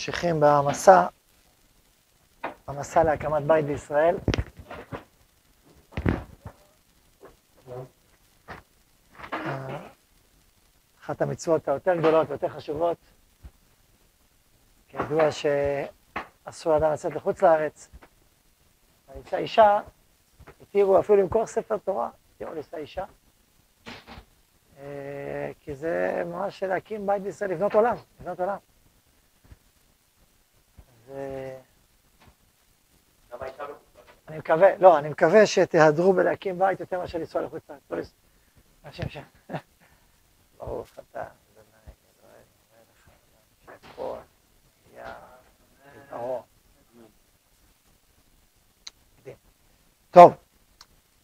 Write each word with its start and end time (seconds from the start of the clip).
ממשיכים 0.00 0.36
במסע, 0.40 1.06
במסע 2.68 3.04
להקמת 3.04 3.42
בית 3.42 3.64
בישראל. 3.64 4.16
אחת 11.00 11.22
המצוות 11.22 11.68
היותר 11.68 11.96
גדולות 11.96 12.28
ויותר 12.28 12.48
חשובות, 12.48 12.96
כידוע 14.88 15.24
שאסור 15.30 16.72
לאדם 16.72 16.92
לצאת 16.92 17.14
לחוץ 17.14 17.42
לארץ. 17.42 17.88
האישה 19.08 19.38
אישה, 19.38 19.80
התירו 20.62 21.00
אפילו 21.00 21.18
למכור 21.22 21.46
ספר 21.46 21.76
תורה, 21.76 22.10
התירו 22.34 22.54
לשא 22.54 22.76
אישה. 22.76 23.04
אה, 24.78 25.50
כי 25.60 25.74
זה 25.74 26.22
ממש 26.26 26.62
להקים 26.62 27.06
בית 27.06 27.22
בישראל, 27.22 27.50
לבנות 27.50 27.74
עולם, 27.74 27.96
לבנות 28.20 28.40
עולם. 28.40 28.69
אני 34.28 34.38
מקווה, 34.38 34.76
לא, 34.78 34.98
אני 34.98 35.08
מקווה 35.08 35.46
שתהדרו 35.46 36.12
בלהקים 36.12 36.58
בית 36.58 36.80
יותר 36.80 36.98
מאשר 36.98 37.18
לנסוע 37.18 37.42
לחוץ 37.42 37.62
לארץ. 37.90 38.12
השם 38.84 39.08
שם. 39.08 39.22
ברוך 40.58 40.88
אתה, 41.10 41.24
טוב, 50.10 50.32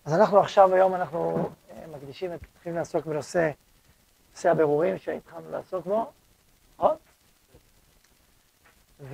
אז 0.04 0.14
אנחנו 0.14 0.40
עכשיו 0.40 0.74
היום, 0.74 0.94
אנחנו 0.94 1.50
אה, 1.70 1.86
מקדישים, 1.86 2.30
מתחילים 2.32 2.78
לעסוק 2.78 3.06
בנושא, 3.06 3.50
נושא 4.32 4.50
הבירורים 4.50 4.98
שהתחלנו 4.98 5.50
לעסוק 5.50 5.86
בו, 5.86 6.12
נכון? 6.78 6.96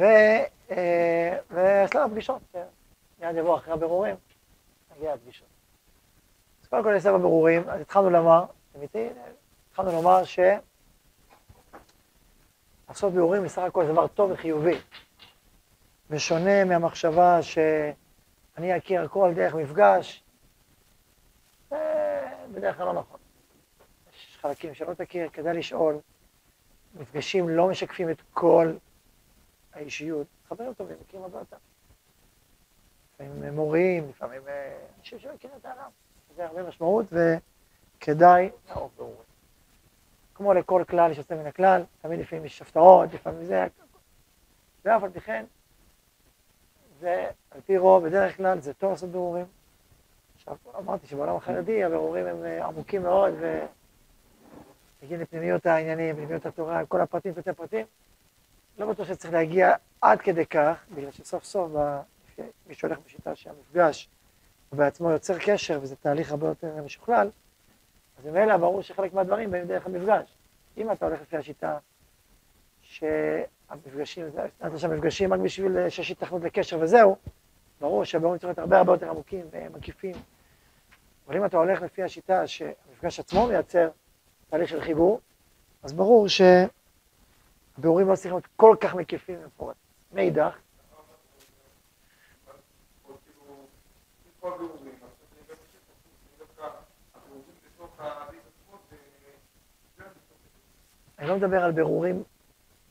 אה, 0.00 1.36
ויש 1.50 1.96
לנו 1.96 2.10
פגישות, 2.10 2.42
מיד 3.20 3.36
יבוא 3.36 3.56
אחרי 3.56 3.72
הבירורים, 3.72 4.16
נגיע 4.96 5.14
לפגישות. 5.14 5.48
אז 6.62 6.68
קודם 6.68 6.82
כל 6.82 6.92
נעשה 6.92 7.12
בבירורים, 7.12 7.68
אז 7.68 7.80
התחלנו 7.80 8.10
לומר, 8.10 8.44
אתם 8.72 8.82
איתי? 8.82 9.08
התחלנו 9.70 9.92
לומר 9.92 10.24
ש... 10.24 10.38
לעשות 12.88 13.12
בירורים 13.12 13.44
בסך 13.44 13.62
הכל 13.62 13.86
זה 13.86 13.92
דבר 13.92 14.06
טוב 14.06 14.30
וחיובי. 14.30 14.78
בשונה 16.10 16.64
מהמחשבה 16.64 17.42
שאני 17.42 18.76
אכיר 18.76 19.02
הכל 19.02 19.32
דרך 19.34 19.54
מפגש, 19.54 20.24
זה 21.70 21.76
בדרך 22.52 22.76
כלל 22.76 22.86
לא 22.86 22.92
נכון. 22.92 23.20
יש 24.12 24.38
חלקים 24.40 24.74
שלא 24.74 24.94
תכיר, 24.94 25.28
כדאי 25.32 25.56
לשאול. 25.56 25.98
מפגשים 26.94 27.48
לא 27.48 27.68
משקפים 27.68 28.10
את 28.10 28.22
כל 28.32 28.72
האישיות. 29.74 30.26
חברים 30.48 30.74
טובים, 30.74 30.96
מכירים 31.00 31.24
הרבה 31.24 31.38
יותר. 31.38 31.56
לפעמים 33.14 33.54
מורים, 33.54 34.08
לפעמים 34.08 34.48
אה, 34.48 34.78
אנשים 34.98 35.18
שמכירים 35.18 35.56
את 35.60 35.66
העולם. 35.66 35.90
זה 36.36 36.46
הרבה 36.46 36.62
משמעות 36.62 37.06
וכדאי 37.10 38.50
לערוך 38.68 38.92
בירורים. 38.96 39.22
כמו 40.34 40.54
לכל 40.54 40.84
כלל 40.88 41.10
יש 41.10 41.18
יוצא 41.18 41.34
מן 41.34 41.46
הכלל, 41.46 41.82
תמיד 42.02 42.20
לפעמים 42.20 42.44
יש 42.44 42.62
הפתעות, 42.62 43.14
לפעמים 43.14 43.44
זה, 43.44 43.66
ואף 44.84 45.02
על 45.02 45.10
פי 45.10 45.20
כן, 45.20 45.44
זה 47.00 47.30
על 47.50 47.60
פי 47.60 47.78
רוב, 47.78 48.06
בדרך 48.06 48.36
כלל 48.36 48.60
זה 48.60 48.74
טוב 48.74 48.90
לעשות 48.90 49.10
בירורים. 49.10 49.46
עכשיו, 50.36 50.56
אמרתי 50.78 51.06
שבעולם 51.06 51.36
החרדי 51.36 51.84
הבירורים 51.84 52.26
הם 52.26 52.44
אה, 52.44 52.66
עמוקים 52.66 53.02
מאוד, 53.02 53.34
ומגיעים 53.40 55.20
לפנימיות 55.20 55.66
העניינים, 55.66 56.16
לפנימיות 56.16 56.46
התורה, 56.46 56.86
כל 56.86 57.00
הפרטים, 57.00 57.34
פרטי 57.34 57.52
פרטים. 57.52 57.86
לא 58.78 58.86
בטוח 58.86 59.08
שצריך 59.08 59.32
להגיע 59.34 59.74
עד 60.00 60.20
כדי 60.20 60.46
כך, 60.46 60.84
בגלל 60.94 61.10
שסוף 61.10 61.44
סוף 61.44 61.72
מי 62.66 62.74
שהולך 62.74 62.98
בשיטה 63.06 63.34
שהמפגש 63.34 64.08
הוא 64.70 64.78
בעצמו 64.78 65.10
יוצר 65.10 65.38
קשר, 65.38 65.78
וזה 65.82 65.96
תהליך 65.96 66.30
הרבה 66.30 66.48
יותר 66.48 66.82
משוכלל, 66.84 67.30
אז 68.18 68.26
ממילא 68.26 68.56
ברור 68.56 68.82
שחלק 68.82 69.14
מהדברים 69.14 69.50
באים 69.50 69.66
דרך 69.66 69.86
המפגש. 69.86 70.34
אם 70.76 70.92
אתה 70.92 71.06
הולך 71.06 71.20
לפי 71.20 71.36
השיטה 71.36 71.78
שהמפגשים, 72.82 74.26
נתת 74.62 74.78
שם 74.78 74.90
מפגשים 74.90 75.32
רק 75.32 75.40
בשביל 75.40 75.88
שיש 75.88 76.10
התכנות 76.10 76.42
לקשר 76.42 76.78
וזהו, 76.80 77.16
ברור 77.80 78.04
שהבירורים 78.04 78.38
צריכים 78.38 78.48
להיות 78.48 78.58
הרבה 78.58 78.78
הרבה 78.78 78.92
יותר 78.92 79.10
עמוקים 79.10 79.46
ומקיפים. 79.50 80.14
אבל 81.26 81.36
אם 81.36 81.44
אתה 81.44 81.56
הולך 81.56 81.82
לפי 81.82 82.02
השיטה 82.02 82.46
שהמפגש 82.46 83.20
עצמו 83.20 83.46
מייצר 83.46 83.88
תהליך 84.50 84.68
של 84.68 84.80
חיבור, 84.80 85.20
אז 85.82 85.92
ברור 85.92 86.28
שהבירורים 87.82 88.08
לא 88.08 88.14
צריכים 88.14 88.32
להיות 88.32 88.46
כל 88.56 88.76
כך 88.80 88.94
מקיפים 88.94 89.38
ומפורטים. 89.42 89.82
מאידך, 90.12 90.56
אני 101.18 101.28
לא 101.28 101.36
מדבר 101.36 101.64
על 101.64 101.72
בירורים 101.72 102.22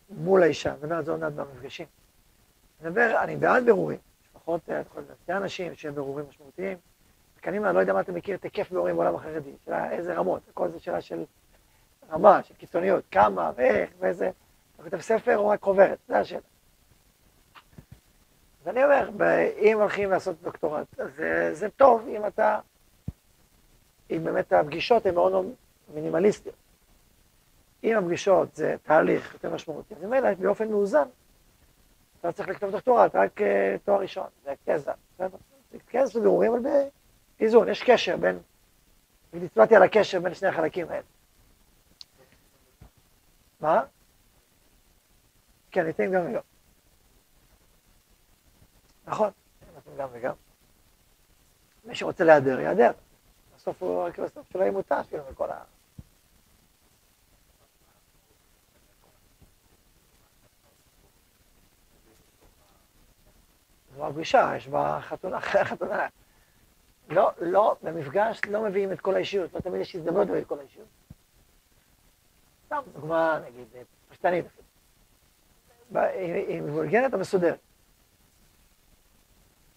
מול 0.10 0.44
האישה, 0.44 0.70
אני 0.70 0.78
מדבר 0.78 0.96
על 0.96 1.06
זה 1.06 1.12
עוד 1.12 1.20
מעט 1.20 1.34
במפגשים. 1.34 1.86
אני 2.82 2.90
מדבר, 2.90 3.16
אני 3.24 3.36
בעד 3.36 3.66
בירורים, 3.66 4.00
לפחות 4.36 4.70
אה, 4.70 4.82
שתי 5.24 5.34
אנשים 5.34 5.76
שהם 5.76 5.96
בירורים 5.96 6.26
משמעותיים. 6.30 6.78
רק 7.38 7.48
אני 7.48 7.60
לא 7.60 7.80
יודע 7.80 7.94
מה 7.94 8.02
אתה 8.02 8.12
מכיר 8.12 8.36
את 8.36 8.44
היקף 8.44 8.72
בירורים 8.72 8.96
בעולם 8.96 9.16
החרדי, 9.16 9.52
שאלה 9.66 9.92
איזה 9.92 10.14
רמות, 10.14 10.42
הכל 10.50 10.70
זה 10.72 10.80
שאלה 10.80 11.02
של 11.02 11.26
רמה, 12.12 12.44
של 12.44 12.54
קיצוניות, 12.54 13.04
כמה 13.12 13.52
ואיך 13.56 13.90
ואיזה, 14.00 14.32
אתה 14.82 14.90
כותב 14.90 15.02
ספר 15.02 15.38
או 15.38 15.48
רק 15.48 15.62
חוברת, 15.62 15.98
זה 16.08 16.20
השאלה. 16.20 16.42
אז 18.62 18.68
אני 18.68 18.84
אומר, 18.84 19.10
אם 19.58 19.78
הולכים 19.80 20.10
לעשות 20.10 20.42
דוקטורט, 20.42 21.00
אז 21.00 21.10
זה, 21.16 21.54
זה 21.54 21.70
טוב 21.70 22.08
אם 22.08 22.26
אתה, 22.28 22.60
אם 24.12 24.24
באמת 24.24 24.54
הפגישות 24.54 25.06
הן 25.06 25.16
מאוד 25.16 25.54
מינימליסטיות. 25.94 26.56
אם 27.84 27.98
הפגישות 27.98 28.56
זה 28.56 28.76
תהליך 28.84 29.34
יותר 29.34 29.54
משמעותי, 29.54 29.96
אז 29.96 30.04
ממילא 30.04 30.34
באופן 30.34 30.70
מאוזן, 30.70 31.08
אתה 32.20 32.32
צריך 32.32 32.50
לכתוב 32.50 32.72
דוקטורט, 32.72 33.16
רק 33.16 33.42
uh, 33.42 33.44
תואר 33.86 34.02
ראשון, 34.02 34.28
זה 34.44 34.54
תזה, 34.64 34.92
בסדר? 35.16 35.38
זה 35.72 35.78
תזה 35.92 36.20
בירורים, 36.20 36.54
אבל 36.54 36.62
באיזון, 37.40 37.70
יש 37.70 37.84
קשר 37.84 38.18
בין, 38.18 38.40
הצבעתי 39.34 39.76
על 39.76 39.84
הקשר 39.84 40.20
בין 40.20 40.34
שני 40.34 40.48
החלקים 40.48 40.90
האלה. 40.90 41.04
מה? 43.60 43.84
כן, 45.72 45.86
ניתן 45.86 46.12
גם 46.12 46.22
וגם. 46.30 46.42
נכון, 49.08 49.30
ניתן 49.76 49.98
גם 49.98 50.10
וגם. 50.12 50.34
מי 51.86 51.96
שרוצה 51.96 52.24
להיעדר, 52.24 52.60
יעדר. 52.60 52.92
בסוף 53.56 53.84
הוא, 53.84 54.04
רק 54.04 54.20
בסוף 54.20 54.50
שלא 54.54 54.62
יהיה 54.62 54.72
מותש, 54.72 55.08
כאילו, 55.10 55.24
מכל 55.32 55.52
ה... 55.52 55.64
זו 63.96 64.08
הפגישה, 64.08 64.54
יש 64.58 64.68
בה 64.68 65.00
חתונה 65.02 65.38
אחרי 65.44 65.62
החתונה. 65.62 66.08
לא, 67.10 67.32
לא, 67.42 67.76
במפגש 67.84 68.42
לא 68.50 68.64
מביאים 68.64 68.92
את 68.92 69.02
כל 69.02 69.16
האישיות, 69.16 69.54
לא 69.54 69.60
תמיד 69.60 69.82
יש 69.82 69.96
הזדמנות 69.96 70.28
להביא 70.28 70.42
את 70.42 70.48
כל 70.48 70.60
האישיות. 70.60 70.88
סתם 72.66 72.82
דוגמה, 72.94 73.40
נגיד, 73.46 73.68
פשטנית. 74.10 74.46
היא 75.96 76.62
מבולגנת 76.62 77.14
או 77.14 77.20
מסודרת. 77.20 77.60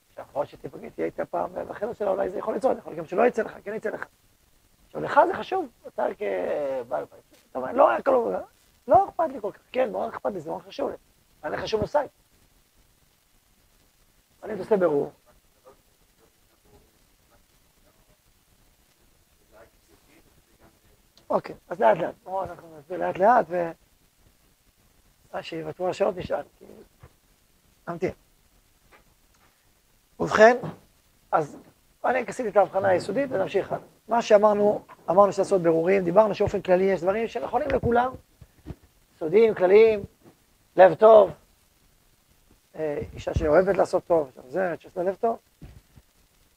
עכשיו, 0.08 0.24
יכול 0.30 0.46
שתהיה 0.46 1.06
איתה 1.06 1.24
פעם 1.24 1.50
בחדר 1.68 1.92
שלה, 1.92 2.10
אולי 2.10 2.30
זה 2.30 2.38
יכול 2.38 2.54
לצאת, 2.54 2.78
יכול 2.78 2.94
גם 2.94 3.04
שלא 3.04 3.26
יצא 3.26 3.42
לך, 3.42 3.56
כן 3.64 3.74
יצא 3.74 3.90
לך. 3.90 4.06
עכשיו, 4.86 5.00
לך 5.00 5.20
זה 5.26 5.34
חשוב, 5.34 5.68
אתה 5.86 6.06
כבעל 6.18 7.04
בית. 7.04 7.38
אתה 7.50 7.58
אומר, 7.58 7.72
לא, 7.72 7.92
הכל 7.92 8.34
לא 8.88 9.08
אכפת 9.08 9.24
לי 9.32 9.40
כל 9.40 9.52
כך, 9.52 9.60
כן, 9.72 9.92
מאוד 9.92 10.08
אכפת 10.08 10.32
לי, 10.32 10.40
זה 10.40 10.50
מאוד 10.50 10.62
חשוב 10.62 10.90
לי. 10.90 10.96
היה 11.42 11.52
לך 11.52 11.68
שום 11.68 11.80
מושג. 11.80 12.06
אני 14.42 14.58
עושה 14.58 14.76
ברור. 14.76 15.12
אוקיי, 21.30 21.56
אז 21.68 21.80
לאט 21.80 21.96
לאט. 21.98 22.14
בואו 22.24 22.44
אנחנו 22.44 22.78
נסביר 22.78 22.98
לאט 22.98 23.18
לאט, 23.18 23.46
ו... 23.48 23.70
שיוותרו 25.42 25.88
השאלות 25.88 26.16
נשאל. 26.16 26.42
נמתין. 27.88 28.10
ובכן, 30.20 30.56
אז 31.32 31.56
אני 32.04 32.24
עשיתי 32.26 32.48
את 32.48 32.56
ההבחנה 32.56 32.88
היסודית 32.88 33.30
ונמשיך 33.30 33.72
הלאה. 33.72 33.84
מה 34.08 34.22
שאמרנו, 34.22 34.82
אמרנו 35.10 35.26
לעשות 35.26 35.62
בירורים, 35.62 36.04
דיברנו 36.04 36.34
שאופן 36.34 36.60
כללי 36.60 36.84
יש 36.84 37.00
דברים 37.00 37.28
שנכונים 37.28 37.68
לכולם, 37.68 38.12
יסודיים, 39.16 39.54
כלליים, 39.54 40.04
לב 40.76 40.94
טוב, 40.94 41.30
אה, 42.76 42.98
אישה 43.12 43.34
שאוהבת 43.34 43.76
לעשות 43.76 44.04
טוב, 44.06 44.30
שעוזרת, 44.34 44.80
שיש 44.80 44.96
לה 44.96 45.02
לב 45.02 45.14
טוב, 45.14 45.38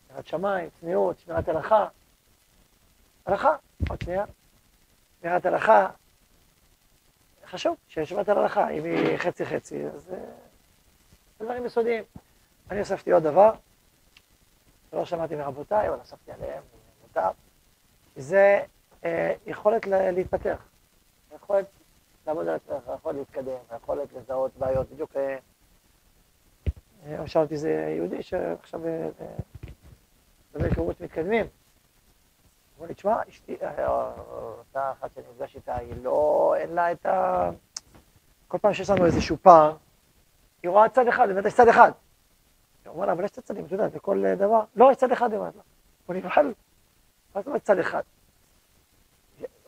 שמירת 0.07 0.27
שמיים, 0.27 0.69
צניעות, 0.79 1.19
שמירת 1.19 1.49
הלכה. 1.49 1.87
הלכה, 3.25 3.55
עוד 3.89 4.01
שנייה. 4.01 4.25
שמירת 5.21 5.45
הלכה, 5.45 5.89
חשוב 7.51 7.75
שישיבת 7.87 8.29
הלכה, 8.29 8.69
אם 8.69 8.83
היא 8.83 9.17
חצי-חצי, 9.17 9.85
אז 9.85 10.03
זה 10.03 10.17
דברים 11.41 11.65
יסודיים. 11.65 12.03
אני 12.71 12.79
הוספתי 12.79 13.11
עוד 13.11 13.23
דבר, 13.23 13.51
שלא 14.91 15.05
שמעתי 15.05 15.35
מרבותיי, 15.35 15.89
אבל 15.89 15.97
הוספתי 15.97 16.31
עליהם, 16.31 16.63
מותר, 17.01 17.29
זה 18.15 18.59
אה, 19.05 19.33
יכולת 19.45 19.87
להתפתח, 19.87 20.65
יכולת 21.35 21.65
לעבוד 22.27 22.47
על 22.47 22.55
עצמך, 22.55 22.91
יכולת 22.95 23.15
להתקדם, 23.15 23.57
יכולת 23.75 24.13
לזהות 24.13 24.51
בעיות. 24.57 24.89
בדיוק, 24.89 25.11
אה, 25.15 25.37
אה, 27.05 27.27
שאלתי 27.27 27.53
איזה 27.53 27.93
יהודי 27.97 28.23
שעכשיו 28.23 28.81
בהיכרות 30.53 31.01
מתקדמים. 31.01 31.45
אמרו 32.77 32.87
לי, 32.87 32.93
תשמע, 32.93 33.21
אשתי, 33.29 33.57
אותה 34.29 34.91
אחת 34.91 35.09
שאני 35.15 35.25
נפגש 35.33 35.55
איתה, 35.55 35.75
היא 35.75 35.93
לא, 36.03 36.53
אין 36.57 36.69
לה 36.69 36.91
את 36.91 37.05
ה... 37.05 37.49
כל 38.47 38.57
פעם 38.57 38.73
שיש 38.73 38.89
לנו 38.89 39.05
איזשהו 39.05 39.37
פער, 39.41 39.75
היא 40.63 40.69
רואה 40.69 40.89
צד 40.89 41.07
אחד, 41.07 41.27
באמת 41.27 41.45
יש 41.45 41.53
צד 41.53 41.67
אחד. 41.67 41.91
היא 42.85 42.91
אומרת 42.91 43.07
לה, 43.07 43.13
אבל 43.13 43.23
יש 43.23 43.31
צד 43.31 43.41
צדים, 43.41 43.65
אתה 43.65 43.75
יודע, 43.75 43.87
בכל 43.87 44.35
דבר. 44.37 44.61
לא, 44.75 44.91
יש 44.91 44.97
צד 44.97 45.11
אחד, 45.11 45.31
היא 45.31 45.39
אומרת 45.39 45.55
לה. 45.55 45.61
הוא 46.05 46.15
נבחל, 46.15 46.53
מה 47.35 47.41
זאת 47.41 47.47
אומרת 47.47 47.63
צד 47.63 47.79
אחד? 47.79 48.01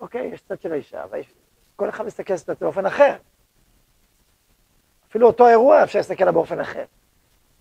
אוקיי, 0.01 0.27
יש 0.27 0.41
צד 0.41 0.61
של 0.61 0.71
האישה, 0.71 1.03
כל 1.75 1.89
אחד 1.89 2.05
מסתכל 2.05 2.33
על 2.33 2.39
זה 2.39 2.53
באופן 2.61 2.85
אחר. 2.85 3.15
אפילו 5.09 5.27
אותו 5.27 5.47
אירוע 5.47 5.83
אפשר 5.83 5.99
להסתכל 5.99 6.23
עליו 6.23 6.33
באופן 6.33 6.59
אחר. 6.59 6.85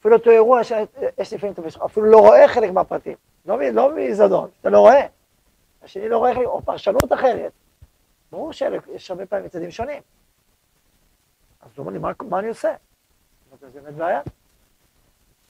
אפילו 0.00 0.16
אותו 0.16 0.30
אירוע 0.30 0.64
שיש 0.64 1.32
לפעמים, 1.32 1.54
אפילו 1.84 2.06
לא 2.06 2.18
רואה 2.18 2.48
חלק 2.48 2.70
מהפרטים. 2.70 3.16
לא, 3.46 3.62
לא 3.62 3.96
מזדון, 3.96 4.50
אתה 4.60 4.70
לא 4.70 4.80
רואה. 4.80 5.06
השני 5.82 6.08
לא 6.08 6.18
רואה 6.18 6.36
או 6.44 6.62
פרשנות 6.62 7.12
אחרת. 7.12 7.52
ברור 8.30 8.52
שיש 8.52 9.10
הרבה 9.10 9.26
פעמים 9.26 9.48
צדדים 9.48 9.70
שונים. 9.70 10.02
אז 11.60 11.70
הוא 11.76 11.78
אומר 11.78 11.92
לי, 11.92 11.98
מה, 11.98 12.12
מה 12.28 12.38
אני 12.38 12.48
עושה? 12.48 12.74
זה 13.60 13.80
באמת 13.80 13.94
בעיה. 13.94 14.20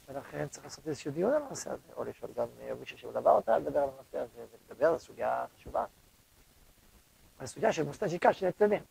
ולכן 0.09 0.49
צריך 0.49 0.65
לעשות 0.65 0.89
איזשהו 0.89 1.13
דיון 1.13 1.33
על 1.33 1.43
הנושא 1.43 1.71
הזה, 1.71 1.93
או 1.97 2.05
לשאול 2.05 2.31
גם 2.37 2.47
מישהו 2.81 2.99
שמלווה 2.99 3.33
אותה, 3.33 3.59
לדבר 3.59 3.79
על 3.79 3.89
הנושא 3.95 4.19
הזה, 4.19 4.45
ולדבר 4.69 4.87
על 4.87 4.99
סוגיה 4.99 5.45
חשובה. 5.57 5.85
על 7.39 7.47
סוגיה 7.47 7.73
של 7.73 7.85
מוסטג'יקה 7.85 8.33
של 8.33 8.47
הצדדים. 8.47 8.83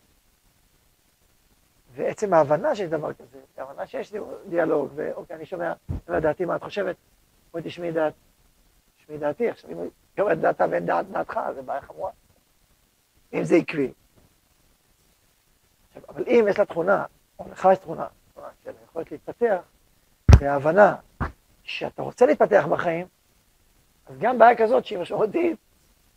ועצם 1.92 2.33
ההבנה 2.33 2.75
שיש 2.75 2.90
דבר 2.90 3.13
כזה, 3.13 3.40
ההבנה 3.57 3.88
שיש 3.88 4.13
דיאלוג, 4.50 4.90
ואוקיי, 4.95 5.36
אני 5.36 5.45
שומע, 5.45 5.74
אני 6.10 6.22
דעתי, 6.22 6.45
מה 6.45 6.56
את 6.56 6.63
חושבת? 6.63 6.95
בואי 7.51 7.63
תשמעי 7.63 7.92
דעת, 7.92 8.13
תשמעי 8.98 9.18
דעתי. 9.18 9.50
עכשיו, 9.50 9.72
אם 9.72 9.90
היא 10.18 10.24
אומרת 10.24 10.40
דעתה 10.40 10.66
ואין 10.72 10.86
דעת 10.86 11.10
דעתך, 11.12 11.40
זה 11.56 11.62
בעיה 11.62 11.81
חמורה. 11.81 12.12
אם 13.34 13.44
זה 13.44 13.56
עקבי. 13.56 13.94
אבל 16.10 16.24
אם 16.28 16.46
יש 16.50 16.60
לה 16.60 16.66
תכונה, 16.66 17.06
או 17.40 17.46
לך 17.52 17.68
יש 17.74 17.78
תכונה, 17.78 18.08
של 18.64 18.72
יכולת 18.86 19.12
להתפתח, 19.12 19.62
וההבנה 20.40 20.96
שאתה 21.64 22.02
רוצה 22.02 22.25
להתפתח 22.25 22.66
בחיים, 22.69 23.08
אז 24.08 24.16
גם 24.19 24.38
בעיה 24.40 24.58
כזאת 24.58 24.86
שהיא 24.86 25.00
משמעותית, 25.00 25.60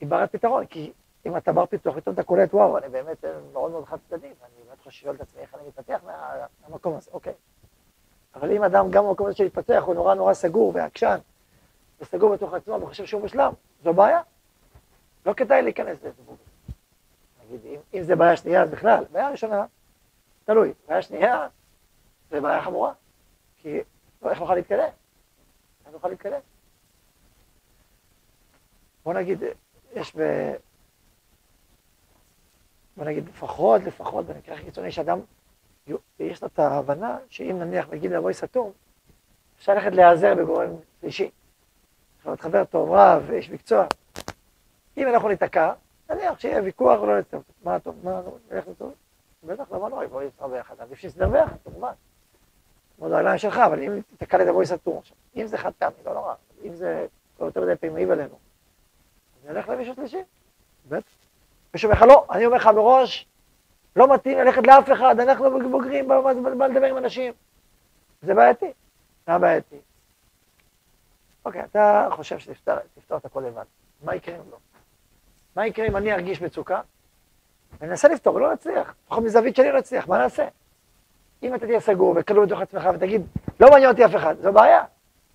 היא 0.00 0.08
ברת 0.08 0.32
פתרון, 0.32 0.66
כי 0.66 0.92
אם 1.26 1.36
אתה 1.36 1.52
בר 1.52 1.66
פיתוח, 1.66 1.96
פתאום 1.96 2.14
אתה 2.14 2.22
קולט, 2.22 2.54
וואו, 2.54 2.78
אני 2.78 2.88
באמת 2.88 3.24
מאוד 3.52 3.70
מאוד 3.70 3.84
חד 3.84 3.96
צדדי, 4.08 4.26
ואני 4.26 4.64
באמת 4.66 4.80
חושב 4.84 5.08
את 5.08 5.20
עצמי 5.20 5.40
איך 5.42 5.54
אני 5.54 5.62
מתפתח 5.68 6.00
מהמקום 6.04 6.96
הזה, 6.96 7.10
אוקיי. 7.12 7.32
אבל 8.34 8.52
אם 8.52 8.64
אדם 8.64 8.90
גם 8.90 9.04
במקום 9.04 9.26
הזה 9.26 9.36
של 9.36 9.44
להתפתח 9.44 9.82
הוא 9.86 9.94
נורא 9.94 10.14
נורא 10.14 10.34
סגור 10.34 10.72
ועקשן, 10.74 11.18
וסגור 12.00 12.34
בתוך 12.34 12.54
עצמו 12.54 12.82
וחושב 12.82 13.06
שהוא 13.06 13.20
מושלם, 13.20 13.52
זו 13.84 13.94
בעיה. 13.94 14.20
לא 15.26 15.32
כדאי 15.32 15.62
להיכנס 15.62 15.98
לזה. 16.02 16.10
נגיד, 17.44 17.60
אם, 17.66 17.80
אם 17.94 18.02
זה 18.02 18.16
בעיה 18.16 18.36
שנייה, 18.36 18.62
אז 18.62 18.70
בכלל, 18.70 19.04
בעיה 19.12 19.30
ראשונה, 19.30 19.66
תלוי. 20.44 20.72
בעיה 20.88 21.02
שנייה, 21.02 21.48
זה 22.30 22.40
בעיה 22.40 22.62
חמורה. 22.62 22.92
כי 23.56 23.78
לא, 24.22 24.30
איך 24.30 24.40
נוכל 24.40 24.54
להתקדם? 24.54 24.88
איך 25.84 25.92
נוכל 25.92 26.08
להתקדם? 26.08 26.40
בוא 29.04 29.14
נגיד, 29.14 29.42
יש 29.94 30.16
ב... 30.16 30.20
בוא 32.96 33.04
נגיד 33.04 33.28
לפחות, 33.28 33.82
לפחות, 33.82 34.26
במקרה 34.26 34.54
הכי 34.54 34.64
קיצוני, 34.64 34.92
שאדם, 34.92 35.20
יש 36.18 36.42
לו 36.42 36.48
את 36.48 36.58
ההבנה 36.58 37.18
שאם 37.28 37.58
נניח 37.58 37.88
מגיעים 37.88 38.12
לבוי 38.12 38.34
סתום, 38.34 38.72
אפשר 39.58 39.74
ללכת 39.74 39.92
להיעזר 39.92 40.34
בגורם 40.34 40.68
שלישי. 41.00 41.30
אפשר 42.20 42.30
להתחבר 42.30 42.64
טוב, 42.64 42.92
רב, 42.92 43.30
איש 43.30 43.50
מקצוע. 43.50 43.86
אם 44.96 45.08
אנחנו 45.08 45.28
ניתקע, 45.28 45.72
נניח 46.10 46.40
שיהיה 46.40 46.62
ויכוח 46.62 47.00
ולא 47.00 47.18
נצטרך, 47.18 47.40
מה 47.64 47.78
טוב, 47.78 47.94
מה, 48.02 48.20
נלך 48.50 48.68
לטוב? 48.68 48.94
בטח, 49.44 49.72
למה 49.72 49.88
לא, 49.88 50.06
בואי 50.06 50.26
נסתדר 50.26 50.46
ביחד, 50.46 50.74
עדיף 50.78 50.98
שנסתדר 50.98 51.28
ביחד, 51.28 51.56
כמובן. 51.64 51.92
מאוד 52.98 53.12
הרגליים 53.12 53.38
שלך, 53.38 53.58
אבל 53.58 53.82
אם 53.82 54.00
תתקע 54.16 54.38
לי 54.38 54.44
את 54.44 54.48
הבוי 54.48 54.66
סתום 54.66 54.98
עכשיו, 54.98 55.16
אם 55.36 55.46
זה 55.46 55.58
חד 55.58 55.70
פעמי, 55.78 55.94
לא 56.06 56.14
נורא, 56.14 56.34
אם 56.64 56.74
זה 56.74 57.06
כל 57.38 57.44
יותר 57.44 57.60
מדי 57.60 57.76
פעמים 57.76 57.94
מעיב 57.94 58.10
עלינו, 58.10 58.34
אז 59.36 59.50
נלך 59.50 59.68
למישהו 59.68 59.94
שלישי, 59.94 60.22
בטח. 60.88 61.06
מישהו 61.74 61.90
אומר 61.90 62.00
לך, 62.00 62.08
לא, 62.08 62.26
אני 62.30 62.46
אומר 62.46 62.56
לך 62.56 62.66
מראש, 62.66 63.26
לא 63.96 64.14
מתאים 64.14 64.38
ללכת 64.38 64.66
לאף 64.66 64.92
אחד, 64.92 65.20
אנחנו 65.20 65.70
בוגרים, 65.70 66.08
בא 66.08 66.66
לדבר 66.66 66.86
עם 66.86 66.96
אנשים. 66.96 67.32
זה 68.22 68.34
בעייתי. 68.34 68.72
מה 69.28 69.38
בעייתי? 69.38 69.76
אוקיי, 71.44 71.64
אתה 71.64 72.08
חושב 72.10 72.38
שתפתור 72.38 73.16
את 73.16 73.24
הכל 73.24 73.40
לבד. 73.40 73.64
מה 74.02 74.14
יקרה 74.14 74.36
אם 74.36 74.50
לא? 74.50 74.56
מה 75.56 75.66
יקרה 75.66 75.86
אם 75.86 75.96
אני 75.96 76.12
ארגיש 76.12 76.42
מצוקה? 76.42 76.80
אני 77.80 77.90
אנסה 77.90 78.08
לפתור, 78.08 78.40
לא 78.40 78.52
נצליח. 78.52 78.94
לפחות 79.06 79.24
מזווית 79.24 79.56
שלי 79.56 79.72
לא 79.72 79.78
נצליח, 79.78 80.08
מה 80.08 80.18
נעשה? 80.18 80.48
אם 81.42 81.54
אתה 81.54 81.66
תהיה 81.66 81.80
סגור 81.80 82.14
וכלוא 82.16 82.46
בתוך 82.46 82.60
עצמך 82.60 82.88
ותגיד, 82.94 83.22
לא 83.60 83.70
מעניין 83.70 83.90
אותי 83.90 84.04
אף 84.04 84.14
אחד, 84.16 84.34
זו 84.40 84.52
בעיה. 84.52 84.84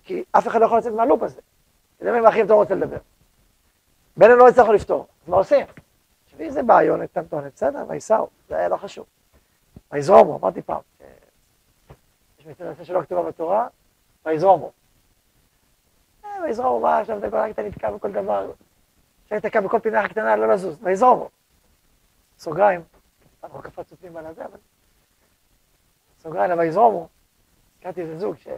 כי 0.04 0.24
אף 0.32 0.48
אחד 0.48 0.60
לא 0.60 0.66
יכול 0.66 0.78
לצאת 0.78 0.92
מהלופ 0.92 1.22
הזה. 1.22 1.40
תדבר 1.96 2.14
עם 2.14 2.26
האחים, 2.26 2.44
אתה 2.44 2.52
לא 2.52 2.58
רוצה 2.58 2.74
לדבר. 2.74 2.98
בינינו 4.16 4.38
לא 4.38 4.48
הצלחנו 4.48 4.72
לפתור, 4.72 5.06
אז 5.22 5.28
מה 5.28 5.36
עושים? 5.36 5.66
ואם 6.36 6.50
זה 6.50 6.62
בעיונת 6.62 7.12
טנטונת, 7.12 7.52
בסדר, 7.54 7.84
וייסעו, 7.88 8.28
זה 8.48 8.56
היה 8.56 8.68
לא 8.68 8.76
חשוב. 8.76 9.06
ויזרומו, 9.92 10.38
אמרתי 10.38 10.62
פעם, 10.62 10.80
יש 12.38 12.46
מצווה 12.46 12.84
שלא 12.84 13.02
כתובה 13.02 13.22
בתורה, 13.22 13.66
ויזרומו. 14.26 14.72
ויזרומו, 16.44 16.80
מה 16.80 16.98
עכשיו 16.98 17.18
אתה 17.18 17.26
רק 17.36 17.50
אתה 17.50 17.62
נתקע 17.62 17.90
בכל 17.90 18.12
דבר, 18.12 18.52
אפשר 19.24 19.34
להתקע 19.34 19.60
בכל 19.60 19.80
פינה 19.80 20.08
קטנה, 20.08 20.36
לא 20.36 20.48
לזוז, 20.48 20.78
ויזרומו. 20.82 21.30
סוגריים, 22.38 22.80
אנחנו 23.44 23.62
קפצנו 23.62 23.96
פנימה 23.96 24.22
לזה, 24.22 24.44
אבל... 24.44 24.58
סוגריים, 26.18 26.58
ויזרומו. 26.58 27.08
הכרתי 27.80 28.00
איזה 28.00 28.18
זוג 28.18 28.36
ש... 28.36 28.48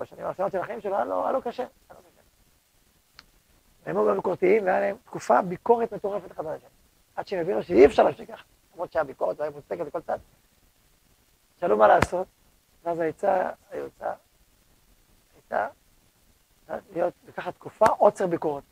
בשנים 0.00 0.26
האחרונות 0.26 0.52
של 0.52 0.58
החיים 0.58 0.80
שלו, 0.80 0.96
היה 0.96 1.32
לו 1.32 1.42
קשה. 1.42 1.66
והם 3.86 3.96
היו 3.96 4.14
ביקורתיים, 4.14 4.64
והיה 4.64 4.80
להם 4.80 4.96
תקופה 5.04 5.42
ביקורת 5.42 5.92
מטורפת 5.92 6.32
אחד 6.32 6.46
על 6.46 6.54
השני. 6.54 6.68
עד 7.16 7.26
שהם 7.26 7.40
הבינו 7.40 7.62
שאי 7.62 7.86
אפשר 7.86 8.02
להמשיך 8.02 8.30
ככה, 8.30 8.44
למרות 8.74 8.92
שהביקורת 8.92 9.40
הייתה 9.40 9.56
מוצדקת 9.56 9.86
לכל 9.86 10.00
צד. 10.00 10.18
שאלו 11.60 11.76
מה 11.76 11.88
לעשות, 11.88 12.26
ואז 12.84 13.00
העצה, 13.00 13.50
היוצאה, 13.70 14.14
הייתה 15.34 15.68
לקחת 17.28 17.54
תקופה 17.54 17.86
עוצר 17.86 18.26
ביקורת. 18.26 18.62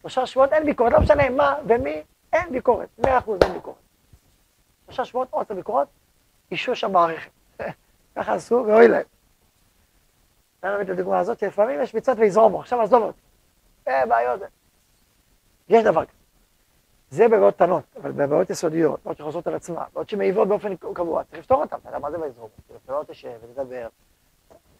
שלושה 0.00 0.26
שבועות 0.26 0.52
אין 0.52 0.66
ביקורת, 0.66 0.92
לא 0.92 1.00
משנה 1.00 1.30
מה 1.30 1.56
ומי, 1.66 2.02
אין 2.32 2.52
ביקורת, 2.52 2.88
מאה 2.98 3.18
אחוז 3.18 3.38
אין 3.42 3.52
ביקורת. 3.52 3.76
שלושה 4.84 5.04
שבועות 5.04 5.28
עוצר 5.30 5.54
ביקורת, 5.54 5.88
אישוש 6.50 6.84
המערכת. 6.84 7.30
ככה 8.16 8.34
עשו, 8.34 8.64
ואוי 8.68 8.88
להם. 8.88 9.02
אני 10.64 10.74
מביא 10.74 10.84
את 10.84 10.90
הדוגמה 10.90 11.18
הזאת, 11.18 11.38
שלפעמים 11.38 11.82
יש 11.82 11.94
מצוות 11.94 12.18
ויזרומו, 12.18 12.60
עכשיו 12.60 12.80
עזוב 12.82 13.02
אותי. 13.02 13.20
אה, 13.88 14.06
בעיות. 14.06 14.40
יש 15.68 15.84
דבר 15.84 16.04
כזה. 16.04 16.16
זה 17.10 17.28
בבעיות 17.28 17.54
קטנות, 17.54 17.84
אבל 18.00 18.12
בבעיות 18.12 18.50
יסודיות, 18.50 19.00
בעיות 19.04 19.18
שחוזרות 19.18 19.46
על 19.46 19.54
עצמן, 19.54 19.82
בעיות 19.92 20.08
שמעיבות 20.08 20.48
באופן 20.48 20.76
קבוע, 20.76 21.24
צריך 21.24 21.38
לפתור 21.38 21.60
אותן, 21.62 21.76
אתה 21.76 21.88
יודע 21.88 21.98
מה 21.98 22.10
זה 22.10 22.20
ויזרום? 22.20 22.48
אתה 22.84 22.92
לא 22.92 23.04
תשב 23.06 23.38
ותדבר. 23.42 23.88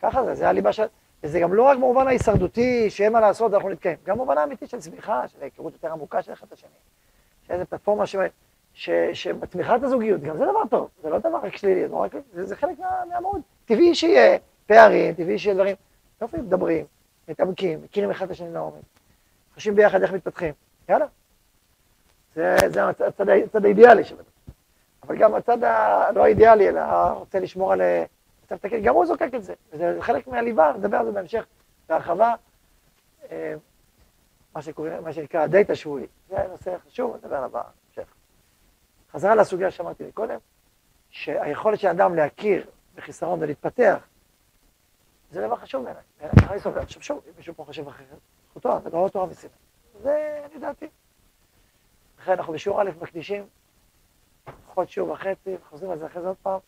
ככה 0.02 0.24
זה, 0.24 0.34
זה 0.34 0.48
הליבה 0.48 0.72
של... 0.72 0.84
וזה 1.22 1.40
גם 1.40 1.54
לא 1.54 1.62
רק 1.62 1.76
במובן 1.76 2.06
ההישרדותי, 2.06 2.90
שאין 2.90 3.12
מה 3.12 3.20
לעשות 3.20 3.52
ואנחנו 3.52 3.70
נתקיים, 3.70 3.96
גם 4.04 4.16
במובן 4.16 4.38
האמיתי 4.38 4.66
של 4.66 4.80
צמיחה, 4.80 5.28
של 5.28 5.38
היכרות 5.40 5.72
יותר 5.72 5.92
עמוקה 5.92 6.22
של 6.22 6.32
אחד 6.32 6.46
את 6.46 6.52
השני. 6.52 6.70
שאיזה 7.46 7.64
פלטפורמה 7.64 8.06
ש... 8.06 8.16
ש... 8.74 9.26
את 9.76 9.82
הזוגיות, 9.82 10.20
גם 10.20 10.36
זה 10.36 10.44
דבר 10.44 10.66
טוב, 10.70 10.88
זה 11.02 11.10
לא 11.10 11.18
דבר 11.18 11.38
רק 11.42 11.56
שלילי, 11.56 11.88
זה, 11.88 11.94
רק... 11.94 12.12
זה, 12.32 12.46
זה 12.46 12.56
חלק 12.56 12.78
מה... 12.78 12.88
מהמהות. 13.08 13.40
טבעי 13.64 13.94
שיהיה 13.94 14.38
פערים, 14.66 15.14
טבעי 15.14 15.38
שיהיה 15.38 15.54
דברים. 15.54 15.76
יופי, 16.22 16.36
מדברים, 16.36 16.86
מתעמקים, 17.28 17.82
מכירים 17.82 18.10
אחד 18.10 18.26
את 18.26 18.30
השני 18.30 18.52
לעומק, 18.52 18.82
חושבים 19.54 19.74
ביחד 19.74 20.02
איך 20.02 20.12
מתפתחים, 20.12 20.54
יאללה. 20.88 21.06
זה, 22.34 22.56
זה 22.68 22.88
הצד, 22.88 23.28
הצד 23.28 23.64
האידיאלי 23.64 24.04
שלנו. 24.04 24.22
אבל 25.02 25.16
גם 25.16 25.34
הצד 25.34 25.64
הלא 25.64 26.24
האידיאלי, 26.24 26.68
אלא 26.68 26.80
רוצה 27.12 27.40
לשמור 27.40 27.72
על 27.72 27.80
מצב 28.52 28.68
תקין, 28.68 28.82
גם 28.82 28.94
הוא 28.94 29.06
זוקק 29.06 29.34
את 29.34 29.42
זה. 29.42 29.54
וזה 29.72 29.96
חלק 30.00 30.26
מהליבה, 30.26 30.72
נדבר 30.78 30.96
על 30.96 31.06
זה 31.06 31.12
בהמשך, 31.12 31.46
בהרחבה, 31.88 32.34
אה, 33.30 33.54
מה, 34.54 34.62
שקורא, 34.62 34.90
מה 35.00 35.12
שנקרא 35.12 35.40
הדייט 35.40 35.70
השבועי. 35.70 36.06
זה 36.28 36.36
נושא 36.50 36.76
חשוב, 36.86 37.16
נדבר 37.16 37.36
עליו 37.36 37.50
בהמשך. 37.50 38.12
חזרה 39.12 39.34
לסוגיה 39.34 39.70
שאמרתי 39.70 40.12
קודם, 40.12 40.38
שהיכולת 41.10 41.78
של 41.80 41.88
אדם 41.88 42.14
להכיר 42.14 42.66
בחיסרון 42.94 43.42
ולהתפתח, 43.42 44.06
זה 45.30 45.46
דבר 45.46 45.56
חשוב 45.56 45.84
בעיניי. 45.84 46.02
בעיניי 46.36 46.60
סובר. 46.60 46.80
עכשיו 46.80 47.02
שוב, 47.02 47.20
אם 47.28 47.32
מישהו 47.36 47.54
פה 47.54 47.64
חושב 47.64 47.88
אחרת, 47.88 48.06
זכותו, 48.50 48.80
זה 48.84 48.90
לא 48.90 49.08
תורה 49.12 49.26
מסיני. 49.26 49.52
זה, 50.02 50.40
אני 50.50 50.60
דעתי. 50.60 50.86
לכן 52.18 52.32
אנחנו 52.32 52.52
בשיעור 52.52 52.82
א' 52.82 52.90
מקדישים, 53.00 53.46
לפחות 54.48 54.88
שיעור 54.88 55.10
וחצי, 55.10 55.56
חוזרים 55.68 55.90
על 55.90 55.98
זה 55.98 56.06
אחרי 56.06 56.22
זה 56.22 56.28
עוד 56.28 56.36
פעם, 56.42 56.60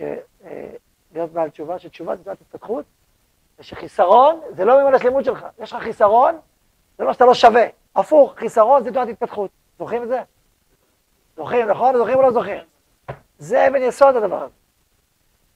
אה, 0.00 1.26
בעל 1.32 1.50
תשובה, 1.50 1.78
שתשובה 1.78 2.16
זה 2.16 2.22
תשובת 2.22 2.40
התפתחות, 2.40 2.84
ושחיסרון 3.58 4.40
זה 4.50 4.64
לא 4.64 4.84
ממלא 4.84 4.98
שלמות 4.98 5.24
שלך. 5.24 5.46
יש 5.58 5.72
לך 5.72 5.82
חיסרון, 5.82 6.38
זה 6.98 7.04
לא 7.04 7.12
שאתה 7.12 7.24
לא 7.24 7.34
שווה. 7.34 7.66
הפוך, 7.96 8.34
חיסרון 8.36 8.82
זה 8.84 8.90
תנועת 8.90 9.08
התפתחות. 9.08 9.50
זוכרים 9.78 10.02
את 10.02 10.08
זה? 10.08 10.22
זוכרים, 11.36 11.68
נכון? 11.68 11.96
זוכרים 11.96 12.16
או 12.16 12.22
לא 12.22 12.30
זוכרים? 12.30 12.62
זה 13.38 13.68
אבן 13.68 13.82
יסוד 13.82 14.16
הדבר 14.16 14.42
הזה. 14.42 14.54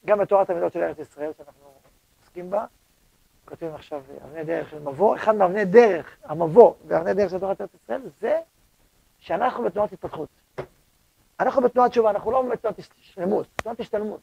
גם 0.07 0.19
בתורת 0.19 0.51
המידות 0.51 0.73
של 0.73 0.83
ארץ 0.83 0.99
ישראל, 0.99 1.31
שאנחנו 1.39 1.75
עוסקים 2.21 2.51
בה, 2.51 2.65
כותבים 3.45 3.75
עכשיו 3.75 4.03
אבני 4.25 4.45
דרך 4.45 4.71
של 4.71 4.79
מבוא, 4.79 5.17
אחד 5.17 5.35
מאבני 5.35 5.65
דרך, 5.65 6.17
המבוא 6.25 6.75
ואבני 6.87 7.15
דרך 7.15 7.31
של 7.31 7.39
תורת 7.39 7.61
ארץ 7.61 7.71
ישראל, 7.75 8.01
זה 8.21 8.41
שאנחנו 9.19 9.65
בתנועת 9.65 9.93
התפתחות. 9.93 10.29
אנחנו 11.41 11.63
בתנועת 11.63 11.91
תשובה, 11.91 12.11
אנחנו 12.11 12.31
לא 12.31 12.43
בתנועת 12.43 12.77
שלמות, 12.97 13.47
תנועת 13.57 13.81
השתלמות. 13.81 14.21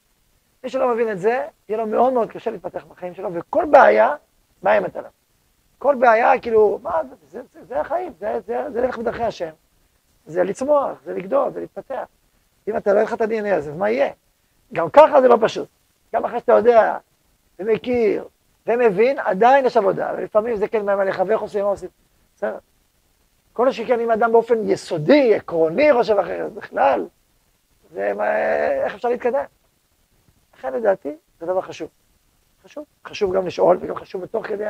מי 0.64 0.70
שלא 0.70 0.94
מבין 0.94 1.12
את 1.12 1.20
זה, 1.20 1.48
יהיה 1.70 1.78
לו 1.78 1.88
מאוד 1.88 2.14
מאוד 2.14 2.32
קשה 2.32 2.52
להתפתח 2.52 2.86
בחיים 2.86 3.14
שלו, 3.14 3.34
וכל 3.34 3.66
בעיה 3.72 4.16
מאיימת 4.64 4.96
עליו. 4.96 5.12
כל 5.78 5.96
בעיה, 6.00 6.40
כאילו, 6.40 6.80
מה, 6.84 7.02
זה, 7.10 7.16
זה, 7.30 7.42
זה, 7.54 7.66
זה 7.66 7.82
החיים, 7.82 8.14
זה, 8.20 8.40
זה, 8.48 8.64
זה 8.74 8.82
ללכת 8.82 9.00
בדרכי 9.00 9.24
השם. 9.24 9.50
זה 10.26 10.44
לצמוח, 10.44 10.98
זה 11.06 11.14
לגדול, 11.14 11.52
זה 11.52 11.60
להתפתח. 11.60 12.04
אם 12.68 12.78
אתה 12.78 12.94
לא 12.94 12.96
יהיה 12.96 13.04
לך 13.04 13.14
את 13.14 13.22
ה-DNA 13.22 13.54
הזה, 13.54 13.72
אז 13.72 13.78
מה 13.78 13.90
יהיה? 13.90 14.12
גם 14.74 14.90
ככה 14.90 15.22
זה 15.22 15.28
לא 15.28 15.38
פשוט. 15.42 15.68
גם 16.16 16.26
אחרי 16.26 16.40
שאתה 16.40 16.52
יודע, 16.52 16.98
ומכיר, 17.60 18.28
ומבין, 18.68 19.20
עדיין 19.20 19.66
יש 19.66 19.78
עבודה. 19.78 20.14
ולפעמים 20.18 20.56
זה 20.56 20.68
כן 20.68 20.86
מאיים 20.86 21.00
עליך, 21.00 21.22
ואיך 21.28 21.42
עושים, 21.42 21.64
מה 21.64 21.70
עושים. 21.70 21.90
בסדר. 22.36 22.58
כל 23.62 23.72
שכן 23.72 24.00
אם 24.00 24.12
אדם 24.12 24.32
באופן 24.32 24.70
יסודי, 24.70 25.36
עקרוני, 25.36 25.94
חושב 25.94 26.18
אחרת, 26.18 26.54
בכלל, 26.54 27.08
זה 27.92 28.14
מה, 28.14 28.38
איך 28.84 28.96
אפשר 28.96 29.10
להתקדם? 29.10 29.44
לכן 30.54 30.74
לדעתי, 30.74 31.16
זה 31.40 31.46
דבר 31.46 31.62
חשוב. 31.62 31.90
חשוב. 32.64 32.86
חשוב 33.08 33.36
גם 33.36 33.48
לשאול, 33.48 33.78
וגם 33.82 33.96
חשוב 33.96 34.22
בתוך 34.22 34.48
כדי 34.48 34.64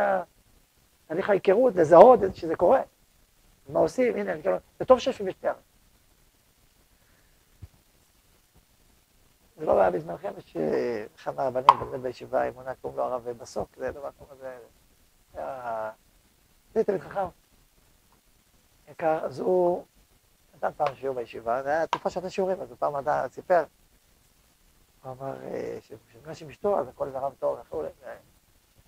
תהליך 1.07 1.29
ההיכרות, 1.29 1.75
לזהות 1.75 2.19
שזה 2.33 2.55
קורה. 2.55 2.81
מה 3.69 3.79
עושים? 3.79 4.15
הנה, 4.15 4.33
זה 4.79 4.85
טוב 4.85 4.99
שיושבים 4.99 5.27
בשתי 5.27 5.47
הארץ. 5.47 5.59
זה 9.57 9.65
לא 9.65 9.79
היה 9.81 9.91
בזמנכם, 9.91 10.31
יש 10.37 10.57
אחד 11.15 11.35
מהרבנים 11.35 11.79
באמת 11.79 12.01
בישיבה, 12.01 12.47
אמונה 12.47 12.75
קוראים 12.75 12.99
לו 12.99 13.03
הרב 13.03 13.29
בסוק, 13.29 13.69
זה 13.77 13.91
דבר 13.91 14.09
כמו 14.17 14.27
זה, 14.39 14.57
זה 16.73 16.83
תמיד 16.83 17.01
חכם. 17.01 17.40
יקר, 18.91 19.25
אז 19.25 19.39
הוא 19.39 19.83
נתן 20.55 20.69
פעם 20.77 20.95
שיעור 20.95 21.15
בישיבה, 21.15 21.63
זה 21.63 21.69
היה 21.69 21.87
תקופה 21.87 22.09
שאתה 22.09 22.29
שיעורים, 22.29 22.61
אז 22.61 22.69
הוא 22.69 22.77
פעם 22.79 22.97
נתן, 22.97 23.27
סיפר. 23.31 23.63
הוא 25.03 25.11
אמר 25.11 25.33
שנפגש 25.81 26.43
עם 26.43 26.49
אשתו, 26.49 26.79
אז 26.79 26.87
הכל 26.87 27.09
זרם 27.09 27.31
טוב 27.39 27.57
וכולי, 27.61 27.89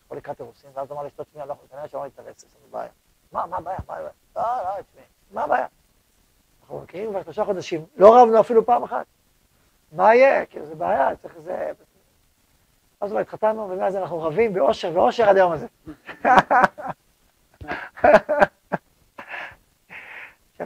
יכול 0.06 0.18
לקראת 0.18 0.40
אירוסין, 0.40 0.70
ואז 0.74 0.90
הוא 0.90 0.96
אמר 0.96 1.04
לאשתו, 1.04 1.24
תשמעי, 1.24 1.44
יכול, 1.44 1.68
כנראה 1.72 1.88
שאמר 1.88 2.04
להתארס, 2.04 2.44
יש 2.44 2.56
לנו 2.56 2.68
בעיה. 2.72 2.92
מה, 3.32 3.46
מה 3.46 3.58
הבעיה? 3.58 3.78
מה 3.88 3.96
הבעיה? 3.96 4.10
לא, 4.36 4.42
לא, 4.42 4.82
תשמעי, 4.82 5.06
מה 5.32 5.44
הבעיה? 5.44 5.68
אנחנו 6.62 6.80
מכירים 6.80 7.10
כבר 7.10 7.24
שלושה 7.24 7.46
חודשים, 7.46 7.86
לא 7.96 8.22
רבנו 8.22 8.40
אפילו 8.40 8.66
פעם 8.66 8.84
אחת. 8.84 9.06
מה 9.92 10.16
יהיה? 10.16 10.46
כאילו, 10.46 10.66
זה 10.66 10.76
בעיה, 10.76 11.16
צריך 11.16 11.36
איזה... 11.36 11.72
אז 13.02 13.12
אולי 13.12 13.22
התחתנו, 13.22 13.70
ומאז 13.70 13.96
אנחנו 13.96 14.22
רבים 14.22 14.54
באושר 14.54 14.92
ואושר 14.94 15.30
עד 15.30 15.36
היום 15.36 15.52
הזה. 15.52 15.68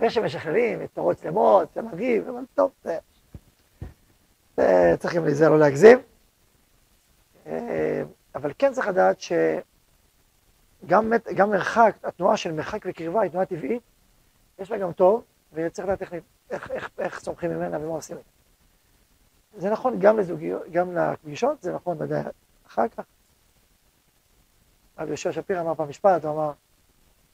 יש 0.04 0.14
שמשחררים 0.14 0.82
את 0.82 0.90
תורות 0.94 1.18
שלמות, 1.18 1.74
זה 1.74 1.82
מגיב, 1.82 2.28
אבל 2.28 2.42
טוב, 2.56 2.72
זה... 2.84 2.98
זה 4.58 4.96
צריך 5.00 5.16
גם 5.16 5.26
לזה 5.26 5.50
לא 5.50 5.60
להגזים. 5.60 6.00
אה, 7.48 8.04
אבל 8.36 8.52
כן 8.58 8.74
צריך 8.74 8.88
לדעת 8.88 9.18
שגם 10.84 11.10
מרחק, 11.50 11.96
התנועה 12.04 12.38
של 12.38 12.52
מרחק 12.52 12.86
וקרבה 12.86 13.22
היא 13.22 13.32
תנועה 13.32 13.46
טבעית, 13.46 13.82
יש 14.60 14.72
לה 14.72 14.78
גם 14.78 14.92
טוב, 14.92 15.24
וצריך 15.54 15.88
לדעת 15.88 16.02
איך, 16.02 16.14
איך, 16.50 16.72
איך, 16.72 16.90
איך 17.00 17.20
צומחים 17.20 17.52
ממנה 17.52 17.78
ומה 17.78 17.94
עושים 17.94 18.18
איתה. 18.18 18.30
זה 19.58 19.70
נכון 19.70 20.00
גם 20.00 20.18
לזוגיות, 20.18 20.72
גם 20.72 20.98
לפגישות, 20.98 21.62
זה 21.62 21.74
נכון 21.74 22.02
ודאי 22.02 22.22
אחר 22.68 22.88
כך. 22.88 23.04
רבי 24.98 25.08
יהושע 25.08 25.32
שפיר 25.32 25.62
אמר 25.62 25.76
פעם 25.76 25.90
משפט, 25.90 26.26
הוא 26.26 26.34
אמר 26.34 26.52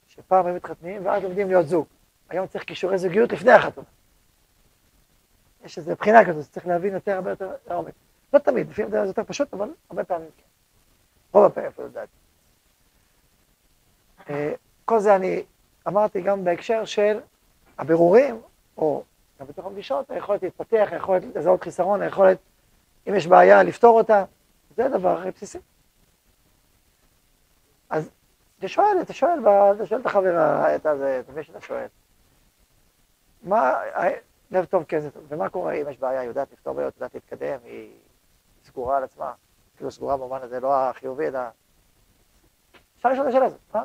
שפעם 0.08 0.46
היו 0.46 0.56
מתחתנים 0.56 1.06
ואז 1.06 1.24
לומדים 1.24 1.48
להיות 1.48 1.68
זוג. 1.68 1.86
היום 2.34 2.48
צריך 2.48 2.64
כישורי 2.64 2.98
זוגיות 2.98 3.32
לפני 3.32 3.52
החתונה. 3.52 3.88
יש 5.64 5.78
איזו 5.78 5.96
בחינה 5.96 6.26
כזאת, 6.26 6.52
צריך 6.52 6.68
להבין 6.68 6.94
יותר, 6.94 7.12
הרבה 7.12 7.30
יותר 7.30 7.52
לעומק. 7.68 7.94
לא 8.34 8.40
תמיד, 8.40 8.70
לפעמים 8.70 8.92
זה 8.92 8.98
יותר 8.98 9.24
פשוט, 9.24 9.54
אבל 9.54 9.70
הרבה 9.90 10.04
פעמים 10.04 10.30
כן. 10.38 10.44
רוב 11.34 11.46
הפעמים 11.46 11.70
אפילו 11.70 11.88
לדעתי. 11.88 12.12
אה, 14.30 14.54
כל 14.86 15.00
זה 15.00 15.16
אני 15.16 15.44
אמרתי 15.88 16.22
גם 16.22 16.44
בהקשר 16.44 16.86
של 16.86 17.20
הבירורים, 17.78 18.42
או 18.78 19.04
גם 19.40 19.48
בתוך 19.48 19.66
הפגישות, 19.66 20.12
היכולת 20.12 20.44
להתפתח, 20.44 20.88
היכולת 20.92 21.24
לזהות 21.36 21.64
חיסרון, 21.64 22.02
היכולת, 22.02 22.38
אם 23.10 23.16
יש 23.16 23.28
בעיה, 23.28 23.64
לפתור 23.64 23.98
אותה, 23.98 24.26
זה 24.76 24.90
דבר 24.90 25.24
בסיסי. 25.36 25.60
אז 27.90 28.10
אתה 28.60 28.68
שואל, 28.68 28.98
אתה 29.02 29.14
שואל, 29.14 29.40
אתה 29.76 29.86
שואל 29.86 30.02
את 30.02 30.06
החברה, 30.06 30.76
את 30.76 30.86
הזה, 30.86 31.20
את 31.20 31.30
מי 31.30 31.44
שאתה 31.44 31.62
שואל. 31.62 31.88
מה, 33.44 33.74
לב 34.52 34.66
טוב 34.66 34.84
כזה 34.84 35.12
טוב, 35.12 35.24
ומה 35.28 35.50
קורה 35.50 35.74
אם 35.74 35.90
יש 35.90 35.98
בעיה, 35.98 36.20
היא 36.20 36.28
יודעת 36.28 36.52
לפתור 36.52 36.74
בעיות, 36.74 36.94
יודעת 36.96 37.14
להתקדם, 37.14 37.60
היא 37.64 37.92
סגורה 38.64 38.98
על 38.98 39.04
עצמה, 39.04 39.34
כאילו 39.78 39.92
סגורה 39.92 40.18
במובן 40.18 40.42
הזה, 40.42 40.60
לא 40.60 40.90
החיובי, 40.90 41.28
אלא... 41.28 41.40
אפשר 42.98 43.10
לשאול 43.10 43.28
את 43.28 43.32
השאלה 43.32 43.46
הזאת, 43.46 43.60
מה? 43.74 43.84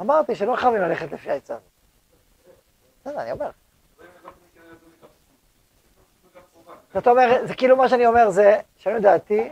אמרתי 0.00 0.34
שלא 0.34 0.56
חייבים 0.56 0.80
ללכת 0.80 1.12
לפי 1.12 1.30
העצה 1.30 1.54
הזאת. 1.54 1.68
בסדר, 3.00 3.22
אני 3.22 3.32
אומר. 3.32 3.50
זאת 6.94 7.06
אומרת, 7.06 7.48
זה 7.48 7.54
כאילו 7.54 7.76
מה 7.76 7.88
שאני 7.88 8.06
אומר 8.06 8.30
זה, 8.30 8.60
שאני 8.76 8.94
לדעתי, 8.94 9.48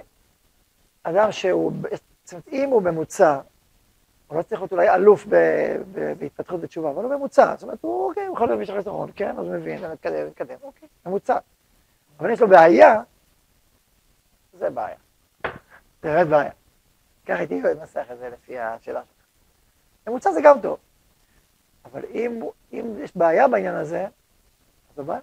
אדם 1.02 1.32
שהוא, 1.32 1.72
זאת 2.24 2.32
אומרת, 2.32 2.48
אם 2.48 2.68
הוא 2.70 2.82
ממוצע, 2.82 3.40
הוא 4.26 4.38
לא 4.38 4.42
צריך 4.42 4.60
להיות 4.60 4.72
אולי 4.72 4.90
אלוף 4.94 5.26
בהתפתחות 6.18 6.60
בתשובה, 6.60 6.90
אבל 6.90 7.04
הוא 7.04 7.14
ממוצע, 7.14 7.54
זאת 7.54 7.62
אומרת, 7.62 7.78
הוא, 7.82 8.08
אוקיי, 8.08 8.26
הוא 8.26 8.36
יכול 8.36 8.48
להיות 8.48 8.60
משך 8.60 8.74
לזרון, 8.74 9.10
כן, 9.16 9.38
אז 9.38 9.46
הוא 9.46 9.54
מבין, 9.54 9.90
מתקדם, 9.92 10.26
מתקדם, 10.26 10.56
אוקיי, 10.62 10.88
ממוצע. 11.06 11.38
אבל 12.20 12.30
יש 12.30 12.40
לו 12.40 12.48
בעיה, 12.48 13.02
זה 14.52 14.70
בעיה. 14.70 14.96
זה 16.02 16.14
באמת 16.14 16.26
בעיה. 16.28 16.50
ככה 17.26 17.38
הייתי 17.38 17.62
מנסח 17.62 18.06
את 18.12 18.18
זה 18.18 18.28
לפי 18.28 18.58
השאלה 18.58 19.00
שלך. 19.00 19.08
ממוצע 20.06 20.32
זה 20.32 20.40
גם 20.44 20.60
טוב. 20.60 20.78
אבל 21.84 22.02
אם, 22.14 22.42
אם 22.72 22.94
יש 23.04 23.16
בעיה 23.16 23.48
בעניין 23.48 23.74
הזה, 23.74 24.04
אז 24.04 24.96
זה 24.96 25.02
בעיה. 25.02 25.20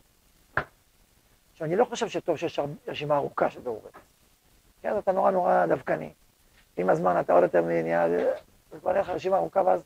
עכשיו, 1.60 1.68
אני 1.68 1.75
לא 1.75 1.86
חושב 1.86 2.10
שטוב 2.10 2.38
שיש 2.38 2.60
רשימה 2.88 3.16
ארוכה 3.16 3.50
של 3.50 3.60
בירורים. 3.60 3.94
כן, 4.82 4.98
אתה 4.98 5.12
נורא 5.12 5.32
נורא 5.32 5.66
דווקני. 5.66 6.13
עם 6.78 6.89
הזמן 6.89 7.20
אתה 7.20 7.34
עוד 7.34 7.44
יותר 7.44 7.62
נהיה, 7.62 8.10
זה 8.10 8.80
כבר 8.80 8.92
נהיה 8.92 9.01
לך 9.01 9.10
רשימה 9.10 9.38
ארוכה, 9.38 9.62
ואז 9.66 9.84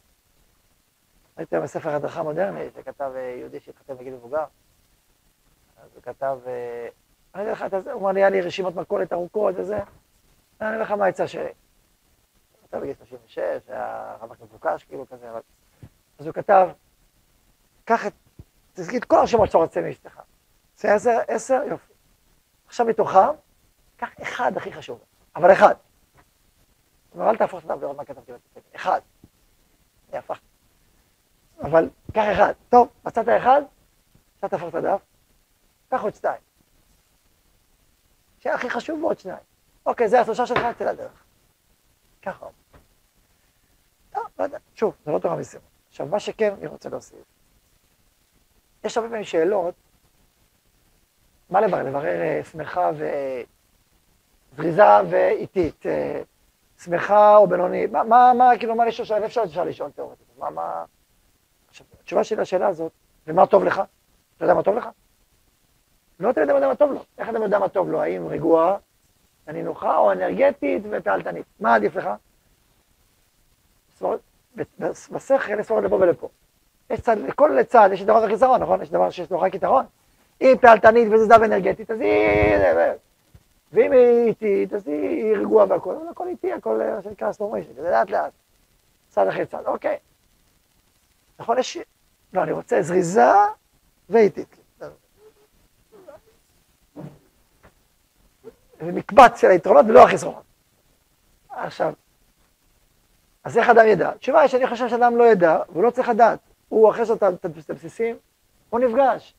ראיתי 1.37 1.59
בספר 1.59 1.89
הדרכה 1.89 2.23
מודרנית, 2.23 2.73
שכתב 2.75 3.11
אה, 3.15 3.21
יהודי 3.21 3.59
שהתחתן 3.59 3.97
בגיל 3.97 4.13
מבוגר. 4.13 4.43
אז 5.77 5.89
הוא 5.95 6.03
כתב, 6.03 6.37
אה, 6.47 6.87
אני 7.35 7.43
אגיד 7.43 7.53
לך, 7.53 7.65
הוא 7.93 8.01
אמר 8.01 8.11
לי, 8.11 8.19
היה 8.19 8.29
לי 8.29 8.41
רשימות 8.41 8.75
מכולת 8.75 9.13
ארוכות 9.13 9.55
וזה, 9.57 9.79
אני 10.61 10.69
אגיד 10.69 10.81
לך 10.81 10.91
מה 10.91 11.05
העצה 11.05 11.27
שלי. 11.27 11.51
כתב 12.63 12.77
בגיל 12.77 12.95
36, 12.95 13.37
היה 13.67 14.15
רווק 14.21 14.41
מבוקש, 14.41 14.83
כאילו 14.83 15.07
כזה, 15.09 15.31
אבל... 15.31 15.41
אז 16.19 16.25
הוא 16.25 16.33
כתב, 16.33 16.69
קח 17.85 18.07
את, 18.07 18.13
תזכי 18.73 18.97
את 18.97 19.05
כל 19.05 19.15
הרשימות 19.15 19.47
שאתה 19.47 19.57
רוצה 19.57 19.81
מאשתך. 19.81 20.21
זה 20.77 20.93
עשר, 20.93 21.19
עשר, 21.27 21.61
יופי. 21.69 21.93
עכשיו 22.67 22.85
מתוכם, 22.85 23.29
קח 23.97 24.09
אחד 24.21 24.57
הכי 24.57 24.73
חשוב, 24.73 24.99
אבל 25.35 25.53
אחד. 25.53 25.75
אומרת, 27.15 27.29
אל 27.29 27.37
תהפוך 27.37 27.65
את 27.65 27.69
הדף 27.69 27.81
לראות 27.81 27.97
מה 27.97 28.05
כתבתי 28.05 28.31
בתפקיד. 28.33 28.63
אחד. 28.75 29.01
אני 30.09 30.17
הפכתי. 30.17 30.45
אבל 31.61 31.89
קח 32.13 32.23
אחד. 32.33 32.53
טוב, 32.69 32.87
מצאת 33.05 33.27
אחד, 33.37 33.61
עכשיו 34.35 34.49
תהפוך 34.49 34.69
את 34.69 34.75
הדף. 34.75 35.01
קח 35.89 36.01
עוד 36.01 36.15
שתיים. 36.15 36.41
שהיה 38.39 38.55
הכי 38.55 38.69
חשוב 38.69 39.03
ועוד 39.03 39.19
שניים. 39.19 39.43
אוקיי, 39.85 40.09
זה 40.09 40.21
השלושה 40.21 40.45
שלך, 40.45 40.77
צא 40.77 40.91
לדרך. 40.91 41.23
ככה. 42.21 42.45
טוב, 44.09 44.23
לא 44.39 44.43
יודע. 44.43 44.57
שוב, 44.75 44.95
זה 45.05 45.11
לא 45.11 45.19
תורה 45.19 45.35
מסירות. 45.35 45.67
עכשיו, 45.89 46.05
מה 46.05 46.19
שכן, 46.19 46.53
אני 46.53 46.67
רוצה 46.67 46.89
להוסיף. 46.89 47.19
יש 48.83 48.97
הרבה 48.97 49.09
פעמים 49.09 49.23
שאלות, 49.23 49.75
מה 51.53 51.61
לברר? 51.61 51.83
לברר 51.83 52.21
אה, 52.21 52.41
שמחה 52.51 52.91
וזריזה 54.53 54.83
ואיטית, 55.09 55.85
אה, 55.85 56.21
שמחה 56.83 57.37
או 57.37 57.47
בינוני, 57.47 57.85
מה, 57.85 58.03
מה, 58.03 58.33
מה, 58.37 58.49
כאילו, 58.57 58.75
מה 58.75 58.85
לשאול, 58.85 59.23
איפה 59.23 59.43
אפשר 59.43 59.63
לשאול 59.63 59.91
תיאורטית? 59.91 60.27
מה, 60.37 60.49
מה... 60.49 60.83
עכשיו, 61.69 61.87
התשובה 62.01 62.23
שלי 62.23 62.41
לשאלה 62.41 62.67
הזאת, 62.67 62.91
ומה 63.27 63.47
טוב 63.47 63.63
לך? 63.63 63.81
אתה 64.37 64.45
יודע 64.45 64.53
מה 64.53 64.63
טוב 64.63 64.75
לך? 64.75 64.87
לא 66.19 66.31
תמיד 66.31 66.49
יודע 66.49 66.67
מה 66.67 66.75
טוב 66.75 66.91
לו. 66.91 66.99
איך 67.17 67.29
אתה 67.29 67.37
יודע 67.37 67.59
מה 67.59 67.69
טוב 67.69 67.89
לו? 67.89 68.01
האם 68.01 68.27
רגועה, 68.27 68.77
נינוחה, 69.47 69.97
או 69.97 70.11
אנרגטית 70.11 70.83
ופעלתנית? 70.91 71.45
מה 71.59 71.75
עדיף 71.75 71.95
לך? 71.95 72.09
בשכל 75.11 75.63
סברות 75.63 75.83
לפה 75.83 75.95
ולפה. 75.95 76.29
יש 76.89 76.99
צד, 77.01 77.17
לכל 77.17 77.63
צד 77.63 77.89
יש 77.93 78.03
דבר 78.03 78.23
וחיסרון, 78.25 78.61
נכון? 78.61 78.81
יש 78.81 78.89
דבר 78.89 79.09
שיש 79.09 79.31
לו 79.31 79.41
רק 79.41 79.55
יתרון. 79.55 79.85
היא 80.43 80.55
פעלתנית 80.61 81.07
וזזה 81.11 81.33
ואנרגטית, 81.41 81.91
אז 81.91 82.01
היא... 82.01 82.57
ואם 83.73 83.91
היא 83.91 84.27
איטית, 84.27 84.73
אז 84.73 84.87
היא 84.87 85.37
רגועה 85.37 85.65
והכל, 85.69 85.95
אבל 85.95 86.07
הכל 86.11 86.27
איטי, 86.27 86.53
הכל 86.53 86.81
מה 86.95 87.01
שנקרא 87.01 87.31
slow 87.31 87.47
motion, 87.47 87.73
זה 87.73 87.91
לאט 87.91 88.09
לאט. 88.09 88.31
צד 89.09 89.27
אחרי 89.27 89.45
צד, 89.45 89.65
אוקיי. 89.65 89.97
נכון, 91.39 91.59
יש... 91.59 91.77
לא, 92.33 92.43
אני 92.43 92.51
רוצה 92.51 92.81
זריזה 92.81 93.31
ואיטית. 94.09 94.57
ומקבץ 98.79 99.41
של 99.41 99.47
היתרונות 99.47 99.85
ולא 99.89 100.03
החסרונות. 100.03 100.43
עכשיו, 101.49 101.93
אז 103.43 103.57
איך 103.57 103.69
אדם 103.69 103.87
ידע? 103.87 104.09
התשובה 104.09 104.39
היא 104.41 104.47
שאני 104.47 104.67
חושב 104.67 104.89
שאדם 104.89 105.17
לא 105.17 105.23
ידע, 105.23 105.59
והוא 105.69 105.83
לא 105.83 105.89
צריך 105.89 106.09
לדעת. 106.09 106.39
הוא, 106.69 106.91
אחרי 106.91 107.05
שאתה 107.05 107.29
את 107.29 107.69
הבסיסים, 107.69 108.15
הוא 108.69 108.79
נפגש. 108.79 109.33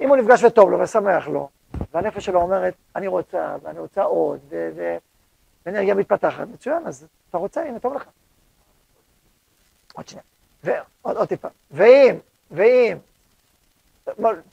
אם 0.00 0.08
הוא 0.08 0.16
נפגש 0.16 0.44
וטוב 0.44 0.70
לו 0.70 0.80
ושמח 0.80 1.28
לו, 1.28 1.48
והנפש 1.94 2.24
שלו 2.24 2.40
אומרת, 2.40 2.74
אני 2.96 3.06
רוצה, 3.06 3.56
ואני 3.62 3.78
רוצה 3.78 4.02
עוד, 4.02 4.40
ואנרגיה 5.66 5.94
מתפתחת, 5.94 6.48
מצוין, 6.52 6.86
אז 6.86 7.06
אתה 7.30 7.38
רוצה, 7.38 7.62
הנה, 7.62 7.78
טוב 7.78 7.94
לך. 7.94 8.04
עוד 9.92 10.08
שנייה. 10.08 10.24
ועוד 10.64 11.16
עוד 11.16 11.28
טיפה. 11.28 11.48
ואם, 11.70 12.16
ואם, 12.50 12.96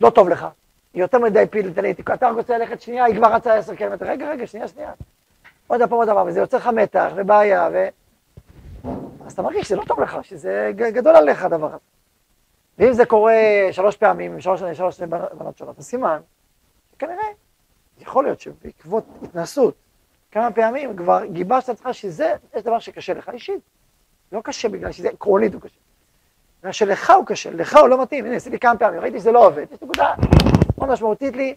לא 0.01 0.09
טוב 0.09 0.29
לך, 0.29 0.47
יותר 0.93 1.19
מדי 1.19 1.45
פעילותנית, 1.51 1.99
אתה 1.99 2.29
רוצה 2.29 2.57
ללכת 2.57 2.81
שנייה, 2.81 3.05
היא 3.05 3.15
כבר 3.15 3.33
רצה 3.33 3.53
עשר 3.53 3.75
קילומטר, 3.75 4.05
רגע, 4.05 4.29
רגע, 4.29 4.47
שנייה, 4.47 4.67
שנייה. 4.67 4.91
עוד 5.67 5.81
פעם 5.81 5.97
עוד 5.97 6.07
דבר, 6.07 6.23
וזה 6.27 6.39
יוצר 6.39 6.57
לך 6.57 6.67
מתח 6.67 7.11
ובעיה, 7.15 7.69
ו... 7.73 7.87
אז 9.25 9.31
אתה 9.33 9.41
מרגיש 9.41 9.67
שזה 9.67 9.75
לא 9.75 9.83
טוב 9.83 9.99
לך, 9.99 10.17
שזה 10.23 10.71
גדול 10.75 11.15
עליך 11.15 11.43
הדבר 11.43 11.67
הזה. 11.67 11.77
ואם 12.77 12.93
זה 12.93 13.05
קורה 13.05 13.33
שלוש 13.71 13.97
פעמים, 13.97 14.41
שלוש, 14.41 14.61
שלוש 14.73 15.01
בנות 15.37 15.57
שונות, 15.57 15.79
אז 15.79 15.85
סימן, 15.85 16.21
כנראה, 16.99 17.27
יכול 17.99 18.23
להיות 18.23 18.39
שבעקבות 18.39 19.05
התנסות 19.23 19.75
כמה 20.31 20.51
פעמים 20.51 20.95
כבר 20.95 21.25
גיבשת 21.25 21.69
את 21.69 21.75
עצמך 21.75 21.93
שזה, 21.93 22.35
יש 22.55 22.63
דבר 22.63 22.79
שקשה 22.79 23.13
לך 23.13 23.29
אישית. 23.29 23.61
לא 24.31 24.41
קשה 24.43 24.69
בגלל 24.69 24.91
שזה 24.91 25.09
עקרונית 25.09 25.53
הוא 25.53 25.61
קשה. 25.61 25.79
בגלל 26.59 26.71
שלך 26.71 27.09
הוא 27.09 27.25
קשה, 27.25 27.51
לך 27.51 27.75
הוא 27.75 27.87
לא 27.87 28.01
מתאים. 28.01 28.25
הנה, 28.25 28.35
עשיתי 28.35 28.59
כמה 28.59 28.77
פעמים, 28.77 28.99
ראיתי 28.99 29.19
שזה 29.19 29.31
לא 29.31 29.47
עובד. 29.47 29.65
יש 29.71 29.81
נקודה 29.81 30.13
מאוד 30.77 30.89
משמעותית 30.89 31.35
לי, 31.35 31.55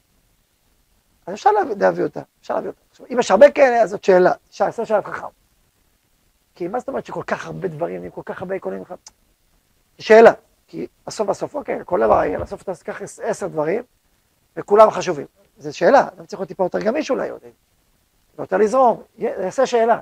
אז 1.27 1.35
אפשר 1.35 1.51
להביא 1.77 2.05
אותה, 2.05 2.21
אפשר 2.41 2.55
להביא 2.55 2.69
אותה. 2.69 2.81
עכשיו, 2.91 3.07
אם 3.13 3.19
יש 3.19 3.31
הרבה 3.31 3.51
כאלה, 3.51 3.83
אז 3.83 3.91
זאת 3.91 4.05
שאלה, 4.05 4.33
אפשר 4.51 4.67
לעשות 4.67 4.87
שאלת 4.87 5.05
חכם. 5.05 5.27
כי 6.55 6.69
מה 6.69 6.79
זאת 6.79 6.89
אומרת 6.89 7.07
שכל 7.07 7.23
כך 7.23 7.47
הרבה 7.47 7.69
דברים, 7.69 8.11
כל 8.11 8.23
כך 8.25 8.43
הרבה 8.43 8.55
עקרונים 8.55 8.83
לך? 8.83 8.95
שאלה, 9.99 10.33
כי 10.75 10.87
בסוף 11.07 11.29
בסוף, 11.29 11.55
אוקיי, 11.55 11.79
כל 11.85 12.01
דבר 12.01 12.25
יהיה, 12.25 12.39
בסוף 12.39 12.63
אתה 12.63 12.75
תיקח 12.75 13.03
עשר 13.23 13.47
דברים, 13.47 13.83
וכולם 14.57 14.91
חשובים. 14.91 15.27
זו 15.59 15.77
שאלה, 15.77 16.09
אתה 16.09 16.27
צריך 16.27 16.41
להיות 16.41 16.49
טיפה 16.49 16.65
יותר 16.65 16.81
גמיש 16.81 17.11
אולי, 17.11 17.29
עוד, 17.29 17.41
יותר 18.39 18.57
לזרום, 18.57 19.03
יעשה 19.19 19.67
שאלה. 19.67 20.01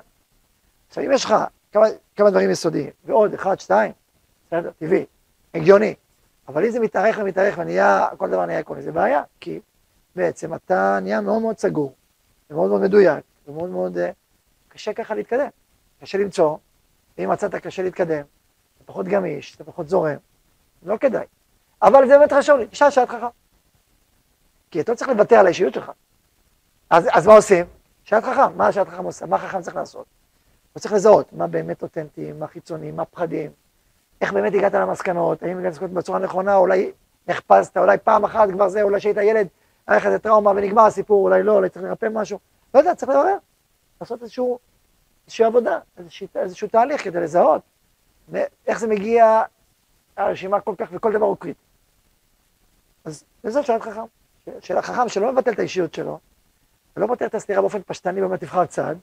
עכשיו, 0.87 1.03
אם 1.03 1.11
יש 1.11 1.25
לך 1.25 1.35
כמה, 1.71 1.85
כמה 2.15 2.29
דברים 2.29 2.49
יסודיים, 2.49 2.89
ועוד 3.05 3.33
אחד, 3.33 3.59
שתיים, 3.59 3.91
בסדר, 4.47 4.71
טבעי, 4.79 5.05
הגיוני, 5.53 5.95
אבל 6.47 6.65
אם 6.65 6.71
זה 6.71 6.79
מתארך 6.79 7.17
ומתארך 7.21 7.57
ונהיה, 7.57 8.07
כל 8.17 8.29
דבר 8.29 8.45
נהיה 8.45 8.59
עקרוני, 8.59 8.81
זה 8.81 8.91
בעיה, 8.91 9.23
כי 9.39 9.59
בעצם 10.15 10.53
אתה 10.53 10.99
נהיה 11.01 11.21
מאוד 11.21 11.41
מאוד 11.41 11.57
סגור, 11.57 11.93
ומאוד 12.49 12.69
מאוד 12.69 12.81
מדויק, 12.81 13.25
ומאוד 13.47 13.69
מאוד 13.69 13.97
uh, 13.97 13.99
קשה 14.69 14.93
ככה 14.93 15.15
להתקדם. 15.15 15.49
קשה 16.01 16.17
למצוא, 16.17 16.57
ואם 17.17 17.29
מצאת 17.29 17.55
קשה 17.55 17.83
להתקדם, 17.83 18.21
אתה 18.75 18.83
פחות 18.85 19.07
גמיש, 19.07 19.55
אתה 19.55 19.63
פחות 19.63 19.89
זורם, 19.89 20.17
לא 20.85 20.97
כדאי. 20.97 21.25
אבל 21.81 22.07
זה 22.07 22.17
באמת 22.17 22.33
חשוב 22.33 22.57
לי, 22.57 22.67
תשאל 22.67 22.89
שאלת 22.89 23.09
חכם. 23.09 23.27
כי 24.71 24.81
אתה 24.81 24.91
לא 24.91 24.97
צריך 24.97 25.09
לוותר 25.09 25.35
על 25.35 25.45
האישיות 25.45 25.73
שלך. 25.73 25.91
אז, 26.89 27.07
אז 27.11 27.27
מה 27.27 27.33
עושים? 27.33 27.65
שאלת 28.03 28.23
חכם, 28.23 28.57
מה 28.57 28.71
שאלת 28.71 28.89
חכם 28.89 29.03
עושה? 29.03 29.25
מה 29.25 29.37
חכם 29.37 29.61
צריך 29.61 29.75
לעשות? 29.75 30.05
הוא 30.73 30.79
צריך 30.79 30.93
לזהות 30.93 31.33
מה 31.33 31.47
באמת 31.47 31.81
אותנטי, 31.81 32.31
מה 32.31 32.47
חיצוני, 32.47 32.91
מה 32.91 33.05
פחדים, 33.05 33.51
איך 34.21 34.33
באמת 34.33 34.53
הגעת 34.53 34.73
למסקנות, 34.73 35.43
האם 35.43 35.57
הגעת 35.57 35.65
למסקנות 35.65 35.91
בצורה 35.91 36.19
נכונה, 36.19 36.55
אולי 36.55 36.91
נחפזת, 37.27 37.77
אולי 37.77 37.97
פעם 37.97 38.23
אחת 38.23 38.49
כבר 38.49 38.69
זה, 38.69 38.81
אולי 38.81 38.99
שהיית 38.99 39.17
ילד, 39.17 39.47
היה 39.87 39.97
לך 39.97 40.05
איזה 40.05 40.19
טראומה 40.19 40.51
ונגמר 40.51 40.85
הסיפור, 40.85 41.23
אולי 41.23 41.43
לא, 41.43 41.51
אולי 41.51 41.69
צריך 41.69 41.85
לרפא 41.85 42.07
משהו. 42.11 42.39
לא 42.73 42.79
יודע, 42.79 42.95
צריך 42.95 43.09
לברר, 43.09 43.35
לעשות 44.01 44.21
איזשהו, 44.21 44.59
איזושהי 45.25 45.45
עבודה, 45.45 45.79
איזשהו, 45.97 46.27
איזשהו 46.35 46.67
תהליך 46.67 47.03
כדי 47.03 47.19
לזהות 47.19 47.61
איך 48.67 48.79
זה 48.79 48.87
מגיע, 48.87 49.41
הרשימה 50.17 50.61
כל 50.61 50.75
כך, 50.77 50.89
וכל 50.91 51.13
דבר 51.13 51.25
הוא 51.25 51.37
קריטי. 51.37 51.59
אז 53.05 53.23
וזאת 53.43 53.65
שאלת 53.65 53.81
חכם. 53.81 54.01
של 54.59 54.77
החכם 54.77 55.09
שלא 55.09 55.33
מבטל 55.33 55.51
את 55.51 55.59
האישיות 55.59 55.93
שלו, 55.93 56.19
ולא 56.97 57.07
מבטל 57.07 57.25
את 57.25 57.35
הסתירה 57.35 57.61
באופן 57.61 57.81
פשטני, 57.81 58.21
באמת 58.21 58.39
תבחר 58.39 58.65
צד, 58.65 58.95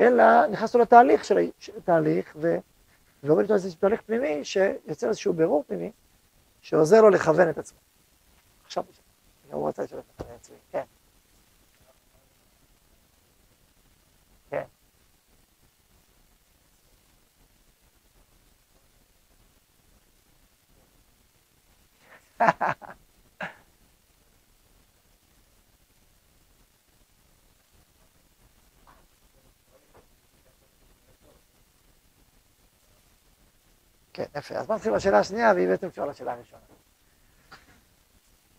אלא 0.00 0.46
נכנס 0.46 0.74
לו 0.74 0.80
לתהליך 0.80 1.24
של 1.24 1.38
התהליך, 1.76 2.36
ועובד 3.22 3.42
איתו 3.42 3.54
איזה 3.54 3.76
תהליך 3.76 4.02
פנימי 4.02 4.44
שיוצר 4.44 5.08
איזשהו 5.08 5.32
בירור 5.32 5.64
פנימי, 5.66 5.90
שעוזר 6.60 7.00
לו 7.00 7.10
לכוון 7.10 7.50
את 7.50 7.58
עצמו. 7.58 7.78
עכשיו, 8.64 8.84
הוא 9.50 9.68
רצה 9.68 9.82
לשאול 9.82 10.00
את 10.16 10.20
עצמי. 10.20 10.56
כן. 10.72 10.82
כן, 34.12 34.24
יפה. 34.36 34.54
אז 34.54 34.66
בוא 34.66 34.74
נתחיל 34.74 34.94
בשאלה 34.94 35.18
השנייה, 35.18 35.52
והיא 35.54 35.68
בעצם 35.68 35.90
קשורה 35.90 36.06
לשאלה 36.06 36.32
הראשונה. 36.32 36.62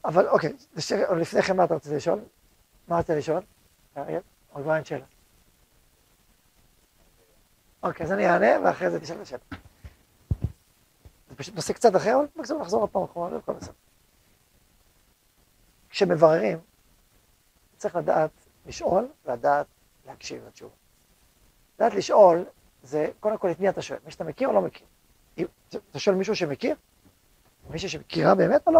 אבל 0.05 0.27
אוקיי, 0.27 0.53
לפני 1.21 1.41
כן 1.41 1.57
מה 1.57 1.63
אתה 1.63 1.73
רוצה 1.73 1.95
לשאול? 1.95 2.19
מה 2.87 2.97
רצית 2.99 3.15
לשאול? 3.17 3.41
אריאל? 3.97 4.21
או 4.55 4.61
כבר 4.63 4.75
אין 4.75 4.85
שאלה? 4.85 5.05
אוקיי, 7.83 8.05
אז 8.05 8.11
אני 8.11 8.29
אענה, 8.29 8.65
ואחרי 8.65 8.89
זה 8.89 8.99
תשאל 8.99 9.15
את 9.15 9.21
השאלה. 9.21 9.62
זה 11.33 11.37
פשוט 11.37 11.55
נושא 11.55 11.73
קצת 11.73 11.95
אחר, 11.95 12.15
אבל 12.15 12.25
מקסימום 12.35 12.61
נחזור 12.61 12.81
עוד 12.81 12.89
פעם 12.89 13.03
אחרונה, 13.03 13.37
הכל 13.37 13.53
בסדר. 13.53 13.73
כשמבררים, 15.89 16.59
צריך 17.77 17.95
לדעת 17.95 18.31
לשאול, 18.65 19.07
לדעת 19.25 19.65
להקשיב 20.05 20.43
לתשובה. 20.47 20.75
לדעת 21.75 21.93
לשאול, 21.93 22.45
זה 22.83 23.09
קודם 23.19 23.37
כל 23.37 23.51
את 23.51 23.59
מי 23.59 23.69
אתה 23.69 23.81
שואל, 23.81 23.99
מי 24.05 24.11
שאתה 24.11 24.23
מכיר 24.23 24.47
או 24.47 24.53
לא 24.53 24.61
מכיר. 24.61 24.87
אתה 25.91 25.99
שואל 25.99 26.15
מישהו 26.15 26.35
שמכיר? 26.35 26.75
מישהו 27.69 27.89
שמכירה 27.89 28.35
באמת 28.35 28.67
או 28.67 28.71
לא? 28.71 28.79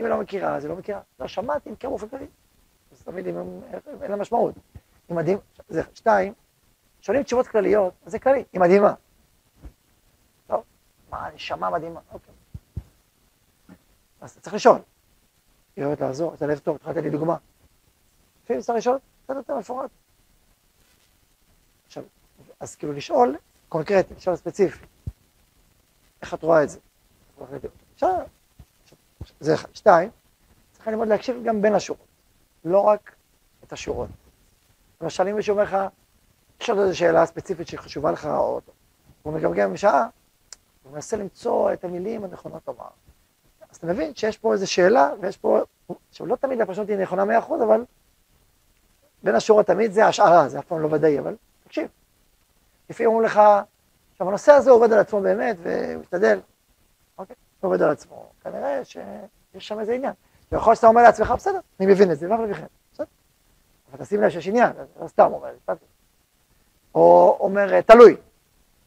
אם 0.00 0.04
היא 0.04 0.08
לא 0.08 0.20
מכירה, 0.20 0.56
אז 0.56 0.64
היא 0.64 0.70
לא 0.70 0.76
מכירה. 0.76 1.00
לא 1.20 1.28
שמעתי, 1.28 1.70
מכיר 1.70 1.90
באופן 1.90 2.08
כללי. 2.08 2.26
אז 2.92 3.02
תמיד 3.02 3.26
אין 3.26 4.10
לה 4.10 4.16
משמעות. 4.16 4.54
היא 5.08 5.16
מדהים, 5.16 5.38
זה 5.68 5.82
שתיים, 5.94 6.32
שואלים 7.00 7.22
תשובות 7.22 7.46
כלליות, 7.46 7.94
אז 8.06 8.12
זה 8.12 8.18
כללי, 8.18 8.44
היא 8.52 8.60
מדהימה. 8.60 8.94
מה, 11.12 11.30
נשמה 11.34 11.70
מדהימה, 11.70 12.00
אוקיי. 12.12 12.34
אז 14.20 14.30
אתה 14.30 14.40
צריך 14.40 14.54
לשאול. 14.54 14.78
היא 15.76 15.84
אוהבת 15.84 16.00
לעזור, 16.00 16.34
את 16.34 16.42
הלב 16.42 16.58
טוב, 16.58 16.78
אתה 16.82 16.90
לתת 16.90 17.02
לי 17.02 17.10
דוגמה. 17.10 17.36
לפעמים 18.44 18.62
צריך 18.62 18.78
לשאול, 18.78 18.98
קצת 19.24 19.34
יותר 19.36 19.58
מפורט. 19.58 19.90
עכשיו, 21.86 22.04
אז 22.60 22.76
כאילו 22.76 22.92
לשאול 22.92 23.36
קונקרטי, 23.68 24.14
לשאול 24.14 24.36
ספציפי. 24.36 24.86
איך 26.22 26.34
את 26.34 26.42
רואה 26.42 26.62
את 26.62 26.70
זה? 26.70 26.78
אפשר, 27.94 28.16
זה 29.40 29.54
אחד. 29.54 29.68
שתיים, 29.74 30.10
צריך 30.72 30.88
ללמוד 30.88 31.08
להקשיב 31.08 31.36
גם 31.44 31.62
בין 31.62 31.74
השורות, 31.74 32.06
לא 32.64 32.80
רק 32.80 33.14
את 33.64 33.72
השורות. 33.72 34.08
למשל, 35.00 35.28
אם 35.28 35.36
מישהו 35.36 35.52
אומר 35.52 35.62
לך, 35.62 35.76
יש 36.60 36.70
עוד 36.70 36.78
איזו 36.78 36.98
שאלה 36.98 37.26
ספציפית 37.26 37.68
שחשובה 37.68 38.12
לך, 38.12 38.26
או 38.26 38.60
הוא 39.22 39.32
מגמגם 39.32 39.76
שעה, 39.76 40.08
הוא 40.82 40.92
מנסה 40.92 41.16
למצוא 41.16 41.72
את 41.72 41.84
המילים 41.84 42.24
הנכונות 42.24 42.62
לומר. 42.68 42.88
אז 43.70 43.76
אתה 43.76 43.86
מבין 43.86 44.14
שיש 44.14 44.38
פה 44.38 44.52
איזו 44.52 44.70
שאלה, 44.70 45.10
ויש 45.20 45.36
פה, 45.36 45.60
עכשיו 46.08 46.26
לא 46.26 46.36
תמיד 46.36 46.60
הפרשנות 46.60 46.88
היא 46.88 46.96
נכונה 46.96 47.24
מאה 47.24 47.38
אחוז, 47.38 47.62
אבל 47.62 47.84
בין 49.22 49.34
השורות 49.34 49.66
תמיד 49.66 49.92
זה 49.92 50.06
השערה, 50.06 50.48
זה 50.48 50.58
אף 50.58 50.64
פעם 50.64 50.80
לא 50.80 50.88
ודאי, 50.92 51.18
אבל 51.18 51.36
תקשיב. 51.64 51.88
לפעמים 52.90 53.10
אומרים 53.10 53.26
לך, 53.26 53.40
עכשיו 54.12 54.28
הנושא 54.28 54.52
הזה 54.52 54.70
עובד 54.70 54.92
על 54.92 54.98
עצמו 54.98 55.20
באמת, 55.20 55.56
והוא 55.62 56.00
משתדל, 56.00 56.40
אוקיי, 57.18 57.36
הוא 57.60 57.68
עובד 57.68 57.82
על 57.82 57.90
עצמו, 57.90 58.30
כנראה 58.42 58.84
שיש 58.84 59.68
שם 59.68 59.80
איזה 59.80 59.92
עניין. 59.92 60.12
להיות 60.52 60.76
שאתה 60.76 60.86
אומר 60.86 61.02
לעצמך, 61.02 61.30
בסדר, 61.30 61.60
אני 61.80 61.92
מבין 61.92 62.12
את 62.12 62.18
זה, 62.18 62.30
ואף 62.30 62.40
לכם, 62.50 62.66
בסדר. 62.92 63.06
אבל 63.90 64.04
תשים 64.04 64.22
לב 64.22 64.30
שיש 64.30 64.48
עניין, 64.48 64.72
לא 65.00 65.08
סתם 65.08 65.32
אומר, 65.32 65.50
או 66.94 67.36
אומר, 67.40 67.80
תלוי, 67.80 68.16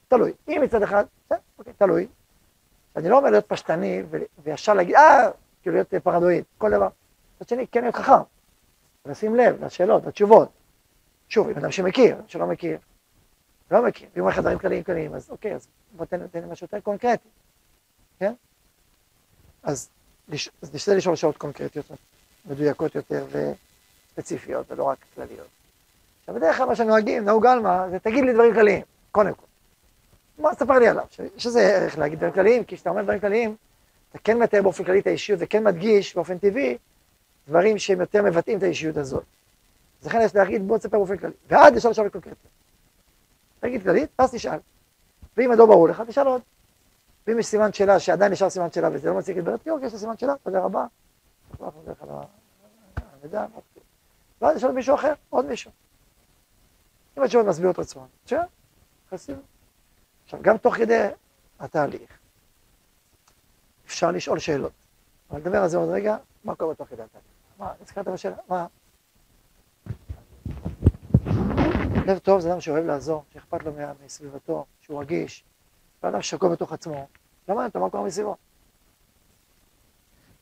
תלוי. 0.08 0.34
אם 0.48 0.62
מצד 0.64 0.84
אחד, 0.84 1.06
בסדר, 1.26 1.38
אוקיי, 1.60 1.74
תלוי. 1.74 2.08
אני 2.96 3.10
לא 3.10 3.18
אומר 3.18 3.30
להיות 3.30 3.46
פשטני 3.48 4.04
וישר 4.44 4.74
להגיד, 4.74 4.96
אה, 4.96 5.30
כאילו 5.62 5.76
להיות 5.76 5.94
פרנואיד, 6.04 6.44
כל 6.58 6.72
דבר. 6.72 6.88
מצד 7.36 7.50
שני, 7.50 7.68
כן 7.68 7.82
להיות 7.82 7.96
חכם. 7.96 8.14
ולשים 9.06 9.36
לב 9.36 9.64
לשאלות, 9.64 10.06
לתשובות. 10.06 10.50
שוב, 11.30 11.50
אם 11.50 11.58
אדם 11.58 11.72
שמכיר, 11.72 12.18
שלא 12.28 12.48
מכיר, 12.48 12.78
לא 13.72 13.86
מכיר. 13.86 14.10
אם 14.18 14.22
הוא 14.22 14.30
אומר 14.30 14.42
דברים 14.42 14.60
כלליים 14.60 14.84
כלליים, 14.84 15.14
אז 15.14 15.30
אוקיי, 15.30 15.56
אז 15.56 15.68
בוא 15.96 16.06
תן 16.06 16.20
לי 16.20 16.42
משהו 16.50 16.66
יותר 16.66 16.80
קונקרטי, 16.80 17.30
כן? 18.20 18.34
אז 19.64 19.90
נשתדל 20.74 20.98
לשאול 20.98 21.16
שאלות 21.16 21.38
קונקרטיות, 21.38 21.86
מדויקות 22.46 22.96
יותר 22.96 23.26
וספציפיות, 23.32 24.72
ולא 24.72 24.84
רק 24.84 24.98
כלליות. 25.16 25.48
עכשיו, 26.20 26.36
בדרך 26.36 26.58
כלל 26.58 26.68
מה 26.68 26.76
שנוהגים, 26.76 27.26
נהוג 27.26 27.46
עלמא, 27.46 27.90
זה 27.90 28.00
תגיד 28.00 28.24
לי 28.24 28.34
דברים 28.34 28.54
כלליים, 28.54 28.84
קודם 29.12 29.34
כל. 29.34 29.46
מה 30.38 30.56
תספר 30.56 30.80
לי 30.80 30.88
עליו? 30.88 31.06
יש 31.36 31.46
איזה 31.46 31.62
ערך 31.62 31.98
להגיד 31.98 32.18
דברים 32.18 32.34
כלליים, 32.34 32.64
כי 32.64 32.76
כשאתה 32.76 32.90
אומר 32.90 33.02
דברים 33.02 33.20
כלליים, 33.20 33.56
אתה 34.10 34.20
כן 34.20 34.38
מתאר 34.38 34.62
באופן 34.62 34.84
כללי 34.84 35.00
את 35.00 35.08
האישיות 35.08 35.40
וכן 35.44 35.64
מדגיש 35.64 36.16
באופן 36.16 36.38
טבעי 36.38 36.78
דברים 37.48 37.78
שהם 37.78 38.00
יותר 38.00 38.24
מבטאים 38.24 38.58
את 38.58 38.64
האישיות 38.64 38.98
הזאת. 38.98 39.24
אז 40.02 40.08
לכן 40.08 40.22
יש 40.22 40.36
להגיד, 40.36 40.68
בוא 40.68 40.78
תספר 40.78 40.98
באופן 40.98 41.18
כללי. 41.18 41.34
ועד 41.48 41.76
לשאול 41.76 41.94
שאלות 41.94 42.12
קונקרטיות. 42.12 42.52
תגיד 43.60 43.84
כללית, 43.84 44.10
ואז 44.20 44.32
תשאל. 44.32 44.60
ואם 45.38 45.52
לא 45.52 45.66
ברור 45.66 45.88
לך, 45.90 46.04
תשאל 46.08 46.28
עוד. 46.28 46.42
ואם 47.28 47.40
יש 47.40 47.46
סימן 47.46 47.74
שאלה 47.74 48.00
שעדיין 48.00 48.32
נשאר 48.32 48.50
סימן 48.50 48.72
שאלה 48.72 48.90
וזה 48.94 49.10
לא 49.10 49.20
את 49.20 49.44
בעיות 49.44 49.64
גיאורג, 49.64 49.84
יש 49.84 49.94
לו 49.94 50.00
סימן 50.00 50.18
שאלה, 50.18 50.34
תודה 50.44 50.60
רבה. 50.60 50.86
ואז 54.42 54.58
יש 54.58 54.64
עוד 54.64 54.74
מישהו 54.74 54.96
אחר, 54.96 55.14
עוד 55.30 55.46
מישהו. 55.46 55.72
אם 57.18 57.24
התשובות 57.24 57.48
מסבירות 57.48 57.80
עצמן, 57.80 58.06
תשאל, 58.26 58.40
חסיד. 59.12 59.38
עכשיו, 60.26 60.40
גם 60.42 60.58
תוך 60.58 60.76
כדי 60.76 61.08
התהליך, 61.60 62.20
אפשר 63.86 64.12
לשאול 64.12 64.40
שאלות. 64.40 64.72
אבל 65.32 65.40
נדבר 65.40 65.58
על 65.58 65.68
זה 65.68 65.78
עוד 65.78 65.90
רגע, 65.90 66.18
מה 66.44 66.56
קורה 66.56 66.74
בתוך 66.74 66.90
כדי 66.90 67.02
התהליך. 67.02 67.28
מה, 67.60 67.72
נזכרת 67.82 68.08
בשאלה? 68.08 68.36
מה? 68.50 68.68
לב 72.08 72.18
טוב 72.18 72.40
זה 72.40 72.52
אדם 72.52 72.62
שאוהב 72.62 72.86
לעזור, 72.86 73.24
שאכפת 73.34 73.64
לו 73.64 73.72
מסביבתו, 74.06 74.66
שהוא 74.82 75.02
רגיש, 75.02 75.44
ואדם 76.04 76.22
שקוע 76.22 76.50
בתוך 76.50 76.74
עצמו, 76.74 77.08
לא 77.48 77.56
מעניין 77.56 77.68
אותו 77.68 77.80
מה 77.80 77.90
קורה 77.90 78.04
מסביבו. 78.04 78.36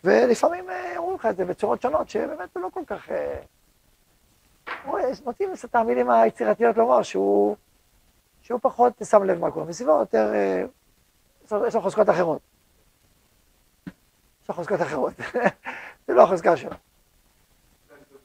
ולפעמים 0.04 0.70
אה, 0.70 0.98
אומרים 0.98 1.16
לך 1.16 1.26
את 1.26 1.36
זה 1.36 1.46
בצורות 1.46 1.82
שונות, 1.82 2.10
שבאמת 2.10 2.50
הוא 2.56 2.64
לא 2.64 2.70
כל 2.74 2.84
כך... 2.88 3.10
אה, 3.10 3.42
מוצאים 5.26 5.50
את 5.66 5.76
המילים 5.76 6.10
היצירתיות 6.10 6.78
לומר 6.78 7.04
שהוא, 7.04 7.56
שהוא 8.44 8.60
פחות 8.64 8.94
שם 9.10 9.24
לב 9.24 9.40
מה 9.40 9.52
קורה 9.52 9.66
מסביבו, 9.66 9.92
יותר... 9.92 10.34
אה, 10.34 10.64
יש 11.68 11.76
לו 11.76 11.82
חוזקות 11.82 12.10
אחרות. 12.10 12.42
יש 14.44 14.50
לו 14.50 14.56
חוזקות 14.56 14.82
אחרות. 14.82 15.14
זה 16.08 16.14
לא 16.14 16.24
החוזקה 16.24 16.58
שלו. 16.58 16.72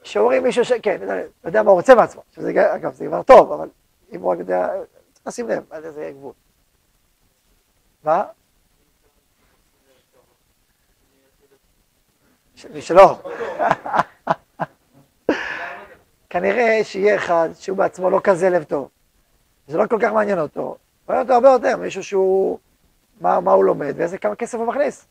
שאומרים 0.03 0.43
מישהו 0.43 0.65
ש... 0.65 0.73
כן, 0.73 0.99
יודע 1.45 1.63
מה 1.63 1.71
הוא 1.71 1.77
רוצה 1.77 1.95
מעצמו, 1.95 2.23
שזה, 2.33 2.75
אגב, 2.75 2.95
זה 2.95 3.07
דבר 3.07 3.23
טוב, 3.23 3.53
אבל 3.53 3.69
אם 4.13 4.21
הוא 4.21 4.33
רק 4.33 4.39
יודע, 4.39 4.69
צריך 5.13 5.27
לשים 5.27 5.49
לב 5.49 5.65
עד 5.71 5.85
איזה 5.85 6.11
גבול. 6.15 6.33
מה? 8.05 8.25
שלא. 12.81 13.19
כנראה 16.31 16.81
שיהיה 16.85 17.17
אחד 17.17 17.49
שהוא 17.55 17.79
בעצמו 17.79 18.11
לא 18.11 18.21
כזה 18.25 18.51
לב 18.51 18.65
טוב. 18.65 18.89
זה 19.69 19.79
לא 19.79 19.87
כל 19.87 19.99
כך 20.03 20.13
מעניין 20.13 20.39
אותו. 20.39 20.77
מעניין 21.09 21.23
אותו 21.23 21.35
הרבה 21.35 21.49
יותר, 21.49 21.77
מישהו 21.77 22.05
שהוא, 22.05 22.59
מה, 23.21 23.41
מה 23.41 23.53
הוא 23.53 23.65
לומד 23.65 23.95
ואיזה 23.97 24.19
כמה 24.19 24.37
כסף 24.37 24.59
הוא 24.59 24.67
מכניס. 24.67 25.07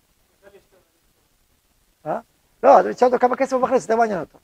אה? 2.06 2.20
לא, 2.63 2.80
אתה 2.80 2.93
תשאל 2.93 3.08
אותו 3.08 3.20
כמה 3.20 3.36
כסף 3.36 3.54
הוא 3.54 3.62
מכניס, 3.62 3.88
זה 3.88 3.96
מעניין 3.96 4.20
אותו. 4.20 4.38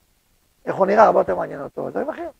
איך 0.66 0.76
הוא 0.76 0.86
נראה, 0.86 1.04
הרבה 1.04 1.20
יותר 1.20 1.36
מעניין 1.36 1.60
אותו, 1.60 1.90
דברים 1.90 2.08
אחרים. 2.08 2.30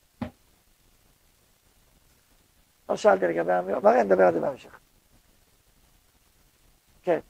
לא 2.89 2.97
שאלתי 2.97 3.27
לגבי 3.27 3.53
מראה, 3.83 4.03
נדבר 4.03 4.23
על 4.23 4.35
זה 4.35 4.41
בהמשך. 4.41 4.79
כן. 7.03 7.21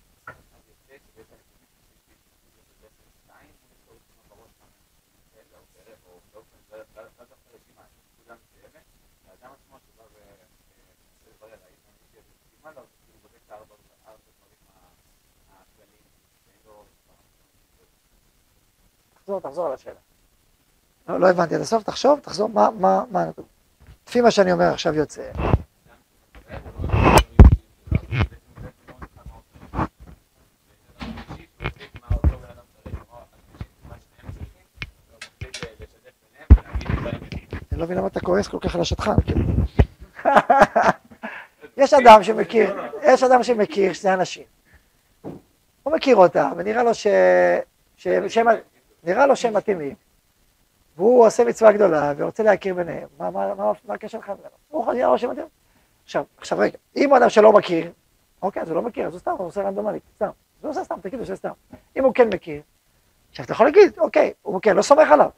תחזור, 19.14 19.40
תחזור 19.40 19.66
על 19.66 19.72
השאלה. 19.72 19.94
לא, 21.08 21.20
לא 21.20 21.30
הבנתי 21.30 21.54
עד 21.54 21.60
הסוף, 21.60 21.82
תחשוב, 21.82 22.20
תחזור, 22.20 22.48
מה, 22.48 22.70
מה, 22.70 23.04
מה, 23.10 23.24
לפי 24.08 24.20
מה 24.20 24.30
שאני 24.30 24.52
אומר 24.52 24.64
עכשיו 24.64 24.94
יוצא. 24.94 25.30
אני 37.72 37.80
לא 37.80 37.84
מבין 37.84 37.98
למה 37.98 38.06
אתה 38.06 38.20
כועס 38.20 38.48
כל 38.48 38.58
כך 38.60 38.74
על 38.74 38.80
השטחן. 38.80 39.20
כאילו. 39.26 39.44
יש 41.76 41.94
אדם 41.94 42.22
שמכיר, 42.22 42.76
יש 43.02 43.22
אדם 43.22 43.42
שמכיר 43.42 43.92
שני 43.92 44.14
אנשים. 44.14 44.53
הוא 45.84 45.92
מכיר 45.92 46.16
אותה, 46.16 46.50
ונראה 46.56 46.82
לו 46.82 46.94
ש... 46.94 47.06
נראה 49.04 49.26
לו 49.26 49.36
שהם 49.36 49.54
מתאימים. 49.54 49.94
והוא 50.96 51.26
עושה 51.26 51.44
מצווה 51.44 51.72
גדולה 51.72 52.12
ורוצה 52.16 52.42
להכיר 52.42 52.74
ביניהם, 52.74 53.08
מה, 53.18 53.30
מה, 53.30 53.54
מה, 53.54 53.72
מה 53.84 53.94
הקשר 53.94 54.18
שלך 54.18 54.28
ממנו? 54.28 54.48
הוא 54.68 54.92
נראה 54.92 55.08
לו 55.08 55.18
שמתאים. 55.18 55.46
עכשיו, 56.04 56.24
עכשיו 56.38 56.58
רגע, 56.58 56.78
אם 56.96 57.14
אדם 57.14 57.28
שלא 57.28 57.52
מכיר, 57.52 57.92
אוקיי, 58.42 58.62
אז 58.62 58.68
הוא 58.68 58.76
לא 58.76 58.82
מכיר, 58.82 59.06
אז 59.06 59.12
הוא 59.12 59.20
סתם, 59.20 59.30
הוא 59.38 59.46
עושה 59.46 59.62
רנדומלית, 59.62 60.02
סתם. 60.14 60.28
הוא 60.60 60.70
עושה 60.70 60.84
סתם, 60.84 60.94
תגיד, 61.02 61.14
הוא 61.14 61.22
עושה 61.22 61.36
סתם. 61.36 61.52
אם 61.96 62.04
הוא 62.04 62.14
כן 62.14 62.28
מכיר, 62.28 62.62
עכשיו 63.30 63.44
אתה 63.44 63.52
יכול 63.52 63.66
להגיד, 63.66 63.98
אוקיי, 63.98 64.32
הוא 64.42 64.54
מכיר, 64.54 64.74
לא 64.74 64.82
סומך 64.82 65.10
עליו. 65.10 65.30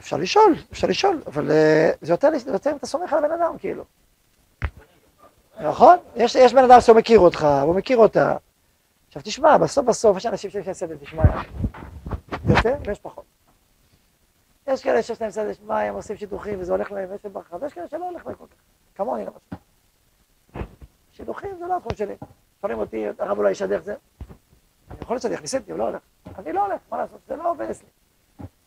אפשר 0.00 0.16
לשאול, 0.16 0.54
אפשר 0.72 0.86
לשאול, 0.86 1.22
אבל 1.26 1.50
אה, 1.50 1.90
זה 2.00 2.12
יותר 2.12 2.28
אם 2.70 2.76
אתה 2.76 2.86
סומך 2.86 3.12
על 3.12 3.24
הבן 3.24 3.32
אדם, 3.32 3.58
כאילו. 3.58 3.84
נכון? 5.60 5.98
יש, 6.16 6.34
יש 6.34 6.54
בן 6.54 6.64
אדם 6.64 6.80
שהוא 6.80 6.96
מכיר 6.96 7.18
אותך, 7.18 7.46
הוא 7.62 7.74
מכיר 7.74 7.98
אותה. 7.98 8.36
עכשיו 9.06 9.22
תשמע, 9.22 9.58
בסוף 9.58 9.86
בסוף 9.86 10.16
יש 10.16 10.26
אנשים 10.26 10.50
שיש 10.50 10.66
להם 10.66 10.74
שכל, 10.74 10.96
תשמע, 10.96 11.22
יותר 12.48 12.76
ויש 12.86 12.98
פחות. 12.98 13.24
יש 14.66 14.82
כאלה 14.82 15.02
שיש 15.02 15.22
להם 15.22 15.30
שכל, 15.30 15.52
תשמע, 15.52 15.80
הם 15.80 15.94
עושים 15.94 16.16
שידוכים 16.16 16.60
וזה 16.60 16.72
הולך 16.72 16.92
להם 16.92 17.10
ויש 17.10 17.26
ברכה, 17.32 17.56
ויש 17.60 17.72
כאלה 17.72 17.88
שלא 17.88 18.08
הולך 18.08 18.26
להם 18.26 18.34
כל 18.34 18.44
כך, 18.46 18.56
כמוני 18.94 19.24
למשל. 19.24 19.56
שידוכים 21.12 21.50
זה 21.58 21.66
לא 21.66 21.76
התחום 21.76 21.96
שלי. 21.96 22.14
שואלים 22.60 22.78
אותי, 22.78 23.06
הרב 23.18 23.38
אולי 23.38 23.50
ישדך 23.50 23.78
זה. 23.78 23.94
אני 24.90 24.98
יכול 25.02 25.16
לשדך, 25.16 25.40
ניסיתי, 25.40 25.70
הוא 25.70 25.78
לא 25.78 25.84
הולך. 25.84 26.00
אני 26.38 26.52
לא 26.52 26.66
הולך, 26.66 26.80
מה 26.90 26.98
לעשות, 26.98 27.20
זה 27.28 27.36
לא 27.36 27.50
עובד 27.50 27.70
אצלי. 27.70 27.88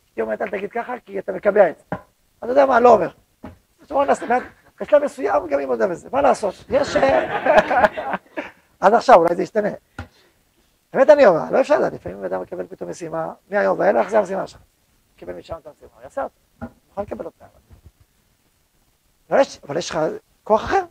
אשתי 0.09 0.21
אומרת, 0.21 0.41
אל 0.41 0.49
תגיד 0.49 0.71
ככה, 0.71 0.93
כי 1.05 1.19
אתה 1.19 1.31
מקבע 1.31 1.69
את 1.69 1.75
זה. 1.77 1.97
אתה 2.39 2.47
יודע 2.47 2.65
מה, 2.65 2.79
לא 2.79 2.93
עובר. 2.93 3.09
בשלב 4.81 5.03
מסוים 5.03 5.47
גם 5.47 5.59
היא 5.59 5.67
מודה 5.67 5.87
בזה, 5.87 6.09
מה 6.11 6.21
לעשות? 6.21 6.55
יש... 6.69 6.95
עד 8.79 8.93
עכשיו, 8.93 9.15
אולי 9.15 9.35
זה 9.35 9.43
ישתנה. 9.43 9.69
באמת 10.93 11.09
אני 11.09 11.25
אומר, 11.25 11.51
לא 11.51 11.61
אפשר 11.61 11.79
לדעת, 11.79 11.93
לפעמים 11.93 12.23
אדם 12.23 12.41
מקבל 12.41 12.67
פתאום 12.67 12.89
משימה, 12.89 13.33
מהיום 13.49 13.79
ואילך 13.79 14.09
זה 14.09 14.19
המשימה 14.19 14.47
שלך. 14.47 14.59
קיבל 15.15 15.33
משם 15.33 15.55
את 15.61 15.67
המשימה, 15.67 15.91
הוא 15.95 16.03
יעשה 16.03 16.23
אותה, 16.23 16.65
מוכן 16.89 17.01
לקבל 17.01 17.25
אותה. 17.25 17.45
אבל 19.63 19.77
יש 19.77 19.89
לך 19.89 19.99
כוח 20.43 20.63
אחר, 20.63 20.83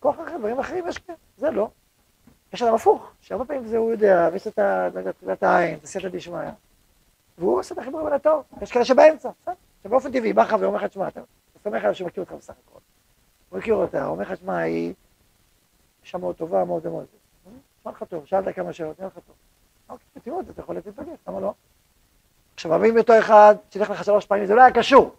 כוח 0.00 0.14
אחר, 0.14 0.38
דברים 0.38 0.58
אחרים 0.58 0.88
יש 0.88 0.98
כאלה, 0.98 1.18
זה 1.36 1.50
לא. 1.50 1.68
יש 2.52 2.62
אדם 2.62 2.74
הפוך, 2.74 3.10
שהרבה 3.20 3.44
פעמים 3.44 3.66
זה 3.66 3.76
הוא 3.76 3.90
יודע, 3.90 4.28
ויש 4.32 4.46
את 4.46 4.58
תעודת 5.20 5.42
העין, 5.42 5.78
את 5.78 5.84
הסייעתא 5.84 6.08
דשמיא, 6.08 6.50
והוא 7.38 7.58
עושה 7.58 7.74
את 7.74 7.78
החיבור 7.78 8.04
בין 8.04 8.12
הטוב. 8.12 8.42
יש 8.62 8.72
כאלה 8.72 8.84
שבאמצע, 8.84 9.30
שבאופן 9.82 10.12
טבעי 10.12 10.32
בא 10.32 10.42
לך 10.42 10.56
ואומר 10.60 10.76
לך, 10.76 10.84
תשמע, 10.84 11.08
אתה 11.08 11.20
סומך 11.64 11.82
עליו 11.82 11.94
שמכיר 11.94 12.22
אותך 12.22 12.32
בסך 12.32 12.54
הכל. 12.66 12.78
הוא 13.48 13.58
מכיר 13.58 13.74
אותה, 13.74 14.04
הוא 14.04 14.12
אומר 14.12 14.22
לך, 14.22 14.32
תשמע, 14.32 14.58
היא 14.58 14.94
אישה 16.02 16.18
מאוד 16.18 16.36
טובה, 16.36 16.64
מאוד 16.64 16.88
מאוד. 16.88 17.06
נשמע 17.80 17.92
לך 17.92 18.02
טוב, 18.02 18.26
שאלת 18.26 18.54
כמה 18.54 18.72
שאלות, 18.72 18.98
נראה 18.98 19.10
לך 19.10 19.18
טוב. 19.26 19.34
אוקיי, 19.88 20.22
תראו 20.22 20.40
את 20.40 20.46
זה, 20.46 20.52
אתה 20.52 20.60
יכול 20.60 20.74
להתפגש, 20.74 21.18
למה 21.28 21.40
לא? 21.40 21.54
עכשיו, 22.54 22.78
מביאים 22.78 22.98
אותו 22.98 23.18
אחד, 23.18 23.54
שילך 23.70 23.90
לך 23.90 24.04
שלוש 24.04 24.26
פעמים, 24.26 24.46
זה 24.46 24.54
לא 24.54 24.60
היה 24.62 24.74
קשור. 24.74 25.14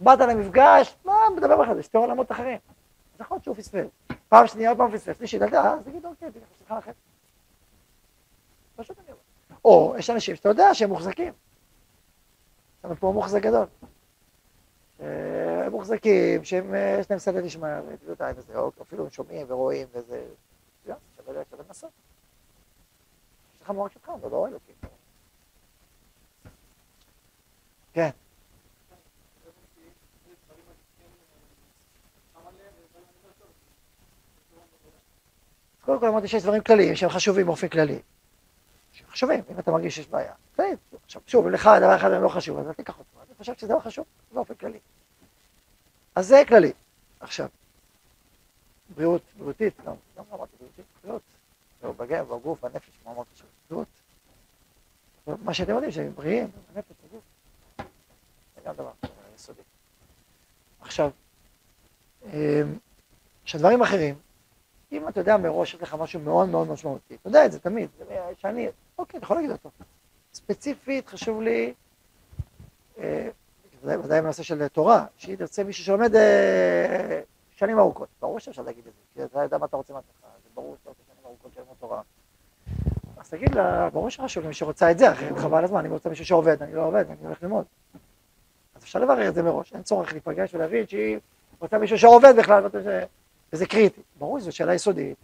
באת 0.00 0.18
למפגש, 0.18 0.96
מה, 1.04 1.14
מדבר 1.36 1.62
בכלל, 1.62 1.74
זה 1.74 1.82
שתי 1.82 1.96
עולמות 1.96 2.32
אחרים. 2.32 2.58
אז 3.14 3.20
יכול 3.20 3.34
להיות 3.34 3.44
שהוא 3.44 3.56
פספס. 3.56 3.86
פעם 4.28 4.46
שנייה, 4.46 4.70
עוד 4.70 4.78
פעם 4.78 4.92
פספס, 4.92 5.20
מי 5.20 5.26
שידע, 5.26 5.46
אז 5.46 5.84
תגיד, 5.84 6.06
אוקיי, 6.06 6.30
תגיד, 6.30 6.42
סליחה 6.58 6.78
לכם. 6.78 6.92
פשוט 8.76 8.98
אני 8.98 9.06
אומר. 9.06 9.18
או, 9.64 9.94
יש 9.98 10.10
אנשים 10.10 10.36
שאתה 10.36 10.48
יודע 10.48 10.74
שהם 10.74 10.88
מוחזקים. 10.88 11.32
לנו 12.84 12.96
פה 12.96 13.12
מוחזק 13.12 13.42
גדול. 13.42 13.66
מוחזקים, 15.70 16.44
שהם, 16.44 16.74
יש 17.00 17.10
להם 17.10 17.18
סדר 17.18 17.40
נשמע, 17.40 17.80
או 18.54 18.70
אפילו 18.82 19.04
הם 19.04 19.10
שומעים 19.10 19.46
ורואים, 19.50 19.86
וזה, 19.92 20.24
שווה 20.86 21.42
לנסות. 21.68 21.90
יש 23.54 23.62
לך 23.62 23.70
מוח 23.70 23.92
שלך, 23.92 24.10
אתה 24.20 24.28
לא 24.28 24.36
רואה 24.36 24.50
אותי. 24.52 24.72
כן. 27.92 28.10
קודם 35.80 36.00
כל 36.00 36.06
אמרתי 36.06 36.28
שיש 36.28 36.42
דברים 36.42 36.62
כלליים 36.62 36.94
שהם 36.94 37.10
חשובים 37.10 37.46
באופן 37.46 37.68
כללי. 37.68 38.02
חשובים, 39.10 39.42
אם 39.50 39.58
אתה 39.58 39.70
מרגיש 39.70 39.94
שיש 39.94 40.08
בעיה. 40.08 40.32
עכשיו, 41.04 41.22
שוב, 41.26 41.46
אם 41.46 41.52
לך 41.52 41.70
דבר 41.78 41.96
אחד 41.96 42.10
לא 42.10 42.28
חשוב, 42.28 42.58
אז 42.58 42.68
אל 42.68 42.72
תיקח 42.72 42.98
אותו. 42.98 43.15
חושב 43.38 43.54
שזה 43.54 43.74
לא 43.74 43.80
חשוב 43.80 44.04
באופן 44.32 44.54
כללי. 44.54 44.78
אז 46.14 46.26
זה 46.26 46.42
כללי. 46.48 46.72
עכשיו, 47.20 47.48
בריאות, 48.94 49.22
בריאותית, 49.38 49.80
גם, 49.86 49.94
גם 50.16 50.24
לא 50.30 50.36
אמרתי 50.36 50.56
בריאותית, 50.56 50.84
בריאות. 51.04 51.22
לא, 51.82 51.92
בגב, 51.92 52.28
בגוף, 52.28 52.64
בנפש, 52.64 52.98
מה 53.04 53.12
אמרתי 53.12 53.30
עכשיו? 53.32 53.46
בריאות. 53.70 53.88
מה 55.26 55.54
שאתם 55.54 55.72
יודעים, 55.72 55.92
שהם 55.92 56.12
בריאים, 56.14 56.50
בנפש, 56.74 56.92
בגוף. 57.08 57.22
זה 58.56 58.60
גם 58.64 58.74
דבר 58.74 58.92
יסודי. 59.34 59.62
עכשיו, 60.80 61.10
עכשיו 63.42 63.60
דברים 63.60 63.82
אחרים, 63.82 64.14
אם 64.92 65.08
אתה 65.08 65.20
יודע 65.20 65.36
מראש 65.36 65.74
יש 65.74 65.82
לך 65.82 65.94
משהו 65.94 66.20
מאוד 66.20 66.48
מאוד 66.48 66.68
משמעותי, 66.68 67.14
אתה 67.14 67.28
יודע 67.28 67.46
את 67.46 67.52
זה 67.52 67.58
תמיד, 67.58 67.90
שאני, 68.36 68.68
אוקיי, 68.98 69.18
אתה 69.18 69.24
יכול 69.24 69.36
להגיד 69.36 69.50
אותו. 69.50 69.70
ספציפית 70.34 71.08
חשוב 71.08 71.40
לי, 71.40 71.74
ודאי 73.84 74.22
בנושא 74.22 74.42
של 74.42 74.68
תורה, 74.68 75.04
שהיא 75.16 75.36
תרצה 75.36 75.64
מישהו 75.64 75.84
שלומד 75.84 76.14
אה, 76.14 77.20
שנים 77.56 77.78
ארוכות. 77.78 78.08
ברור 78.20 78.40
שאפשר 78.40 78.62
להגיד 78.62 78.86
את 78.86 78.92
זה, 78.92 79.00
כי 79.14 79.24
אתה 79.24 79.42
יודע 79.42 79.58
מה 79.58 79.66
אתה 79.66 79.76
רוצה 79.76 79.92
מעצמך, 79.92 80.16
זה 80.22 80.48
ברור 80.54 80.76
שאתה 80.78 80.90
רוצה 80.90 81.02
שנים 81.06 81.26
ארוכות 81.26 81.52
של 81.54 81.60
ללמוד 81.60 81.76
תורה. 81.80 82.02
אז 83.16 83.30
תגיד 83.30 83.54
לה, 83.54 83.90
ברור 83.90 84.10
שחשוב 84.10 84.44
למי 84.44 84.54
שרוצה 84.54 84.90
את 84.90 84.98
זה, 84.98 85.12
אחרת 85.12 85.38
חבל 85.38 85.64
הזמן, 85.64 85.78
אני 85.78 85.88
רוצה 85.88 86.08
מישהו 86.08 86.26
שעובד, 86.26 86.62
אני 86.62 86.74
לא 86.74 86.84
עובד, 86.86 87.04
אני 87.10 87.26
הולך 87.26 87.42
ללמוד. 87.42 87.64
אז 88.74 88.82
אפשר 88.82 88.98
לברר 88.98 89.28
את 89.28 89.34
זה 89.34 89.42
מראש, 89.42 89.72
אין 89.72 89.82
צורך 89.82 90.12
להיפגש 90.12 90.54
ולהבין 90.54 90.86
שהיא 90.86 91.18
רוצה 91.58 91.78
מישהו 91.78 91.98
שעובד 91.98 92.34
בכלל, 92.38 92.66
וזה 93.52 93.66
קריטי. 93.66 94.00
ברור 94.18 94.40
שזו 94.40 94.52
שאלה 94.52 94.74
יסודית, 94.74 95.16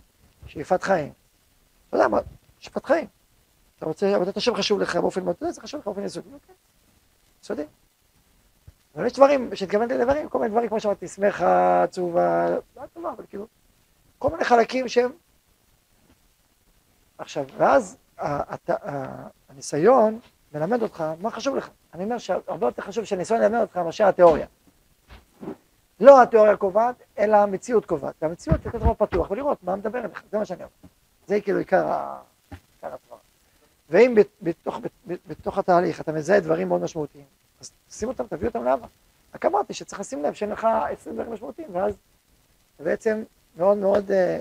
שאיפת 0.46 0.82
חיים. 0.82 1.12
אתה 1.88 1.96
יודע 1.96 2.08
מה, 2.08 2.18
שאיפת 2.58 2.84
חיים. 2.84 3.06
אתה 3.78 3.86
רוצה, 3.86 4.14
עבודת 4.14 4.36
השם 4.36 4.54
חשוב 4.54 4.80
לך 4.80 4.96
באופן 4.96 5.24
מאוד, 5.24 5.36
זה 5.40 5.60
חשוב 5.60 5.80
לך 5.80 5.86
באופן 5.86 6.04
יסודי, 6.04 6.28
אוקיי, 6.34 6.54
יסודי. 7.42 7.64
אבל 8.96 9.06
יש 9.06 9.12
דברים, 9.12 9.50
שהתכוונתי 9.54 9.94
לדברים, 9.94 10.28
כל 10.28 10.38
מיני 10.38 10.50
דברים, 10.50 10.68
כמו 10.68 10.80
שאמרתי, 10.80 11.08
שמחה, 11.08 11.82
עצובה, 11.82 12.50
לא 12.76 12.82
טובה, 12.94 13.10
אבל 13.10 13.24
כאילו, 13.28 13.46
כל 14.18 14.30
מיני 14.30 14.44
חלקים 14.44 14.88
שהם... 14.88 15.10
עכשיו, 17.18 17.44
ואז 17.56 17.96
הניסיון 19.48 20.18
מלמד 20.54 20.82
אותך 20.82 21.04
מה 21.20 21.30
חשוב 21.30 21.56
לך. 21.56 21.70
אני 21.94 22.04
אומר 22.04 22.18
שהרבה 22.18 22.66
יותר 22.66 22.82
חשוב 22.82 23.04
שהניסיון 23.04 23.42
ילמד 23.42 23.60
אותך 23.60 23.76
מאשר 23.76 24.06
התיאוריה. 24.06 24.46
לא 26.00 26.22
התיאוריה 26.22 26.56
קובעת, 26.56 26.96
אלא 27.18 27.36
המציאות 27.36 27.86
קובעת. 27.86 28.14
והמציאות 28.22 28.66
לתת 28.66 28.82
רוב 28.82 28.96
פתוח 28.96 29.30
ולראות 29.30 29.62
מה 29.62 29.76
מדבר 29.76 29.98
אליך, 29.98 30.22
זה 30.30 30.38
מה 30.38 30.44
שאני 30.44 30.58
אומר. 30.58 30.70
זה 31.26 31.40
כאילו 31.40 31.58
עיקר 31.58 31.86
הדבר. 32.82 33.11
ואם 33.92 34.14
בתוך, 34.42 34.80
בתוך 35.06 35.58
התהליך 35.58 36.00
אתה 36.00 36.12
מזהה 36.12 36.40
דברים 36.40 36.68
מאוד 36.68 36.80
משמעותיים, 36.82 37.24
אז 37.60 37.72
שים 37.90 38.08
אותם, 38.08 38.26
תביא 38.26 38.48
אותם 38.48 38.64
לאבא. 38.64 38.86
רק 39.34 39.44
אמרתי 39.44 39.74
שצריך 39.74 40.00
לשים 40.00 40.22
לב 40.22 40.34
שאין 40.34 40.50
לך 40.50 40.68
עשרים 40.90 41.16
דברים 41.16 41.32
משמעותיים, 41.32 41.68
ואז 41.72 41.94
בעצם 42.80 43.24
מאוד 43.56 43.76
מאוד, 43.78 44.10
אה, 44.10 44.40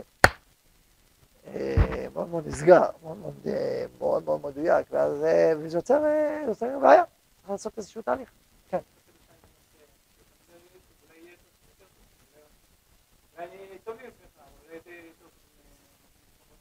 אה, 1.48 2.08
מאוד 2.14 2.30
מאוד 2.30 2.48
נסגר, 2.48 2.82
מאוד 3.04 3.18
מאוד, 3.18 3.48
אה, 3.48 3.86
מאוד, 4.00 4.24
מאוד 4.24 4.46
מדויק, 4.46 4.88
ואז 4.92 5.18
זה 5.18 5.78
יוצר 5.78 6.80
בעיה, 6.82 7.04
צריך 7.38 7.50
לעשות 7.50 7.78
איזשהו 7.78 8.02
תהליך. 8.02 8.30
כן. 8.70 8.80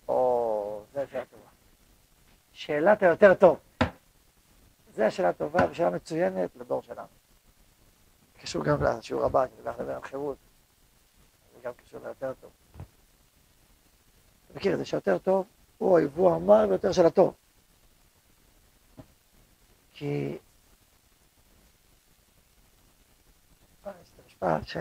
או, 0.09 0.83
זה 0.95 1.05
שאלה 1.11 1.25
טובה. 1.25 1.50
שאלת 2.61 3.03
היותר 3.03 3.35
טוב. 3.35 3.59
זו 4.95 5.03
השאלה 5.03 5.29
הטובה 5.29 5.71
ושאלה 5.71 5.91
מצוינת 5.91 6.57
לדור 6.57 6.83
שלנו. 6.83 7.09
קשור 8.41 8.65
גם 8.65 8.83
לשיעור 8.83 9.25
הבא, 9.25 9.43
אני 9.43 9.51
הולך 9.65 9.79
לדבר 9.79 9.95
על 9.95 10.03
חירות. 10.03 10.37
זה 11.55 11.61
גם 11.63 11.73
קשור 11.73 12.01
ליותר 12.05 12.33
טוב. 12.41 12.51
אתה 14.47 14.59
מכיר 14.59 14.73
את 14.73 14.79
זה 14.79 14.85
שיותר 14.85 15.19
טוב 15.19 15.47
הוא 15.79 15.99
היבוא 15.99 16.35
המר 16.35 16.67
ביותר 16.67 16.93
של 16.93 17.07
הטוב. 17.07 17.35
כי... 19.93 20.39
יש 23.87 23.91
את 24.15 24.21
המשפט 24.25 24.67
ש... 24.67 24.77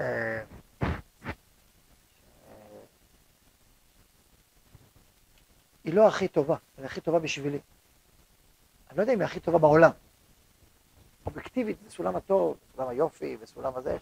היא 5.90 5.96
לא 5.96 6.08
הכי 6.08 6.28
טובה, 6.28 6.56
היא 6.78 6.86
הכי 6.86 7.02
טובה 7.02 7.20
בשבילי. 7.20 7.60
אני 8.90 8.98
לא 8.98 9.02
יודע 9.02 9.14
אם 9.14 9.20
היא 9.20 9.26
הכי 9.26 9.40
טובה 9.40 9.58
בעולם. 9.58 9.92
אובייקטיבית 11.26 11.78
זה 11.84 11.90
סולם 11.90 12.16
הטוב, 12.16 12.58
סולם 12.76 12.88
היופי 12.88 13.38
וסולם 13.42 13.76
הזה. 13.76 13.98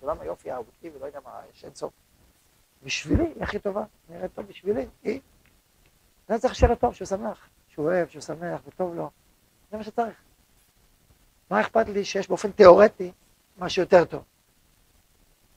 סולם 0.00 0.20
היופי 0.20 0.50
האובייקטיבי, 0.50 0.98
לא 0.98 1.06
יודע 1.06 1.20
מה, 1.24 1.40
יש 1.54 1.64
אין 1.64 1.74
סוף. 1.74 1.92
בשבילי 2.82 3.24
היא 3.24 3.42
הכי 3.42 3.58
טובה, 3.58 3.84
נראית 4.08 4.34
טוב 4.34 4.46
בשבילי, 4.46 4.86
היא. 5.02 5.20
זה 6.28 6.38
צריך 6.38 6.54
שיהיה 6.54 6.70
לו 6.70 6.76
טוב, 6.76 6.94
שהוא 6.94 7.06
שמח, 7.06 7.48
שהוא 7.68 7.86
אוהב, 7.86 8.08
שהוא 8.08 8.22
שמח 8.22 8.60
וטוב 8.66 8.94
לו. 8.94 9.10
זה 9.70 9.76
מה 9.76 9.84
שצריך. 9.84 10.16
מה 11.50 11.60
אכפת 11.60 11.88
לי 11.88 12.04
שיש 12.04 12.28
באופן 12.28 12.52
תיאורטי 12.52 13.12
משהו 13.58 13.82
יותר 13.82 14.04
טוב? 14.04 14.24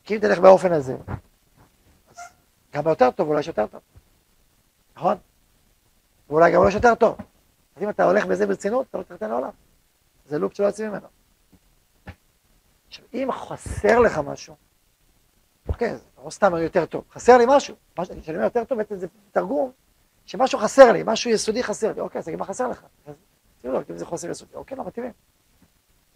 כי 0.03 0.15
אם 0.15 0.19
תלך 0.19 0.39
באופן 0.39 0.71
הזה, 0.71 0.97
אז 2.09 2.17
גם 2.73 2.83
ביותר 2.83 3.11
טוב 3.11 3.27
אולי 3.27 3.39
יש 3.39 3.47
יותר 3.47 3.67
טוב, 3.67 3.81
נכון? 4.95 5.17
ואולי 6.31 6.51
גם 6.51 6.63
לא 6.63 6.67
יש 6.67 6.75
יותר 6.75 6.95
טוב. 6.95 7.17
אז 7.75 7.83
אם 7.83 7.89
אתה 7.89 8.03
הולך 8.03 8.25
בזה 8.25 8.47
ברצינות, 8.47 8.87
אתה 8.89 8.97
לא 8.97 9.03
לתת 9.09 9.21
לעולם. 9.21 9.49
זה 10.25 10.39
לופ 10.39 10.53
שלא 10.53 10.65
יוצאים 10.65 10.89
ממנו. 10.89 11.07
עכשיו, 12.87 13.05
אם 13.13 13.27
חסר 13.31 13.99
לך 13.99 14.17
משהו, 14.17 14.55
אוקיי, 15.67 15.95
זה 15.97 16.03
לא 16.25 16.29
סתם 16.29 16.55
יותר 16.55 16.85
טוב, 16.85 17.03
חסר 17.11 17.37
לי 17.37 17.43
משהו, 17.47 17.75
כשאני 17.95 18.37
אומר 18.37 18.43
יותר 18.43 18.63
טוב, 18.63 18.77
בעצם 18.77 18.95
זה 18.95 19.07
תרגום 19.31 19.71
שמשהו 20.25 20.59
חסר 20.59 20.91
לי, 20.91 21.03
משהו 21.05 21.31
יסודי 21.31 21.63
חסר 21.63 21.93
לי, 21.93 22.01
אוקיי, 22.01 22.19
אז 22.19 22.25
תגיד 22.25 22.39
מה 22.39 22.45
חסר 22.45 22.67
לך. 22.67 22.85
תראו, 23.61 23.79
אם 23.89 23.97
זה 23.97 24.05
חוסר 24.05 24.29
יסודי, 24.29 24.55
אוקיי, 24.55 24.77
לא 24.77 24.85
מתאימים. 24.85 25.11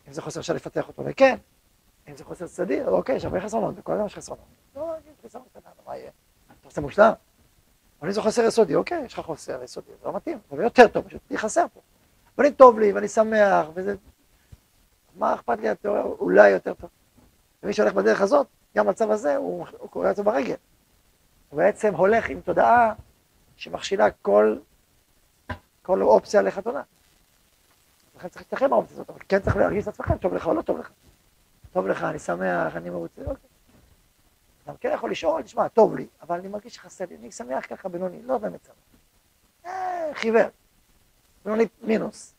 אם 0.08 0.14
זה 0.14 0.22
חוסר 0.22 0.40
אפשר 0.40 0.54
לפתח 0.54 0.88
אותו, 0.88 1.04
וכן. 1.06 1.38
אם 2.08 2.18
זה 2.18 2.24
חוסר 2.24 2.48
צדדי, 2.48 2.84
אוקיי, 2.84 3.16
יש 3.16 3.26
הרבה 3.26 3.42
חסרונות, 3.42 3.76
בכל 3.76 3.94
אדם 3.94 4.06
יש 4.06 4.16
חסרונות. 4.16 4.46
לא, 4.76 4.94
יש 5.06 5.26
חסרונות 5.26 5.50
קטן, 5.54 5.70
מה 5.88 5.98
יהיה? 5.98 6.12
אתה 6.48 6.54
רוצה 6.68 6.82
מושלם? 6.82 7.14
אבל 8.06 8.10
אם 8.12 8.16
זה 8.16 8.22
חוסר 8.22 8.44
יסודי, 8.44 8.76
אוקיי, 8.76 9.06
יש 9.06 9.14
לך 9.14 9.20
חוסר 9.20 9.64
יסודי, 9.64 9.92
זה 10.02 10.08
לא 10.08 10.16
מתאים, 10.16 10.40
זה 10.52 10.64
יותר 10.64 10.88
טוב, 10.88 11.08
פשוט 11.08 11.22
לי 11.32 11.38
חסר 11.38 11.66
פה. 11.74 11.82
אבל 12.38 12.46
אם 12.46 12.52
טוב 12.52 12.80
לי 12.80 12.92
ואני 12.92 13.08
שמח, 13.08 13.68
וזה... 13.74 13.96
מה 15.16 15.34
אכפת 15.34 15.60
לי 15.60 15.70
התיאוריה? 15.70 16.04
אולי 16.04 16.50
יותר 16.50 16.74
טוב. 16.74 16.90
ומי 17.64 17.74
שהולך 17.74 17.94
בדרך 17.94 18.22
הזאת, 18.22 18.48
גם 18.76 18.88
בצו 18.88 19.14
הזה, 19.14 19.36
הוא, 19.36 19.66
הוא 19.78 19.90
קורא 19.90 20.14
זה 20.14 20.24
ברגל. 20.24 20.56
הוא 21.50 21.58
בעצם 21.58 21.96
הולך 21.96 22.30
עם 22.30 22.42
תודעה 22.42 22.94
שמכשילה 23.56 24.12
כל, 24.12 24.58
כל 25.82 26.02
אופציה 26.02 26.42
לחתונה. 26.42 26.82
לכן 28.18 28.28
צריך 28.28 28.42
להסתכל 28.42 28.68
מהאופציה 28.68 28.96
הזאת, 28.96 29.10
אבל 29.10 29.20
כן 29.30 29.40
צריך 29.40 29.58
להרגיש 29.58 29.84
את 29.84 29.88
עצמך, 29.88 30.14
טוב 30.22 30.34
לך 30.34 30.48
או 30.48 30.54
לא 30.54 30.62
טוב 30.62 30.80
לך. 30.80 30.90
טוב 31.74 31.88
לך, 31.88 32.04
אני 32.04 32.20
שמח, 32.20 32.76
אני 32.76 32.90
מרוצה, 32.90 33.22
אוקיי. 33.22 33.55
אדם 34.66 34.76
כן 34.80 34.92
יכול 34.94 35.12
לשאול, 35.12 35.42
תשמע, 35.42 35.68
טוב 35.68 35.96
לי, 35.96 36.08
אבל 36.22 36.40
אני 36.40 36.48
מרגיש 36.48 36.76
שחסר 36.76 37.06
לי, 37.10 37.16
אני 37.16 37.32
שמח 37.32 37.66
ככה 37.66 37.90
בינוני, 37.90 38.22
לא 38.22 38.38
באמת 38.38 38.66
שמח. 38.66 38.76
אה, 39.66 40.10
חיוור, 40.14 40.48
בינוני 41.46 41.66
מינוס. 41.82 42.34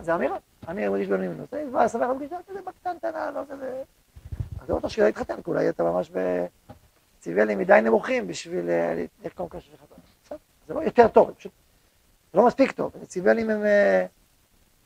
זה 0.00 0.14
אמירה, 0.14 0.36
אני 0.68 0.88
מרגיש 0.88 1.08
בינוני 1.08 1.28
מינוס. 1.28 1.54
אני 1.54 1.62
כבר 1.70 1.88
שמח 1.88 2.10
בפגישה 2.10 2.36
כזה 2.48 2.62
בקטנטנה, 2.62 3.30
לא 3.30 3.40
כזה... 3.50 3.82
אז 4.60 4.66
זה 4.66 4.72
אותו 4.72 4.90
שאלה 4.90 5.06
להתחתן, 5.06 5.42
כי 5.42 5.50
אולי 5.50 5.68
אתה 5.68 5.82
ממש 5.82 6.10
בציוויאלים 7.20 7.58
מדי 7.58 7.80
נמוכים 7.82 8.26
בשביל 8.26 8.70
לקום 9.24 9.48
קשר 9.48 9.70
שלך. 9.70 9.80
זה 10.66 10.74
לא 10.74 10.80
יותר 10.80 11.08
טוב, 11.08 11.30
פשוט 11.30 11.52
זה 12.32 12.38
לא 12.38 12.46
מספיק 12.46 12.72
טוב, 12.72 12.92
ציוויאלים 13.06 13.50
הם 13.50 13.64
אה, 13.64 14.06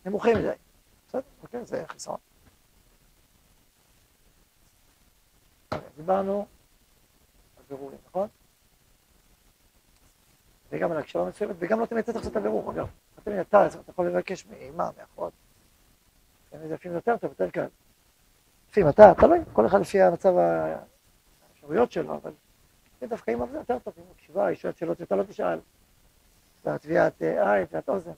נמוכים 0.07 0.37
מדי. 0.37 0.51
בסדר, 1.09 1.23
אוקיי, 1.43 1.65
זה 1.65 1.85
חיסרון. 1.89 2.19
דיברנו 5.97 6.47
על 7.57 7.65
בירורים, 7.69 7.99
נכון? 8.07 8.29
וגם 10.71 10.93
על 10.93 10.99
הקשבה 10.99 11.25
מסוימת, 11.25 11.57
וגם 11.59 11.81
לא 11.81 11.87
תמיד 11.87 12.05
צריך 12.05 12.17
לעשות 12.17 12.33
את 12.33 12.37
הבירור, 12.37 12.73
אגב. 12.73 12.87
לא 13.19 13.23
תמיד 13.25 13.39
אתה, 13.39 13.67
אתה 13.67 13.91
יכול 13.91 14.09
לבקש 14.09 14.47
מאמא, 14.47 14.91
מאחות. 14.99 15.33
לפעמים 16.53 16.69
זה 16.69 16.89
יותר 16.89 17.17
טוב, 17.17 17.31
יותר 17.31 17.51
קל. 17.51 17.67
לפעמים 18.71 18.89
אתה, 18.89 19.13
תלוי, 19.19 19.39
כל 19.53 19.67
אחד 19.67 19.81
לפי 19.81 20.03
המצב 20.03 20.35
האפשרויות 20.37 21.93
שלו, 21.93 22.15
אבל 22.15 22.33
דווקא 23.09 23.31
אימא 23.31 23.47
זה 23.47 23.59
יותר 23.59 23.79
טוב, 23.79 23.95
אם 23.99 24.05
מקשיבה, 24.11 24.47
היא 24.47 24.57
שואלת 24.57 24.77
שאלות 24.77 24.99
שאתה 24.99 25.17
לא 25.17 25.23
תשאל. 25.23 25.59
והטביעת 26.65 27.23
עין, 27.23 27.67
טביעת 27.67 27.89
אוזן. 27.89 28.13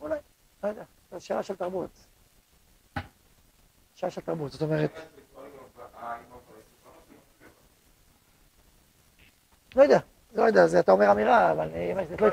אולי, 0.00 0.18
לא 0.62 0.68
יודע, 0.68 0.82
זו 1.12 1.20
שאלה 1.20 1.42
של 1.42 1.56
תרבות. 1.56 1.90
שאלה 3.94 4.10
של 4.10 4.20
תרבות, 4.20 4.52
זאת 4.52 4.62
אומרת... 4.62 4.90
לא 9.76 9.82
יודע, 9.82 9.98
לא 10.32 10.42
יודע, 10.42 10.66
זה 10.66 10.80
אתה 10.80 10.92
אומר 10.92 11.12
אמירה, 11.12 11.52
אבל 11.52 11.68
זה 12.08 12.16
תלוי... 12.16 12.30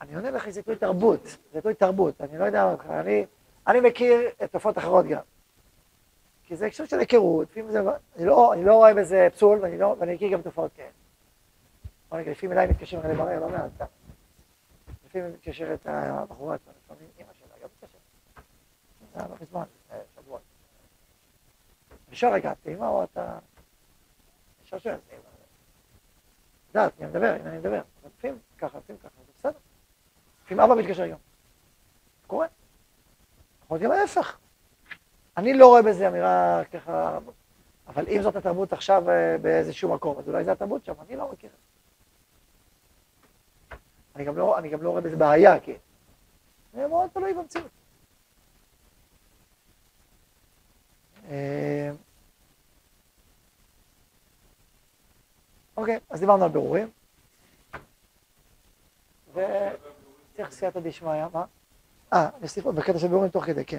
אני 0.00 0.14
עונה 0.14 0.30
לך, 0.30 0.48
זה 0.48 0.62
תלוי 0.62 0.76
תרבות, 0.76 1.36
זה 1.52 1.60
תלוי 1.60 1.74
תרבות, 1.74 2.20
אני 2.20 2.38
לא 2.38 2.44
יודע, 2.44 2.74
אני, 2.90 3.26
אני 3.66 3.80
מכיר 3.80 4.30
תופעות 4.50 4.78
אחרות 4.78 5.06
גם. 5.06 5.20
כי 6.46 6.56
זה 6.56 6.66
הקשר 6.66 6.84
של 6.84 6.98
היכרות, 6.98 7.48
אני 7.56 8.26
לא, 8.26 8.52
אני 8.52 8.64
לא 8.64 8.74
רואה 8.74 8.94
בזה 8.94 9.28
פסול, 9.32 9.58
ואני, 9.62 9.78
לא, 9.78 9.96
ואני 9.98 10.14
מכיר 10.14 10.32
גם 10.32 10.42
תופעות 10.42 10.70
כאלה. 10.72 12.30
לפעמים 12.30 12.52
אליי 12.52 12.66
מתקשרים 12.66 13.10
לברר, 13.10 13.40
לא 13.40 13.48
מעט. 13.48 13.88
לפעמים 15.14 15.34
מתקשרת 15.34 15.86
הבחורה, 15.86 16.56
לפעמים 16.56 17.08
אימא 17.18 17.32
שלה 17.32 17.54
גם 17.62 17.68
מתקשרת. 17.76 18.00
זה 19.12 19.18
היה 19.18 19.28
לא 19.28 19.36
מזמן, 19.40 19.64
שבוע. 20.14 20.38
אני 22.08 22.16
שואל 22.16 22.32
רגע, 22.32 22.52
את 22.52 22.66
אימא 22.66 22.84
או 22.84 23.04
אתה... 23.04 23.32
אני 23.32 24.66
שואל, 24.66 24.80
שואל, 24.80 24.96
יודעת, 26.68 26.92
אני 27.00 27.08
מדבר, 27.08 27.36
הנה 27.40 27.50
אני 27.50 27.58
מדבר. 27.58 27.82
לפעמים 28.04 28.38
ככה, 28.58 28.78
לפעמים 28.78 29.00
ככה, 29.02 29.10
זה 29.26 29.32
בסדר. 29.38 29.58
לפעמים 30.44 30.64
אבא 30.64 30.74
מתקשר 30.74 31.06
גם. 31.06 31.18
קורה. 32.26 32.46
יכול 33.64 33.78
להיות 33.78 33.92
גם 33.92 33.98
ההפך. 33.98 34.38
אני 35.36 35.54
לא 35.54 35.66
רואה 35.66 35.82
בזה 35.82 36.08
אמירה 36.08 36.62
ככה, 36.72 37.18
אבל 37.86 38.04
אם 38.08 38.22
זאת 38.22 38.36
התרבות 38.36 38.72
עכשיו 38.72 39.10
אה, 39.10 39.38
באיזשהו 39.38 39.94
מקום, 39.94 40.18
אז 40.18 40.28
אולי 40.28 40.44
זו 40.44 40.50
התרבות 40.50 40.84
שם, 40.84 40.94
אני 41.00 41.16
לא 41.16 41.32
מכיר. 41.32 41.50
אני 44.16 44.24
גם 44.24 44.36
לא, 44.36 44.58
אני 44.58 44.68
גם 44.68 44.82
לא 44.82 44.90
רואה 44.90 45.00
בזה 45.00 45.16
בעיה, 45.16 45.60
כי 45.60 45.72
זה 46.74 46.86
מאוד 46.86 47.10
תלוי 47.12 47.34
במציאות. 47.34 47.70
אה, 51.30 51.90
אוקיי, 55.76 55.98
אז 56.10 56.20
דיברנו 56.20 56.44
על 56.44 56.50
בירורים. 56.50 56.90
וצריך 59.32 60.50
סייעתא 60.50 60.80
דשמיא, 60.80 61.26
מה? 61.32 61.44
אה, 62.12 62.28
נוסיף 62.40 62.64
עוד 62.64 62.76
בקטע 62.76 62.98
של 62.98 63.08
בירורים 63.08 63.30
תוך 63.30 63.44
כדי, 63.44 63.64
כן. 63.64 63.78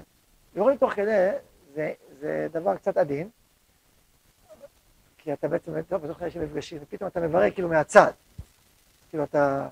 בירורים 0.54 0.78
תוך 0.78 0.92
כדי 0.92 1.30
זה, 1.74 1.92
זה 2.20 2.48
דבר 2.52 2.76
קצת 2.76 2.96
עדין, 2.96 3.28
כי 5.18 5.32
אתה 5.32 5.48
בעצם, 5.48 5.82
טוב, 5.82 6.02
בתוך 6.02 6.18
כדי 6.18 6.30
שמפגשים, 6.30 6.78
ופתאום 6.82 7.08
אתה 7.08 7.20
מברר 7.20 7.50
כאילו 7.50 7.68
מהצד. 7.68 8.12
כאילו 9.10 9.24
אתה, 9.24 9.68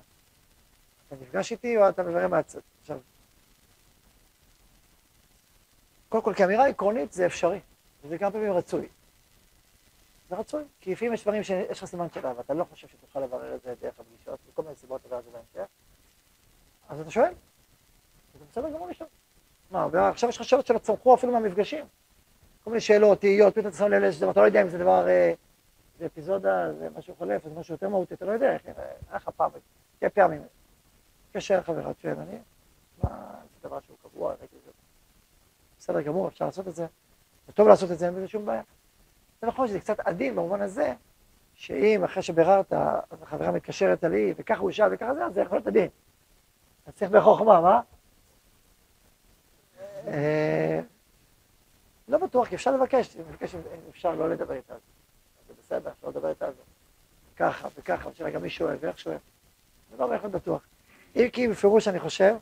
אתה 1.07 1.15
נפגש 1.21 1.51
איתי 1.51 1.77
או 1.77 1.89
אתה 1.89 2.03
מברר 2.03 2.27
מהצד. 2.27 2.59
עכשיו, 2.81 2.97
קודם 6.09 6.23
כל, 6.23 6.33
כאמירה 6.33 6.67
עקרונית 6.67 7.13
זה 7.13 7.25
אפשרי, 7.25 7.59
וזה 8.03 8.17
כמה 8.17 8.31
פעמים 8.31 8.51
רצוי. 8.51 8.87
זה 10.29 10.35
רצוי, 10.35 10.63
כי 10.79 10.91
לפעמים 10.91 11.13
יש 11.13 11.21
דברים 11.21 11.43
שיש 11.43 11.83
לך 11.83 11.85
סימן 11.85 12.07
שאלה, 12.13 12.33
ואתה 12.37 12.53
לא 12.53 12.63
חושב 12.63 12.87
שתוכל 12.87 13.19
לברר 13.19 13.55
את 13.55 13.61
זה 13.61 13.73
דרך 13.81 13.99
הפגישות, 13.99 14.39
מכל 14.49 14.63
מיני 14.63 14.75
סיבות 14.75 15.01
לברר 15.05 15.19
את 15.19 15.23
זה 15.23 15.31
בהמשך, 15.31 15.69
אז 16.89 16.99
אתה 16.99 17.11
שואל, 17.11 17.33
זה 18.39 18.45
בסדר 18.51 18.69
גמור 18.69 18.87
לשאול. 18.87 19.09
מה, 19.71 19.87
ועכשיו 19.91 20.29
יש 20.29 20.37
לך 20.37 20.43
שאלות 20.43 20.65
שלא 20.65 20.77
צמחו 20.77 21.15
אפילו 21.15 21.33
מהמפגשים. 21.33 21.85
כל 22.63 22.69
מיני 22.69 22.81
שאלות, 22.81 23.19
תהיות, 23.21 23.53
פתאום 23.53 23.67
אתה 23.67 23.77
שם 23.77 23.87
לב 23.87 24.13
דבר, 24.19 24.31
אתה 24.31 24.39
לא 24.39 24.45
יודע 24.45 24.61
אם 24.61 24.69
זה 24.69 24.77
דבר, 24.77 25.07
אה, 25.07 25.33
זה 25.99 26.05
אפיזודה, 26.05 26.73
זה 26.73 26.89
משהו 26.97 27.15
חולף, 27.17 27.43
זה 27.43 27.59
משהו 27.59 27.73
יותר 27.73 27.89
מהותי, 27.89 28.13
אתה 28.13 28.25
לא 28.25 28.31
יודע, 28.31 28.53
איך, 28.53 28.61
היה 28.65 29.15
לך 29.15 29.29
פעם, 29.35 29.51
תהיה 29.99 30.09
פעמים. 30.09 30.41
מתקשר 31.35 31.61
חברה, 31.61 31.91
שואל, 32.01 32.15
אני, 32.19 32.37
מה, 33.03 33.09
זה 33.53 33.67
דבר 33.69 33.79
שהוא 33.79 33.97
קבוע, 34.03 34.33
ראיתי 34.39 34.55
זה. 34.65 34.71
בסדר 35.79 36.01
גמור, 36.01 36.27
אפשר 36.27 36.45
לעשות 36.45 36.67
את 36.67 36.75
זה, 36.75 36.85
זה 37.47 37.53
טוב 37.53 37.67
לעשות 37.67 37.91
את 37.91 37.97
זה, 37.97 38.05
אין 38.05 38.15
בזה 38.15 38.27
שום 38.27 38.45
בעיה. 38.45 38.61
זה 39.41 39.47
נכון 39.47 39.67
שזה 39.67 39.79
קצת 39.79 39.99
עדין 39.99 40.35
במובן 40.35 40.61
הזה, 40.61 40.93
שאם 41.53 42.03
אחרי 42.03 42.23
שביררת, 42.23 42.73
אז 42.73 43.21
החברה 43.21 43.51
מתקשרת 43.51 44.03
עלי, 44.03 44.33
וככה 44.37 44.59
הוא 44.59 44.71
שאל 44.71 44.93
וככה 44.93 45.13
זה, 45.13 45.25
אז 45.25 45.33
זה 45.33 45.41
יכול 45.41 45.57
להיות 45.57 45.67
עדין. 45.67 45.87
אז 46.85 46.93
צריך 46.93 47.11
בחוכמה, 47.11 47.61
מה? 47.61 47.81
אה, 50.07 50.81
לא 52.07 52.17
בטוח, 52.17 52.47
כי 52.47 52.55
אפשר 52.55 52.71
לבקש, 52.71 53.17
לבקש 53.17 53.55
אם 53.55 53.61
אפשר 53.89 54.15
לא 54.15 54.29
לדבר 54.29 54.53
איתה. 54.53 54.75
זה 55.47 55.53
בסדר, 55.59 55.91
אפשר 55.91 56.07
לדבר 56.07 56.29
איתה 56.29 56.45
על 56.45 56.53
זה. 56.53 56.61
ככה 57.35 57.67
וככה, 57.75 58.09
השאלה 58.09 58.29
גם 58.29 58.41
מי 58.41 58.49
שואל 58.49 58.77
ואיך 58.79 58.99
שואל. 58.99 59.17
זה 59.91 59.97
לא 59.97 60.07
בהחלט 60.07 60.31
בטוח. 60.31 60.61
אם 61.15 61.29
כי 61.33 61.47
בפירוש 61.47 61.87
אני 61.87 61.99
חושב, 61.99 62.35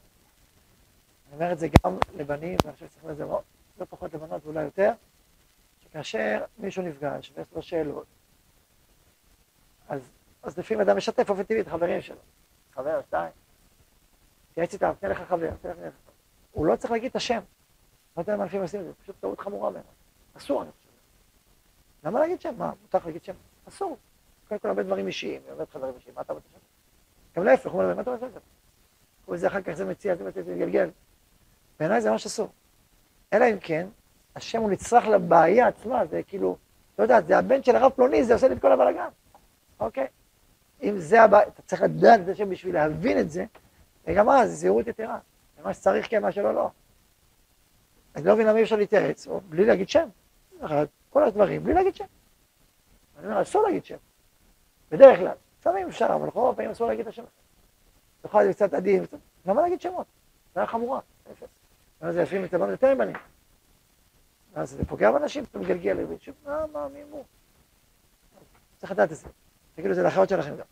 אני 1.27 1.35
אומר 1.35 1.51
את 1.51 1.59
זה 1.59 1.67
גם 1.67 1.97
לבנים, 2.15 2.57
ואני 2.63 2.73
חושב 2.73 2.87
שצריך 2.87 3.05
לזה 3.05 3.25
לא 3.25 3.85
פחות 3.89 4.13
לבנות 4.13 4.45
ואולי 4.45 4.63
יותר, 4.63 4.91
שכאשר 5.79 6.45
מישהו 6.57 6.83
נפגש 6.83 7.31
ויש 7.35 7.47
לו 7.51 7.61
שאלות, 7.61 8.05
אז, 9.87 10.11
אז 10.43 10.57
לפעמים 10.57 10.81
אדם 10.81 10.97
משתף 10.97 11.27
באופן 11.27 11.43
טבעי 11.43 11.61
את 11.61 11.67
החברים 11.67 12.01
שלו. 12.01 12.17
חבר, 12.71 13.01
שתיים. 13.07 13.31
תתייעץ 14.51 14.73
איתם, 14.73 14.91
תן 14.99 15.09
לך 15.09 15.21
חבר, 15.21 15.49
תן 15.61 15.69
לך 15.69 15.75
חבר. 15.75 15.89
הוא 16.51 16.65
לא 16.65 16.75
צריך 16.75 16.91
להגיד 16.91 17.09
את 17.09 17.15
השם. 17.15 17.39
לא 18.17 18.21
יודע 18.21 18.33
למה 18.33 18.43
אנשים 18.43 18.61
עושים 18.61 18.79
את 18.79 18.85
זה, 18.85 18.93
פשוט 18.93 19.15
טעות 19.19 19.39
חמורה 19.39 19.69
בעיניי. 19.69 19.91
אסור, 20.37 20.61
אני 20.61 20.71
חושב. 20.71 20.89
למה 22.03 22.19
להגיד 22.19 22.41
שם? 22.41 22.53
מה, 22.57 22.71
מותר 22.81 22.97
לך 22.97 23.05
להגיד 23.05 23.23
שם? 23.23 23.33
אסור. 23.67 23.97
קודם 24.47 24.59
כל 24.59 24.67
הרבה 24.67 24.83
דברים 24.83 25.07
אישיים, 25.07 25.41
היא 25.45 25.51
אומרת 25.53 25.69
חברים 25.69 25.95
אישיים, 25.95 26.15
מה 26.15 26.21
אתה 26.21 26.33
רוצה 26.33 26.47
שם? 26.53 26.59
גם 27.35 27.43
להפך, 27.43 27.71
הוא 27.71 27.81
אומר, 27.81 27.95
מה 27.95 28.01
אתה 28.01 28.11
רוצה 28.11 28.25
שם? 28.33 28.39
הוא 29.25 29.37
זה 29.37 29.47
אחר 29.47 29.61
כך 29.61 29.73
זה 29.73 29.85
מציע, 29.85 30.15
זה 30.15 30.31
זה 30.31 30.53
מתגלגל. 30.53 30.89
בעיניי 31.79 32.01
זה 32.01 32.11
ממש 32.11 32.25
אסור. 32.25 32.49
אלא 33.33 33.45
אם 33.45 33.57
כן, 33.61 33.87
השם 34.35 34.61
הוא 34.61 34.71
נצרך 34.71 35.07
לבעיה 35.07 35.67
עצמה, 35.67 36.05
זה 36.05 36.23
כאילו, 36.23 36.57
לא 36.99 37.03
יודע, 37.03 37.21
זה 37.21 37.37
הבן 37.37 37.63
של 37.63 37.75
הרב 37.75 37.91
פלוני, 37.91 38.23
זה 38.23 38.33
עושה 38.33 38.47
לי 38.47 38.55
את 38.55 38.61
כל 38.61 38.71
הבלאגן. 38.71 39.09
אוקיי? 39.79 40.07
אם 40.83 40.99
זה 40.99 41.21
הבעיה, 41.21 41.47
אתה 41.47 41.61
צריך 41.61 41.81
לדעת 41.81 42.19
את 42.23 42.27
השם 42.27 42.49
בשביל 42.49 42.73
להבין 42.73 43.19
את 43.19 43.29
זה, 43.29 43.45
וגם 44.07 44.29
אז, 44.29 44.51
זהירות 44.59 44.87
יתרה. 44.87 45.19
מה 45.63 45.73
שצריך 45.73 46.09
כן, 46.09 46.21
מה 46.21 46.31
שלא 46.31 46.53
לא. 46.53 46.69
אני 48.15 48.25
לא 48.25 48.33
מבין 48.33 48.47
למה 48.47 48.57
אי 48.57 48.63
אפשר 48.63 48.75
להתייעץ, 48.75 49.27
או 49.27 49.41
בלי 49.49 49.65
להגיד 49.65 49.89
שם. 49.89 50.09
כל 51.09 51.23
הדברים, 51.23 51.63
בלי 51.63 51.73
להגיד 51.73 51.95
שם. 51.95 52.05
אני 53.19 53.27
אומר, 53.27 53.41
אסור 53.41 53.63
להגיד 53.63 53.85
שם. 53.85 53.97
בדרך 54.91 55.19
כלל. 55.19 55.35
לפעמים 55.59 55.87
אפשר, 55.87 56.07
אבל 56.15 56.29
רוב 56.33 56.53
הפעמים 56.53 56.71
אסור 56.71 56.87
להגיד 56.87 57.01
את 57.01 57.07
השם. 57.07 57.23
יכול 58.25 58.41
להיות 58.41 58.55
קצת 58.55 58.73
עדין, 58.73 59.05
למה 59.45 59.61
להגיד 59.61 59.81
שמות? 59.81 60.05
זה 60.53 60.59
היה 60.59 60.67
חמורה. 60.67 60.99
זה 62.11 62.21
לפעמים 62.21 62.45
את 62.45 62.53
הבנות 62.53 62.71
יותר 62.71 62.87
עם 62.87 62.97
בנים. 62.97 63.15
אז 64.55 64.69
זה 64.69 64.85
פוגע 64.85 65.11
באנשים, 65.11 65.43
אתה 65.43 65.59
מגלגל 65.59 65.93
להם, 65.93 66.07
מה, 66.45 66.65
מה, 66.73 66.87
מי 66.87 67.01
הוא? 67.01 67.23
צריך 68.77 68.91
לדעת 68.91 69.11
את 69.11 69.17
זה. 69.17 69.27
תגידו 69.75 69.89
את 69.89 69.95
זה 69.95 70.03
לאחרות 70.03 70.29
שלכם 70.29 70.55
גם. 70.57 70.65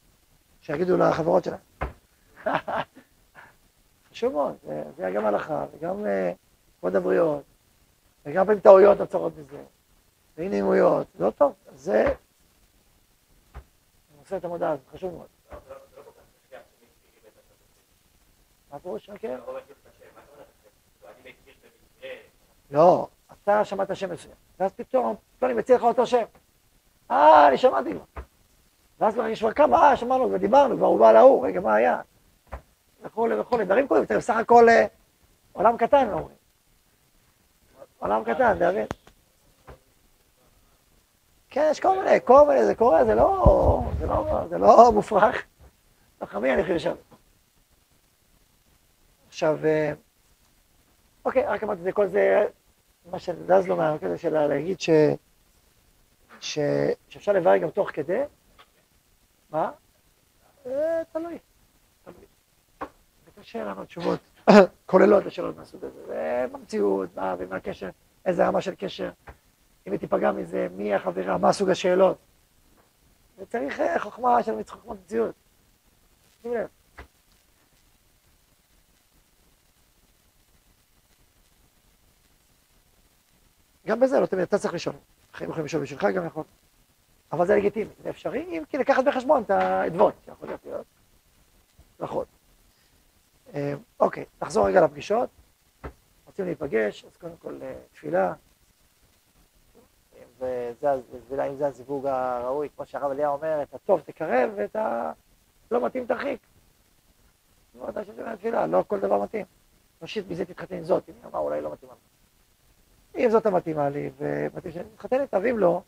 שיגידו 0.62 0.98
לחברות 0.98 1.44
שלהם. 1.44 1.60
חשוב 4.12 4.34
מאוד, 4.34 4.56
זה 4.98 5.12
גם 5.16 5.26
הלכה, 5.26 5.66
וגם 5.74 6.06
אה, 6.06 6.34
כבוד 6.80 6.96
הבריות, 6.96 7.44
וגם 8.26 8.46
פעמים 8.46 8.60
טעויות 8.60 9.00
נוצרות 9.00 9.34
מזה, 9.38 9.64
ואי 10.38 10.50
נעימויות, 10.50 11.08
לא 11.20 11.30
טוב, 11.30 11.54
זה... 11.76 12.14
חסר 14.26 14.38
את 14.38 14.46
המודעה 14.46 14.72
הזאת, 14.72 14.88
חשוב 14.94 15.14
מאוד. 15.14 15.28
מה 18.72 18.80
פירוש 18.80 19.10
מכיר? 19.10 19.42
לא, 22.72 23.08
אתה 23.44 23.66
שמעת 23.66 23.96
שם 23.96 24.12
מסוים, 24.12 24.36
ואז 24.60 24.74
פתאום, 24.74 25.16
לא, 25.42 25.48
אני 25.48 25.54
מציע 25.54 25.76
לך 25.76 25.84
אותו 25.84 26.08
שם. 26.08 26.24
אה, 27.12 27.48
אני 27.48 27.58
שמעתי 27.58 27.92
כבר. 27.92 28.22
ואז 29.00 29.14
כבר 29.14 29.28
יש 29.28 29.40
כבר 29.40 29.54
כמה, 29.54 29.90
אה, 29.90 29.98
שמענו 29.98 30.32
ודיברנו, 30.32 30.78
כבר 30.78 30.86
הוא 30.86 31.00
בא 31.00 31.12
להוא, 31.12 31.48
רגע, 31.48 31.60
מה 31.60 31.76
היה? 31.76 32.02
וכולי 33.04 33.40
וכולי, 33.40 33.66
דברים 33.66 33.88
קורים, 33.88 34.06
זה 34.06 34.18
בסך 34.18 34.36
הכל 34.36 34.70
אה, 34.70 34.86
עולם 35.54 35.78
קטן, 35.78 36.10
אומרים. 36.12 36.38
עולם 38.00 38.24
קטן, 38.24 38.58
אתה 38.58 38.72
מבין? 38.72 38.86
כן, 41.50 41.68
יש 41.72 41.80
כל 41.80 42.00
מיני, 42.00 42.18
כל 42.26 42.48
מיני, 42.48 42.66
זה 42.66 42.76
קורה, 42.76 43.06
זה 43.06 43.16
לא, 43.16 43.84
זה 44.00 44.08
לא, 44.08 44.46
זה 44.50 44.58
לא 44.58 44.92
מופרך. 44.94 45.44
חכמים 46.24 46.54
אני 46.54 46.74
חושב. 46.74 46.96
עכשיו, 49.32 49.66
אה, 49.66 49.94
אוקיי, 51.26 51.46
רק 51.46 51.64
אמרתי, 51.64 51.82
זה 51.82 51.92
כל 51.92 52.08
זה, 52.08 52.46
מה 53.12 53.20
שזז 53.20 53.68
לו 53.68 53.76
מהקטע 53.76 54.18
שלה, 54.18 54.48
להגיד 54.48 54.80
ש... 54.80 54.90
ש... 56.40 56.60
שאפשר 57.10 57.32
לברר 57.32 57.58
גם 57.58 57.70
תוך 57.70 57.92
כדי, 57.92 58.22
מה? 59.50 59.72
אה, 60.66 61.02
תלוי, 61.12 61.38
תלוי. 62.04 62.26
זה 63.26 63.42
קשה 63.42 63.64
לענות 63.64 63.88
תשובות 63.88 64.20
כוללות 64.86 65.26
לשאלות 65.26 65.58
מהסוג 65.58 65.86
הזה, 65.86 66.06
זה 66.06 66.46
במציאות, 66.52 67.16
מה 67.16 67.36
ומה 67.40 67.56
הקשר, 67.56 67.90
איזה 68.26 68.48
רמה 68.48 68.62
של 68.62 68.76
קשר, 68.76 69.12
אם 69.88 69.92
היא 69.92 70.00
תיפגע 70.00 70.32
מזה, 70.32 70.68
מי 70.72 70.94
החברה, 70.94 71.38
מה 71.38 71.54
סוג 71.54 71.70
השאלות. 71.70 72.18
וצריך 73.38 73.80
אה, 73.80 74.00
חוכמה 74.00 74.44
של 74.44 74.64
חוכמת 74.68 74.98
מציאות. 75.06 75.36
שים 76.42 76.54
לב. 76.54 76.68
גם 83.92 84.00
בזה 84.00 84.20
לא 84.20 84.26
תמיד, 84.26 84.44
אתה 84.44 84.58
צריך 84.58 84.74
לשאול. 84.74 84.96
אחרים 85.32 85.50
יכולים 85.50 85.66
לשאול 85.66 85.84
בשבילך 85.84 86.06
גם 86.16 86.26
יכול. 86.26 86.44
אבל 87.32 87.48
זה 87.48 87.56
לגיטימי, 87.56 87.90
זה 88.04 88.10
אפשרי, 88.10 88.44
אם 88.44 88.64
כי 88.70 88.78
לקחת 88.78 89.04
בחשבון 89.04 89.44
את 89.44 89.50
האדוות 89.50 90.14
שיכול 90.26 90.48
להיות 90.48 90.86
נכון. 92.00 92.26
אוקיי, 94.00 94.26
נחזור 94.42 94.68
רגע 94.68 94.82
לפגישות. 94.82 95.30
רוצים 96.26 96.46
להיפגש, 96.46 97.06
אז 97.06 97.18
קודם 97.18 97.36
כל 97.42 97.58
אה, 97.62 97.74
תפילה. 97.94 98.34
וזה, 100.40 101.48
אם 101.48 101.56
זה 101.58 101.68
הזיווג 101.68 102.06
הראוי, 102.06 102.70
כמו 102.76 102.86
שהרב 102.86 103.12
אליה 103.12 103.30
אומר, 103.30 103.62
את 103.62 103.74
הטוב 103.74 104.02
תקרב 104.02 104.52
ואת 104.56 104.76
הלא 104.76 105.86
מתאים 105.86 106.06
תרחיק. 106.06 106.40
לא 107.80 107.86
יודע 107.86 108.06
שזה 108.06 108.24
תפילה, 108.38 108.68
לא 108.68 108.84
כל 108.88 109.00
דבר 109.00 109.24
מתאים. 109.24 109.46
ראשית, 110.02 110.26
מזה 110.30 110.46
תתחתן 110.46 110.76
עם 110.76 110.84
זאת, 110.84 111.10
אם 111.10 111.14
היא 111.18 111.26
אמרה 111.26 111.40
אולי 111.40 111.62
לא 111.62 111.72
מתאימה. 111.72 111.94
אם 113.16 113.30
זאת 113.30 113.46
המתאימה 113.46 113.90
לי, 113.90 114.10
ומתאים 114.18 114.74
שאני 114.74 114.86
מתחתן 114.94 115.22
איתה, 115.22 115.38
ואם 115.44 115.60
לא, 115.60 115.82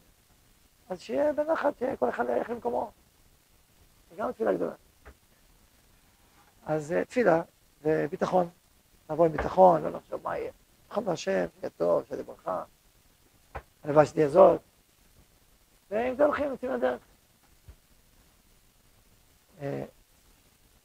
אז 0.90 1.02
שיהיה 1.02 1.34
בנחת, 1.34 1.74
שכל 1.80 2.10
אחד 2.10 2.26
ילך 2.30 2.50
למקומו. 2.50 2.92
זה 4.10 4.16
גם 4.16 4.32
תפילה 4.32 4.54
גדולה. 4.54 4.74
אז 6.66 6.92
אה, 6.92 7.06
תפילה 7.06 7.42
וביטחון, 7.84 8.50
לבוא 9.10 9.26
עם 9.26 9.32
ביטחון, 9.32 9.84
לא 9.84 9.90
לחשוב 9.90 10.24
מה 10.24 10.38
יהיה. 10.38 10.52
ביטחון 10.84 11.06
בהשם, 11.06 11.46
שיהיה 11.60 11.70
טוב, 11.78 12.04
שיהיה 12.08 12.24
ברכה, 12.24 12.64
הלוואי 13.84 14.06
שתהיה 14.06 14.30
זאת. 14.30 14.62
ועם 15.92 16.16
זה 16.16 16.26
הולכים, 16.26 16.50
יוצאים 16.50 16.72
לדרך. 16.72 17.00
אה, 19.62 19.84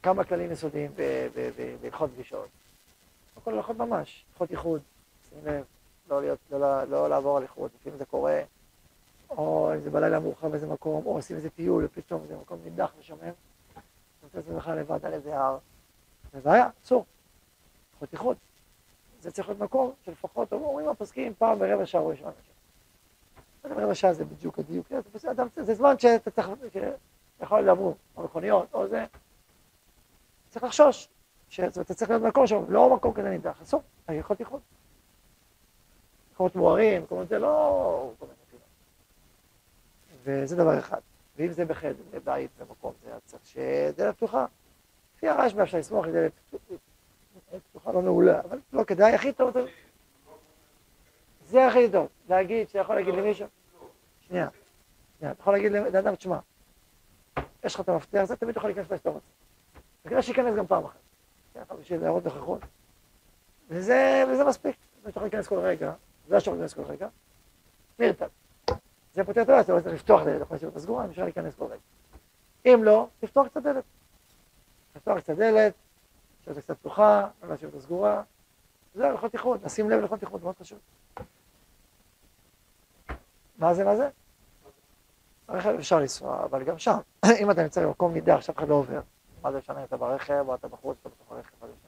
כמה 0.02 0.24
כללים 0.24 0.52
יסודיים 0.52 0.92
בהלכות 1.80 2.10
פגישות. 2.10 2.48
הכל 3.36 3.54
הלכות 3.54 3.76
ממש, 3.76 4.24
הלכות 4.32 4.50
ייחוד, 4.50 4.80
שים 5.28 5.38
לב, 5.44 5.64
לא, 6.10 6.20
להיות, 6.20 6.38
לא, 6.50 6.84
לא 6.84 7.08
לעבור 7.10 7.42
איחוד, 7.42 7.70
לפעמים 7.74 7.98
זה 7.98 8.04
קורה, 8.04 8.40
או 9.30 9.74
אם 9.74 9.80
זה 9.80 9.90
בלילה 9.90 10.20
מאוחר 10.20 10.48
באיזה 10.48 10.66
מקום, 10.66 11.06
או 11.06 11.14
עושים 11.14 11.36
איזה 11.36 11.50
טיול, 11.50 11.84
ופתאום 11.84 12.26
זה 12.26 12.36
מקום 12.36 12.58
נידח 12.64 12.92
ושומם, 12.98 13.32
נותן 14.22 14.38
את 14.38 14.44
עצמך 14.44 14.70
לבד 14.76 15.06
על 15.06 15.12
איזה 15.12 15.38
הר. 15.38 15.58
זה 16.32 16.40
בעיה, 16.40 16.68
אסור. 16.84 17.04
איכות. 18.12 18.36
זה 19.20 19.30
צריך 19.30 19.48
להיות 19.48 19.60
מקום 19.60 19.92
שלפחות, 20.04 20.52
אומרים 20.52 20.88
הפוסקים 20.88 21.34
פעם 21.38 21.58
ברבע 21.58 21.86
שעה 21.86 22.00
או 22.00 22.08
ראשון. 22.08 22.32
רבע 23.64 23.94
שעה 23.94 24.14
זה 24.14 24.24
בדיוק 24.24 24.58
הדיוק, 24.58 24.86
זה 25.56 25.74
זמן 25.74 25.98
שאתה 25.98 26.30
צריך, 26.30 26.48
שיכול 26.72 27.60
לעבור, 27.60 27.96
או 28.16 28.24
מכוניות, 28.24 28.74
או 28.74 28.88
זה. 28.88 29.04
צריך 30.50 30.64
לחשוש, 30.64 31.08
שאתה 31.48 31.94
צריך 31.94 32.10
להיות 32.10 32.22
מקום 32.22 32.46
שם, 32.46 32.64
לא 32.68 32.96
מקום 32.96 33.12
כזה 33.14 33.30
נידח, 33.30 33.62
אסור, 33.62 33.82
יכול 34.08 34.36
איכות. 34.40 34.60
מקומות 36.38 36.56
מוארים, 36.56 37.02
מקומות 37.02 37.28
זה 37.28 37.38
לא... 37.38 38.12
וזה 40.24 40.56
דבר 40.56 40.78
אחד. 40.78 41.00
ואם 41.36 41.52
זה 41.52 41.64
בחדר, 41.64 42.02
בבית, 42.10 42.50
במקום, 42.58 42.92
זה 43.04 43.10
צריך 43.24 43.46
שדלת 43.46 44.16
פתוחה. 44.16 44.46
לפי 45.16 45.28
הרשב"א 45.28 45.62
אפשר 45.62 45.78
לסמוך 45.78 46.06
דלת 46.06 46.32
פתוחה 47.70 47.92
לא 47.92 48.02
נעולה, 48.02 48.40
אבל 48.40 48.58
לא 48.72 48.84
כדאי, 48.84 49.14
הכי 49.14 49.32
טוב, 49.32 49.56
זה 51.46 51.66
הכי 51.66 51.90
טוב, 51.90 52.08
להגיד, 52.28 52.68
שאתה 52.68 52.78
יכול 52.78 52.96
להגיד 52.96 53.14
למישהו, 53.14 53.46
שנייה, 54.20 54.48
שנייה, 55.18 55.32
אתה 55.32 55.40
יכול 55.40 55.52
להגיד 55.52 55.72
לאדם, 55.72 56.14
תשמע, 56.14 56.38
יש 57.64 57.74
לך 57.74 57.80
את 57.80 57.88
המפתח, 57.88 58.24
זה 58.24 58.36
תמיד 58.36 58.56
יכול 58.56 58.70
להיכנס 58.70 58.98
שאתה 58.98 59.10
רוצה. 59.10 59.26
וכדאי 60.04 60.22
שייכנס 60.22 60.54
גם 60.54 60.66
פעם 60.66 60.84
אחת. 60.84 60.98
בשביל 61.80 62.00
להראות 62.00 62.24
נוכחות. 62.24 62.60
וזה 63.68 64.44
מספיק. 64.48 64.76
אתה 65.02 65.10
יכול 65.10 65.22
להיכנס 65.22 65.48
כל 65.48 65.58
רגע, 65.58 65.92
זה 66.28 66.36
אפשר 66.36 66.50
להיכנס 66.52 66.74
כל 66.74 66.82
רגע, 66.82 67.08
נרתע. 67.98 68.26
זה 69.14 69.24
פותר 69.24 69.42
את 69.42 69.48
הבעיה, 69.48 69.60
אתה 69.60 69.72
לא 69.72 69.80
צריך 69.80 69.94
לפתוח 69.94 70.22
דלת, 70.22 70.40
יכול 70.40 70.56
להיות 70.62 70.78
סגורה, 70.78 71.04
אפשר 71.04 71.24
להיכנס 71.24 71.54
כל 71.54 71.64
רגע. 71.64 71.80
אם 72.64 72.84
לא, 72.84 73.08
לפתוח 73.22 73.46
קצת 73.46 73.62
דלת. 73.62 73.84
לפתוח 74.96 75.18
קצת 75.18 75.36
דלת, 75.36 75.74
אותה 76.48 76.60
קצת 76.60 76.78
פתוחה, 76.78 77.28
לא 77.42 77.48
להשאיר 77.48 77.70
אותה 77.70 77.80
סגורה. 77.80 78.22
זה 78.94 79.08
הלכות 79.08 79.34
איחוד, 79.34 79.64
נשים 79.64 79.90
לב 79.90 79.98
להלכות 80.00 80.22
איחוד, 80.22 80.42
מאוד 80.42 80.56
חשוב. 80.58 80.78
מה 83.58 83.74
זה, 83.74 83.84
מה 83.84 83.96
זה? 83.96 84.08
ברכב 85.46 85.74
אפשר 85.78 85.98
לנסוע, 85.98 86.44
אבל 86.44 86.64
גם 86.64 86.78
שם, 86.78 86.98
אם 87.42 87.50
אתה 87.50 87.62
נמצא 87.62 87.86
במקום 87.86 88.12
נידח 88.12 88.40
שאף 88.40 88.58
אחד 88.58 88.68
לא 88.68 88.74
עובר, 88.74 89.00
מה 89.42 89.52
זה 89.52 89.58
משנה 89.58 89.78
אם 89.78 89.84
אתה 89.84 89.96
ברכב 89.96 90.44
או 90.48 90.54
אתה 90.54 90.68
בחוץ, 90.68 90.96
אתה 91.00 91.08
בתוך 91.08 91.32
הרכב, 91.32 91.50
מה 91.60 91.66
זה 91.66 91.72
משנה? 91.72 91.87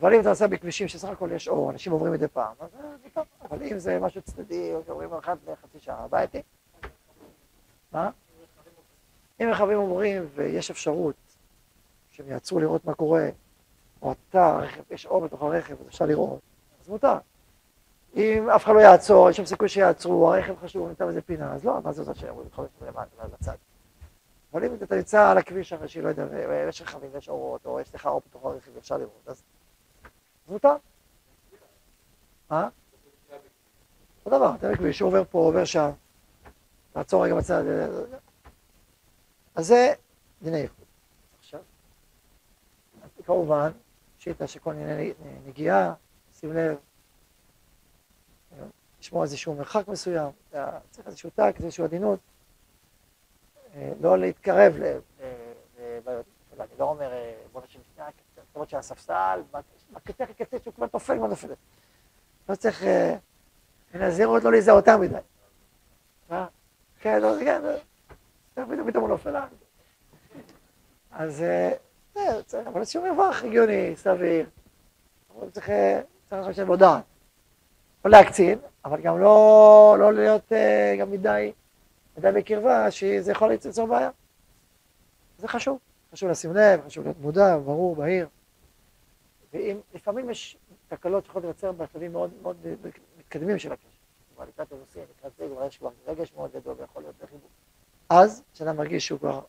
אבל 0.00 0.14
אם 0.14 0.20
אתה 0.20 0.28
נוסע 0.28 0.46
בכבישים 0.46 0.88
שסך 0.88 1.08
הכל 1.08 1.28
יש 1.32 1.48
אור, 1.48 1.70
אנשים 1.70 1.92
עוברים 1.92 2.12
מדי 2.12 2.28
פעם, 2.28 2.54
אז 2.60 2.70
זה 3.02 3.08
טוב. 3.14 3.24
אבל 3.42 3.62
אם 3.62 3.78
זה 3.78 3.98
משהו 4.00 4.22
צדדי, 4.22 4.74
או 4.74 4.82
שעוברים 4.86 5.14
אחת 5.14 5.38
לחצי 5.48 5.80
שעה, 5.80 6.08
בעייתי. 6.08 6.42
מה? 7.92 8.10
אם 9.40 9.48
רכבים 9.50 9.78
עוברים 9.78 10.26
ויש 10.34 10.70
אפשרות 10.70 11.14
שהם 12.10 12.28
יעצרו 12.28 12.60
לראות 12.60 12.84
מה 12.84 12.94
קורה, 12.94 13.28
או 14.02 14.12
אתה, 14.12 14.46
הרכב, 14.46 14.82
יש 14.90 15.06
אור 15.06 15.20
בתוך 15.20 15.42
הרכב, 15.42 15.80
אז 15.80 15.86
אפשר 15.88 16.06
לראות, 16.06 16.40
אז 16.82 16.88
מותר. 16.88 17.18
אם 18.16 18.50
אף 18.50 18.64
אחד 18.64 18.74
לא 18.74 18.80
יעצור, 18.80 19.30
יש 19.30 19.36
שם 19.36 19.44
סיכוי 19.44 19.68
שיעצרו, 19.68 20.34
הרכב 20.34 20.54
חשוב, 20.62 20.88
נמצא 20.88 21.04
באיזה 21.04 21.22
פינה, 21.22 21.52
אז 21.54 21.64
לא, 21.64 21.80
מה 21.84 21.92
זה 21.92 22.02
זאת 22.02 22.16
שאומרים 22.16 22.48
לך 22.52 22.62
למטה, 22.80 23.28
בצד. 23.28 23.54
אבל 24.52 24.64
אם 24.64 24.74
אתה 24.82 24.96
נמצא 24.96 25.30
על 25.30 25.38
הכביש 25.38 25.72
הראשי, 25.72 26.02
לא 26.02 26.08
יודע, 26.08 26.26
ויש 26.30 26.82
רכבים 26.82 27.10
ויש 27.12 27.28
אורות, 27.28 27.66
או 27.66 27.80
יש 27.80 27.94
לך 27.94 28.06
אור 28.06 28.22
בתוך 28.26 28.44
הרכב, 28.44 28.76
אפשר 28.76 28.96
לראות, 28.96 29.22
אז 29.26 29.42
מותר. 30.48 30.76
מה? 32.50 32.68
אותו 34.24 34.38
דבר, 34.38 34.52
בכביש, 34.72 35.00
הוא 35.00 35.08
עובר 35.08 35.24
פה, 35.24 35.38
עובר 35.38 35.64
שם, 35.64 35.90
תעצור 36.92 37.24
רגע 37.24 37.34
בצד. 37.34 37.62
אז 39.54 39.66
זה 39.66 39.94
דיני 40.42 40.62
איחוד. 40.62 40.84
עכשיו, 41.38 41.60
כמובן, 43.26 43.70
שיטה 44.18 44.46
שכל 44.46 44.70
ענייני 44.70 45.12
נגיעה, 45.46 45.94
שים 46.32 46.52
לב, 46.52 46.78
לשמור 49.00 49.22
איזשהו 49.22 49.54
מרחק 49.54 49.88
מסוים, 49.88 50.30
צריך 50.90 51.06
איזשהו 51.06 51.30
טק, 51.30 51.54
איזושהי 51.58 51.84
עדינות, 51.84 52.20
לא 54.00 54.18
להתקרב 54.18 54.74
לבעיות. 55.80 56.24
אני 56.60 56.68
לא 56.78 56.84
אומר, 56.84 57.12
בוא 57.52 57.62
נשב 57.64 57.80
שנייה, 58.56 58.70
למרות 58.70 58.70
שהספסל, 58.70 59.42
בקצה 59.92 60.24
הכי 60.24 60.34
קצה 60.34 60.56
שהוא 60.62 60.74
כבר 60.74 60.86
נופל, 60.92 61.16
כבר 61.16 61.26
נופל. 61.26 61.48
לא 62.48 62.54
צריך 62.54 62.84
להזהיר 63.94 64.28
עוד 64.28 64.42
לא 64.42 64.50
להיזהר 64.52 64.76
יותר 64.76 64.96
מדי. 64.96 65.18
מה? 66.30 66.46
כן, 67.00 67.22
לא, 67.22 67.34
כן, 67.44 67.62
פתאום 68.54 68.90
פתאום 68.90 69.02
הוא 69.02 69.08
נופל. 69.08 69.36
אז 71.10 71.44
זהו, 72.14 72.42
צריך, 72.46 72.66
אבל 72.66 72.80
איזשהו 72.80 73.02
מרווח 73.02 73.44
הגיוני, 73.44 73.96
סביר. 73.96 74.46
צריך 75.52 75.70
לחשב 76.32 76.68
הודעה. 76.68 77.00
לא 78.04 78.10
להקצין, 78.10 78.58
אבל 78.84 79.00
גם 79.00 79.20
לא 79.20 80.12
להיות 80.14 80.52
גם 81.00 81.10
מדי, 81.10 81.52
מדי 82.18 82.30
בקרבה, 82.34 82.90
שזה 82.90 83.32
יכול 83.32 83.48
ליצור 83.48 83.86
בעיה. 83.86 84.10
זה 85.38 85.48
חשוב, 85.48 85.78
חשוב 86.12 86.30
לשים 86.30 86.54
לב, 86.54 86.86
חשוב 86.86 87.04
להיות 87.04 87.20
מודע, 87.20 87.56
ברור, 87.56 87.96
בהיר. 87.96 88.28
ואם, 89.52 89.80
לפעמים 89.94 90.30
יש 90.30 90.56
תקלות 90.88 91.24
שיכולות 91.24 91.44
להיווצר 91.44 91.72
בשלבים 91.72 92.12
מאוד 92.12 92.30
מאוד 92.42 92.56
מתקדמים 93.18 93.58
של 93.58 93.72
הקשר. 93.72 93.88
כבר 94.34 94.44
לקראת 94.44 94.72
אירוסין, 94.72 95.02
לקראת 95.18 95.32
זה, 95.38 95.48
כבר 95.48 95.66
יש 95.66 95.78
כבר 95.78 95.90
רגש 96.06 96.32
מאוד 96.36 96.50
גדול 96.52 96.74
ויכול 96.78 97.02
להיות 97.02 97.14
בחיבור. 97.22 97.48
אז, 98.08 98.42
כשאדם 98.54 98.76
מרגיש 98.76 99.06
שהוא 99.06 99.18
כבר, 99.18 99.40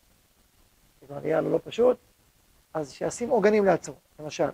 כבר 1.06 1.20
נהיה 1.20 1.40
לו 1.40 1.50
לא 1.50 1.60
פשוט, 1.64 1.96
אז 2.74 2.92
שישים 2.92 3.30
עוגנים 3.30 3.64
לעצמו, 3.64 3.94
למשל. 4.18 4.48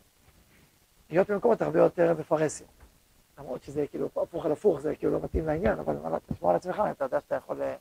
להיות 1.10 1.30
במקומות 1.30 1.62
הרבה 1.62 1.78
יותר 1.78 2.14
בפרהסיה. 2.14 2.66
למרות 3.38 3.62
שזה 3.62 3.86
כאילו 3.86 4.08
הפוך 4.16 4.46
על 4.46 4.52
הפוך, 4.52 4.80
זה 4.80 4.96
כאילו 4.96 5.12
לא 5.12 5.20
מתאים 5.22 5.46
לעניין, 5.46 5.78
אבל 5.78 6.18
תשמור 6.32 6.50
על 6.50 6.56
עצמך, 6.56 6.82
אתה 6.90 7.04
יודע 7.04 7.20
שאתה 7.20 7.34
יכול 7.34 7.62
אה, 7.62 7.76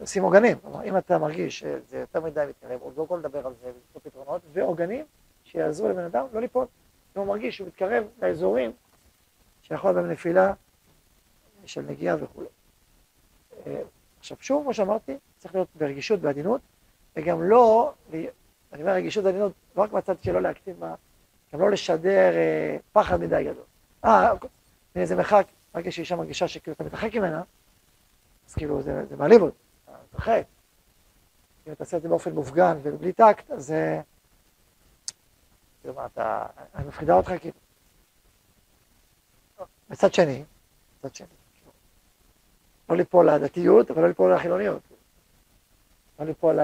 לשים 0.00 0.22
עוגנים. 0.22 0.58
כלומר, 0.58 0.84
אם 0.84 0.96
אתה 0.96 1.18
מרגיש 1.18 1.58
שזה 1.58 1.98
יותר 1.98 2.20
מדי 2.20 2.44
מתקרב, 2.48 2.80
עוד 2.82 2.96
לא 2.96 3.04
כל 3.08 3.16
לדבר 3.16 3.46
על 3.46 3.54
זה 3.60 3.66
ולמצוא 3.66 4.00
פתרונות, 4.04 4.42
ועוגנים 4.52 5.04
שיעזרו 5.46 5.88
לבן 5.88 6.04
אדם 6.04 6.26
לא 6.32 6.40
ליפול. 6.40 6.66
אם 7.16 7.20
הוא 7.20 7.28
מרגיש 7.28 7.56
שהוא 7.56 7.68
מתקרב 7.68 8.04
לאזורים 8.22 8.72
שיכול 9.62 9.92
בהם 9.92 10.10
נפילה 10.10 10.52
של 11.64 11.80
נגיעה 11.80 12.16
וכולי. 12.20 12.46
אה, 13.66 13.82
עכשיו 14.18 14.36
שוב, 14.40 14.62
כמו 14.62 14.74
שאמרתי, 14.74 15.16
צריך 15.38 15.54
להיות 15.54 15.68
ברגישות, 15.74 16.20
בעדינות, 16.20 16.60
וגם 17.16 17.42
לא, 17.42 17.92
אני 18.12 18.82
אומר 18.82 18.92
רגישות 18.92 19.24
ועדינות, 19.24 19.52
לא 19.76 19.82
רק 19.82 19.90
בצד 19.90 20.22
שלא 20.22 20.42
להקטין, 20.42 20.74
גם 21.52 21.60
לא 21.60 21.70
לשדר 21.70 22.32
אה, 22.34 22.76
פחד 22.92 23.20
מדי 23.20 23.44
גדול. 23.44 23.64
אה, 24.04 24.32
איזה 24.96 25.16
מרחק, 25.16 25.46
רק 25.74 25.86
יש 25.86 25.98
אישה 25.98 26.16
מרגישה 26.16 26.48
שכאילו 26.48 26.74
אתה 26.74 26.84
מתרחק 26.84 27.14
ממנה, 27.14 27.42
אז 28.48 28.54
כאילו 28.54 28.82
זה, 28.82 29.06
זה 29.06 29.16
מעליב 29.16 29.42
אותי, 29.42 29.56
אתה 29.84 29.92
מתרחק. 30.04 30.42
אם 31.66 31.72
אתה 31.72 31.84
עושה 31.84 31.96
את 31.96 32.02
זה 32.02 32.08
באופן 32.08 32.32
מופגן 32.32 32.76
ובלי 32.82 33.12
טקט, 33.12 33.50
אז 33.50 33.72
אה, 33.72 34.00
כאילו 35.86 35.94
מה, 36.00 36.06
אתה, 36.06 36.46
אני 36.74 36.86
מפחידה 36.86 37.14
אותך 37.14 37.32
כאילו. 37.40 37.56
מצד 39.90 40.14
שני, 40.14 40.44
מצד 40.98 41.14
שני, 41.14 41.26
לא 42.88 42.96
ליפול 42.96 43.30
לדתיות, 43.30 43.90
אבל 43.90 44.02
לא 44.02 44.08
ליפול 44.08 44.34
לחילוניות. 44.34 44.82
לא 46.18 46.26
ליפול 46.26 46.58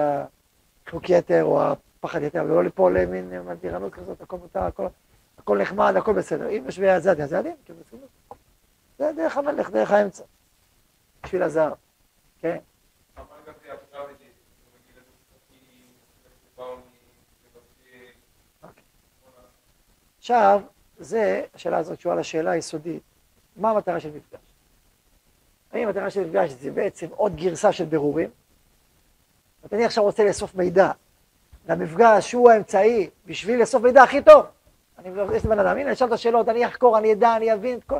לחוק 0.87 1.09
יתר 1.09 1.43
או 1.43 1.61
הפחד 1.63 2.21
יתר, 2.21 2.41
אבל 2.41 2.49
לא 2.49 2.63
ליפול 2.63 2.99
למין 2.99 3.41
מתירנות 3.41 3.93
כזאת, 3.93 4.21
הכל 4.21 4.37
מותר, 4.37 4.63
הכל, 4.63 4.87
הכל 5.37 5.57
נחמד, 5.61 5.93
הכל 5.97 6.13
בסדר. 6.13 6.49
אם 6.49 6.63
יש 6.67 6.79
זה 6.79 7.25
זה 7.25 7.39
הדין, 7.39 7.55
כאילו. 7.65 7.79
זה 8.97 9.11
דרך 9.15 9.37
המלך, 9.37 9.69
דרך 9.69 9.91
האמצע. 9.91 10.23
בשביל 11.23 11.43
הזר, 11.43 11.73
כן? 12.39 12.57
עכשיו, 20.23 20.61
זה, 20.99 21.43
השאלה 21.53 21.77
הזאת 21.77 21.97
קשורה 21.97 22.15
לשאלה 22.15 22.51
היסודית, 22.51 23.03
מה 23.55 23.71
המטרה 23.71 23.99
של 23.99 24.09
מפגש? 24.09 24.39
האם 25.71 25.87
המטרה 25.87 26.09
של 26.09 26.25
מפגש 26.25 26.51
זה 26.51 26.71
בעצם 26.71 27.07
עוד 27.15 27.35
גרסה 27.35 27.71
של 27.71 27.85
בירורים? 27.85 28.29
אני 29.71 29.85
עכשיו 29.85 30.03
רוצה 30.03 30.23
לאסוף 30.23 30.55
מידע, 30.55 30.91
והמפגש 31.65 32.33
הוא 32.33 32.51
האמצעי 32.51 33.09
בשביל 33.25 33.59
לאסוף 33.59 33.83
מידע 33.83 34.03
הכי 34.03 34.21
טוב. 34.21 34.45
אני, 34.99 35.09
יש 35.35 35.43
לי 35.43 35.49
בן 35.49 35.59
אדם, 35.59 35.71
הנה, 35.71 35.81
אני 35.81 35.93
אשאל 35.93 36.07
את 36.07 36.11
השאלות, 36.11 36.49
אני 36.49 36.65
אחקור, 36.67 36.97
אני 36.97 37.13
אדע, 37.13 37.35
אני 37.35 37.53
אבין 37.53 37.77
את 37.77 37.83
כל... 37.83 37.99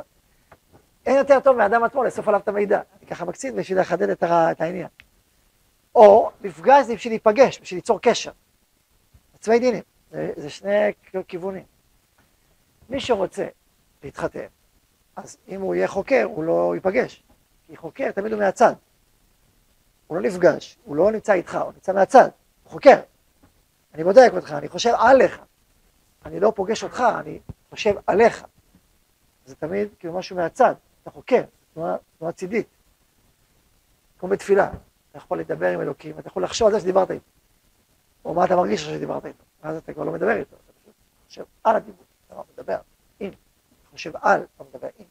אין 1.06 1.16
יותר 1.16 1.40
טוב 1.40 1.56
מהאדם 1.56 1.84
עצמו 1.84 2.04
לאסוף 2.04 2.28
עליו 2.28 2.40
את 2.40 2.48
המידע. 2.48 2.80
אני 2.98 3.06
ככה 3.06 3.24
מקצין 3.24 3.56
בשביל 3.56 3.80
לחדד 3.80 4.08
את, 4.10 4.22
הר... 4.22 4.50
את 4.50 4.60
העניין. 4.60 4.88
או 5.94 6.30
מפגש 6.40 6.86
זה 6.86 6.94
בשביל 6.94 7.12
להיפגש, 7.12 7.60
בשביל 7.60 7.78
ליצור 7.78 8.00
קשר. 8.02 8.32
עצמי 9.38 9.58
דינים, 9.58 9.82
זה, 10.10 10.32
זה 10.36 10.50
שני 10.50 10.92
כיוונים. 11.28 11.73
מי 12.88 13.00
שרוצה 13.00 13.46
להתחתן, 14.02 14.46
אז 15.16 15.36
אם 15.48 15.60
הוא 15.60 15.74
יהיה 15.74 15.88
חוקר, 15.88 16.24
הוא 16.24 16.44
לא 16.44 16.72
ייפגש. 16.74 17.22
כי 17.66 17.76
חוקר 17.76 18.10
תמיד 18.10 18.32
הוא 18.32 18.40
מהצד. 18.40 18.74
הוא 20.06 20.16
לא 20.16 20.22
נפגש, 20.22 20.78
הוא 20.84 20.96
לא 20.96 21.12
נמצא 21.12 21.32
איתך, 21.32 21.54
הוא 21.54 21.72
נמצא 21.72 21.92
מהצד, 21.92 22.28
הוא 22.62 22.70
חוקר. 22.70 23.00
אני 23.94 24.04
בודק 24.04 24.30
אותך, 24.36 24.52
אני 24.52 24.68
חושב 24.68 24.92
עליך. 24.98 25.40
אני 26.24 26.40
לא 26.40 26.52
פוגש 26.56 26.84
אותך, 26.84 27.04
אני 27.20 27.40
חושב 27.70 27.94
עליך. 28.06 28.44
זה 29.46 29.56
תמיד 29.56 29.88
כאילו 29.98 30.14
משהו 30.18 30.36
מהצד, 30.36 30.74
אתה 31.02 31.10
חוקר, 31.10 31.42
תנועה, 31.74 31.96
תנועה 32.18 32.32
צידית. 32.32 32.66
כמו 34.18 34.28
בתפילה, 34.28 34.70
אתה 35.10 35.18
יכול 35.18 35.40
לדבר 35.40 35.66
עם 35.66 35.80
אלוקים, 35.80 36.18
אתה 36.18 36.28
יכול 36.28 36.44
לחשוב 36.44 36.68
על 36.68 36.74
זה 36.74 36.80
שדיברת 36.80 37.10
איתו. 37.10 37.24
או 38.24 38.34
מה 38.34 38.44
אתה 38.44 38.56
מרגיש 38.56 38.84
שדיברת 38.84 39.26
איתו, 39.26 39.44
ואז 39.62 39.76
אתה 39.76 39.92
כבר 39.92 40.04
לא 40.04 40.12
מדבר 40.12 40.36
איתו, 40.36 40.56
אתה 40.56 40.90
חושב 41.28 41.44
על 41.64 41.76
הדיבור, 41.76 42.04
לא 42.30 42.44
מדבר 42.52 42.78
עם, 43.20 43.30
חושב 43.90 44.12
על, 44.16 44.46
אתה 44.56 44.64
מדבר 44.64 44.88
עם. 44.98 45.06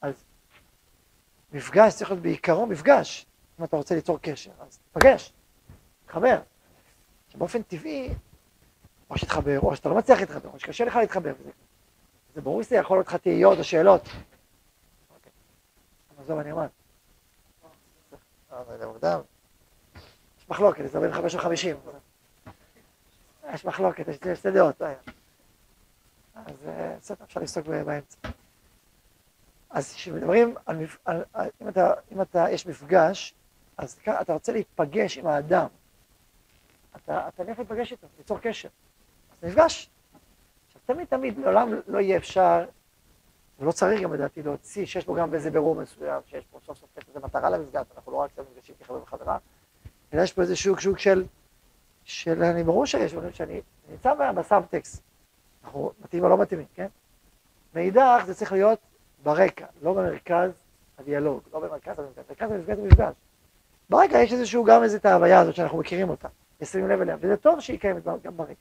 אז 0.00 0.24
מפגש 1.52 1.94
צריך 1.94 2.10
להיות 2.10 2.22
בעיקרו 2.22 2.66
מפגש, 2.66 3.26
אם 3.58 3.64
אתה 3.64 3.76
רוצה 3.76 3.94
ליצור 3.94 4.18
קשר, 4.22 4.50
אז 4.60 4.78
תפגש, 4.92 5.32
תחבר. 6.06 6.40
שבאופן 7.28 7.62
טבעי, 7.62 8.14
או 9.10 9.18
שתתחבר, 9.18 9.60
או 9.60 9.76
שאתה 9.76 9.88
לא 9.88 9.94
מצליח 9.94 10.20
להתחבר, 10.20 10.48
או 10.52 10.58
שקשה 10.58 10.84
לך 10.84 10.96
להתחבר. 10.96 11.32
זה, 11.44 11.50
זה 12.34 12.40
ברור 12.40 12.62
שזה 12.62 12.76
יכול 12.76 12.96
להיות 12.96 13.06
לך 13.06 13.16
תהיות 13.16 13.58
או 13.58 13.64
שאלות. 13.64 14.02
אוקיי. 15.10 15.32
עזוב, 16.18 16.38
אני 16.38 16.52
אומר. 16.52 16.66
יש 20.38 20.48
מחלוקת, 20.48 20.84
זה 20.86 20.98
45 20.98 21.34
או 21.34 21.40
50. 21.40 21.76
יש 23.54 23.64
מחלוקת, 23.64 24.08
יש 24.08 24.16
שתי 24.38 24.50
דעות. 24.50 24.82
אז 26.46 26.68
אה, 26.68 26.96
בסדר, 27.00 27.24
אפשר 27.24 27.40
לפסוק 27.40 27.66
באמצע. 27.66 28.28
אז 29.70 29.94
כשמדברים 29.94 30.54
על, 30.66 30.76
על, 31.04 31.24
על 31.32 31.50
אם, 31.62 31.68
אתה, 31.68 31.92
אם 32.12 32.22
אתה, 32.22 32.46
יש 32.50 32.66
מפגש, 32.66 33.34
אז 33.76 33.98
אתה 34.20 34.32
רוצה 34.32 34.52
להיפגש 34.52 35.18
עם 35.18 35.26
האדם. 35.26 35.66
אתה, 36.96 37.28
אתה 37.28 37.44
נלך 37.44 37.58
להיפגש 37.58 37.92
איתו, 37.92 38.06
ליצור 38.18 38.38
קשר. 38.38 38.68
אז 39.32 39.48
נפגש. 39.48 39.90
עכשיו, 40.66 40.80
תמיד 40.86 41.06
תמיד, 41.06 41.38
לעולם 41.38 41.72
לא 41.86 41.98
יהיה 41.98 42.16
אפשר, 42.16 42.64
ולא 43.58 43.72
צריך 43.72 44.02
גם 44.02 44.14
לדעתי 44.14 44.42
להוציא, 44.42 44.86
שיש 44.86 45.06
בו 45.06 45.14
גם 45.14 45.34
איזה 45.34 45.50
בירור 45.50 45.74
מסוים, 45.74 46.22
שיש 46.26 46.44
פה 46.50 46.58
סוף 46.66 46.78
סוף 46.78 46.88
איזה 47.08 47.20
מטרה 47.20 47.50
למפגש, 47.50 47.86
אנחנו 47.96 48.12
לא 48.12 48.16
רק 48.16 48.30
מפגשים 48.38 48.74
כחבר 48.80 49.02
וחברה, 49.02 49.38
אלא 50.14 50.22
יש 50.22 50.32
פה 50.32 50.42
איזה 50.42 50.56
שוק, 50.56 50.80
שוק 50.80 50.98
של, 50.98 51.24
של, 52.04 52.42
אני 52.42 52.64
ברור 52.64 52.86
שיש, 52.86 53.14
שאני 53.32 53.60
נמצא 53.90 54.32
בסאבטקסט, 54.32 55.02
אנחנו 55.64 55.92
מתאימים 56.04 56.24
או 56.24 56.36
לא 56.36 56.42
מתאימים, 56.42 56.66
כן? 56.74 56.86
מאידך 57.74 58.22
זה 58.26 58.34
צריך 58.34 58.52
להיות 58.52 58.78
ברקע, 59.22 59.66
לא 59.82 59.92
במרכז 59.92 60.50
הדיאלוג, 60.98 61.40
לא 61.52 61.60
במרכז 61.60 61.98
המפגש, 61.98 62.24
במרכז 62.28 62.50
המפגש 62.50 62.78
המפגש. 62.78 63.14
ברקע 63.90 64.18
יש 64.18 64.32
איזשהו 64.32 64.64
גם 64.64 64.82
איזה 64.82 64.96
את 64.96 65.06
ההוויה 65.06 65.40
הזאת 65.40 65.54
שאנחנו 65.54 65.78
מכירים 65.78 66.10
אותה, 66.10 66.28
נשים 66.60 66.88
לב 66.88 67.00
אליה, 67.00 67.16
וזה 67.20 67.36
טוב 67.36 67.60
שהיא 67.60 67.78
קיימת 67.78 68.04
גם 68.04 68.36
ברקע. 68.36 68.52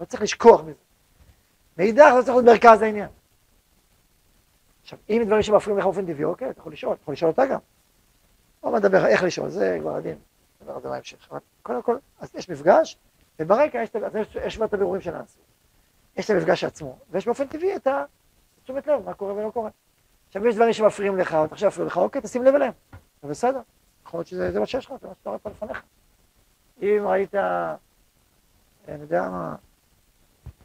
לא 0.00 0.04
צריך 0.04 0.22
לשכוח 0.22 0.60
מזה. 0.60 0.78
מאידך 1.78 2.10
זה 2.16 2.22
צריך 2.22 2.36
להיות 2.36 2.44
מרכז 2.44 2.82
העניין. 2.82 3.08
עכשיו, 4.82 4.98
אם 5.10 5.22
דברים 5.26 5.42
שמפריעים 5.42 5.78
לך 5.78 5.84
באופן 5.84 6.06
טבעי, 6.06 6.24
אוקיי, 6.24 6.50
אתה 6.50 6.60
יכול 6.60 6.72
לשאול, 6.72 6.92
אתה 6.92 7.02
יכול 7.02 7.12
לשאול 7.12 7.30
אותה 7.30 7.46
גם. 7.46 7.58
לא 8.64 8.72
מדבר 8.72 9.06
איך 9.06 9.22
לשאול, 9.22 9.48
זה 9.48 9.78
כבר 9.80 9.94
עדין, 9.94 10.18
נדבר 10.60 10.74
על 10.74 10.82
זה 10.82 10.88
בהמשך. 10.88 11.28
אבל 11.30 11.38
קודם 11.62 11.82
כל, 11.82 11.96
אז 12.20 12.34
יש 12.34 12.48
מפגש, 12.48 12.98
וברקע 13.38 13.82
יש, 13.82 13.90
יש, 14.20 14.36
יש 14.46 14.60
את 14.60 14.74
הבירורים 14.74 15.00
שנעשו. 15.00 15.38
יש 16.16 16.24
את 16.24 16.30
המפגש 16.30 16.64
עצמו, 16.64 16.98
ויש 17.10 17.26
באופן 17.26 17.46
טבעי 17.46 17.76
את 17.76 17.86
התשומת 18.60 18.86
לב, 18.86 19.04
מה 19.04 19.14
קורה 19.14 19.32
ולא 19.34 19.50
קורה. 19.50 19.70
עכשיו, 20.26 20.46
יש 20.46 20.54
דברים 20.54 20.72
שמפריעים 20.72 21.16
לך, 21.16 21.28
אתה 21.28 21.54
חושב 21.54 21.66
שמפריעים 21.66 21.86
לך, 21.86 21.96
אוקיי, 21.96 22.22
תשים 22.22 22.44
לב 22.44 22.54
אליהם, 22.54 22.72
זה 23.22 23.28
בסדר. 23.28 23.60
יכול 24.06 24.18
להיות 24.18 24.26
שזה 24.26 24.60
מה 24.60 24.66
שיש 24.66 24.86
לך, 24.86 24.92
זה 25.00 25.08
מה 25.08 25.14
שאתה 25.14 25.30
רואה 25.30 25.38
פה 25.38 25.50
לפניך. 25.50 25.82
אם 26.82 27.04
ראית, 27.06 27.34
אני 27.34 29.00
יודע 29.00 29.28
מה, 29.28 29.56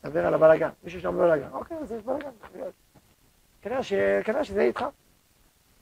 מדבר 0.03 0.25
על 0.25 0.33
הבלאגן, 0.33 0.69
מישהו 0.83 1.01
שם 1.01 1.17
בלאגן, 1.17 1.49
אוקיי, 1.51 1.77
אז 1.77 1.91
יש 1.91 2.03
בלאגן, 2.03 2.29
כנראה 3.61 3.83
שזה 4.43 4.59
יהיה 4.59 4.67
איתך. 4.67 4.85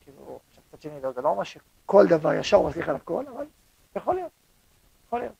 כאילו, 0.01 0.39
עכשיו 0.49 0.63
קצת 0.69 0.81
שני, 0.81 0.99
זה 1.15 1.21
לא 1.21 1.29
אומר 1.29 1.43
שכל 1.43 2.07
דבר 2.07 2.33
ישר 2.33 2.57
הוא 2.57 2.69
מצליח 2.69 2.89
על 2.89 2.95
הכל, 2.95 3.25
אבל 3.35 3.45
יכול 3.95 4.15
להיות, 4.15 4.31
יכול 5.07 5.19
להיות. 5.19 5.33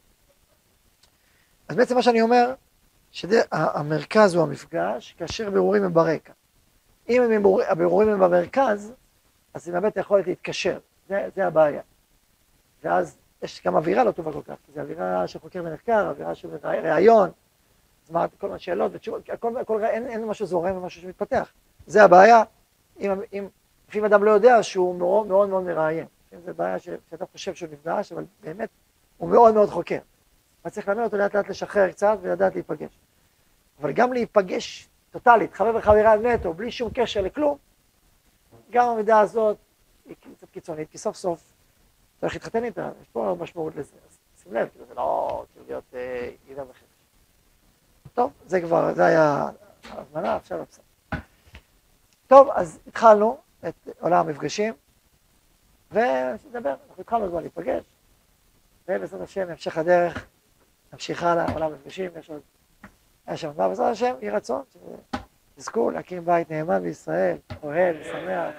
אז 1.67 1.75
בעצם 1.75 1.95
מה 1.95 2.01
שאני 2.01 2.21
אומר, 2.21 2.53
שהמרכז 3.13 4.35
הוא 4.35 4.43
המפגש, 4.43 5.15
כאשר 5.17 5.49
בירורים 5.49 5.83
הם 5.83 5.93
ברקע. 5.93 6.33
אם 7.09 7.21
הבירורים 7.69 8.09
הם 8.09 8.19
במרכז, 8.19 8.93
אז 9.53 9.65
זה 9.65 9.71
מאבד 9.71 9.85
את 9.85 9.97
היכולת 9.97 10.27
להתקשר, 10.27 10.79
זה, 11.09 11.29
זה 11.35 11.47
הבעיה. 11.47 11.81
ואז 12.83 13.17
יש 13.41 13.61
גם 13.65 13.75
אווירה 13.75 14.03
לא 14.03 14.11
טובה 14.11 14.31
כל 14.31 14.41
כך, 14.47 14.55
זו 14.75 14.81
אווירה 14.81 15.27
של 15.27 15.39
חוקר 15.39 15.63
ונחקר, 15.65 16.09
אווירה 16.09 16.35
של 16.35 16.49
ראיון, 16.63 17.29
אז 18.05 18.11
מה, 18.11 18.25
כל 18.37 18.47
מיני 18.47 18.59
שאלות 18.59 18.91
ותשובות, 18.95 19.29
הכל, 19.29 19.57
הכל, 19.57 19.83
אין, 19.83 20.07
אין 20.07 20.25
משהו 20.25 20.45
זורם 20.45 20.77
ומשהו 20.77 21.01
שמתפתח. 21.01 21.51
זה 21.87 22.03
הבעיה, 22.03 22.43
אם, 22.99 23.11
אם 23.33 23.47
לפעמים 23.89 24.05
אדם 24.05 24.23
לא 24.23 24.31
יודע 24.31 24.63
שהוא 24.63 24.95
מאוד 24.95 25.27
מאוד 25.27 25.49
מאוד 25.49 25.63
מראיין. 25.63 26.05
זה 26.45 26.53
בעיה 26.53 26.79
שאתה 26.79 27.25
חושב 27.31 27.53
שהוא 27.53 27.69
נפגש, 27.71 28.11
אבל 28.11 28.25
באמת 28.43 28.69
הוא 29.17 29.29
מאוד 29.29 29.53
מאוד 29.53 29.69
חוקר. 29.69 29.99
אבל 30.63 30.71
צריך 30.71 30.87
ללמד 30.87 31.03
אותו 31.03 31.17
לאט 31.17 31.35
לאט 31.35 31.49
לשחרר 31.49 31.91
קצת 31.91 32.17
ולדעת 32.21 32.53
להיפגש. 32.53 32.99
אבל 33.81 33.91
גם 33.91 34.13
להיפגש 34.13 34.89
טוטאלית, 35.11 35.53
חבר 35.53 35.75
וחברה 35.75 36.15
נטו, 36.15 36.53
בלי 36.53 36.71
שום 36.71 36.89
קשר 36.93 37.21
לכלום, 37.21 37.57
גם 38.69 38.89
המידה 38.89 39.19
הזאת 39.19 39.57
היא 40.05 40.15
קצת 40.37 40.49
קיצונית, 40.49 40.89
כי 40.89 40.97
סוף 40.97 41.15
סוף 41.15 41.43
אתה 42.17 42.27
הולך 42.27 42.33
להתחתן 42.33 42.63
איתה, 42.63 42.89
יש 43.01 43.07
פה 43.07 43.35
משמעות 43.39 43.75
לזה. 43.75 43.95
אז 44.09 44.17
שים 44.43 44.53
לב, 44.53 44.69
כאילו 44.69 44.85
זה 44.85 44.93
לא 44.93 45.45
כאילו 45.53 45.65
להיות 45.67 45.83
אה, 45.93 46.29
גידה 46.47 46.63
וחרש. 46.63 46.83
טוב, 48.13 48.31
זה 48.45 48.61
כבר, 48.61 48.93
זה 48.93 49.05
היה 49.05 49.49
הזמנה, 49.83 50.35
עכשיו 50.35 50.65
בסדר. 50.69 50.83
טוב, 52.27 52.49
אז 52.49 52.79
התחלנו 52.87 53.37
את 53.67 53.87
עולם 53.99 54.27
המפגשים, 54.27 54.73
ונדבר, 55.91 56.75
אנחנו 56.89 57.01
התחלנו 57.01 57.29
כבר 57.29 57.39
להיפגש, 57.39 57.83
ובעזרת 58.87 59.21
השם, 59.21 59.49
המשך 59.49 59.77
הדרך, 59.77 60.25
נמשיך 60.93 61.23
הלאה, 61.23 61.53
עולם 61.53 61.71
המפגשים, 61.71 62.11
יש 62.19 62.29
עוד, 62.29 62.41
היה 63.25 63.37
שם 63.37 63.51
מה 63.57 63.67
בעזרת 63.67 63.91
השם, 63.91 64.15
יהי 64.21 64.31
רצון, 64.31 64.63
שתזכו 65.55 65.91
להקים 65.91 66.25
בית 66.25 66.51
נאמן 66.51 66.83
בישראל, 66.83 67.37
אוהב, 67.63 67.95
שמח 68.03 68.55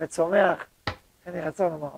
וצומח, 0.00 0.66
כן 1.24 1.34
יהי 1.34 1.40
רצון 1.40 1.72
לומר. 1.72 1.88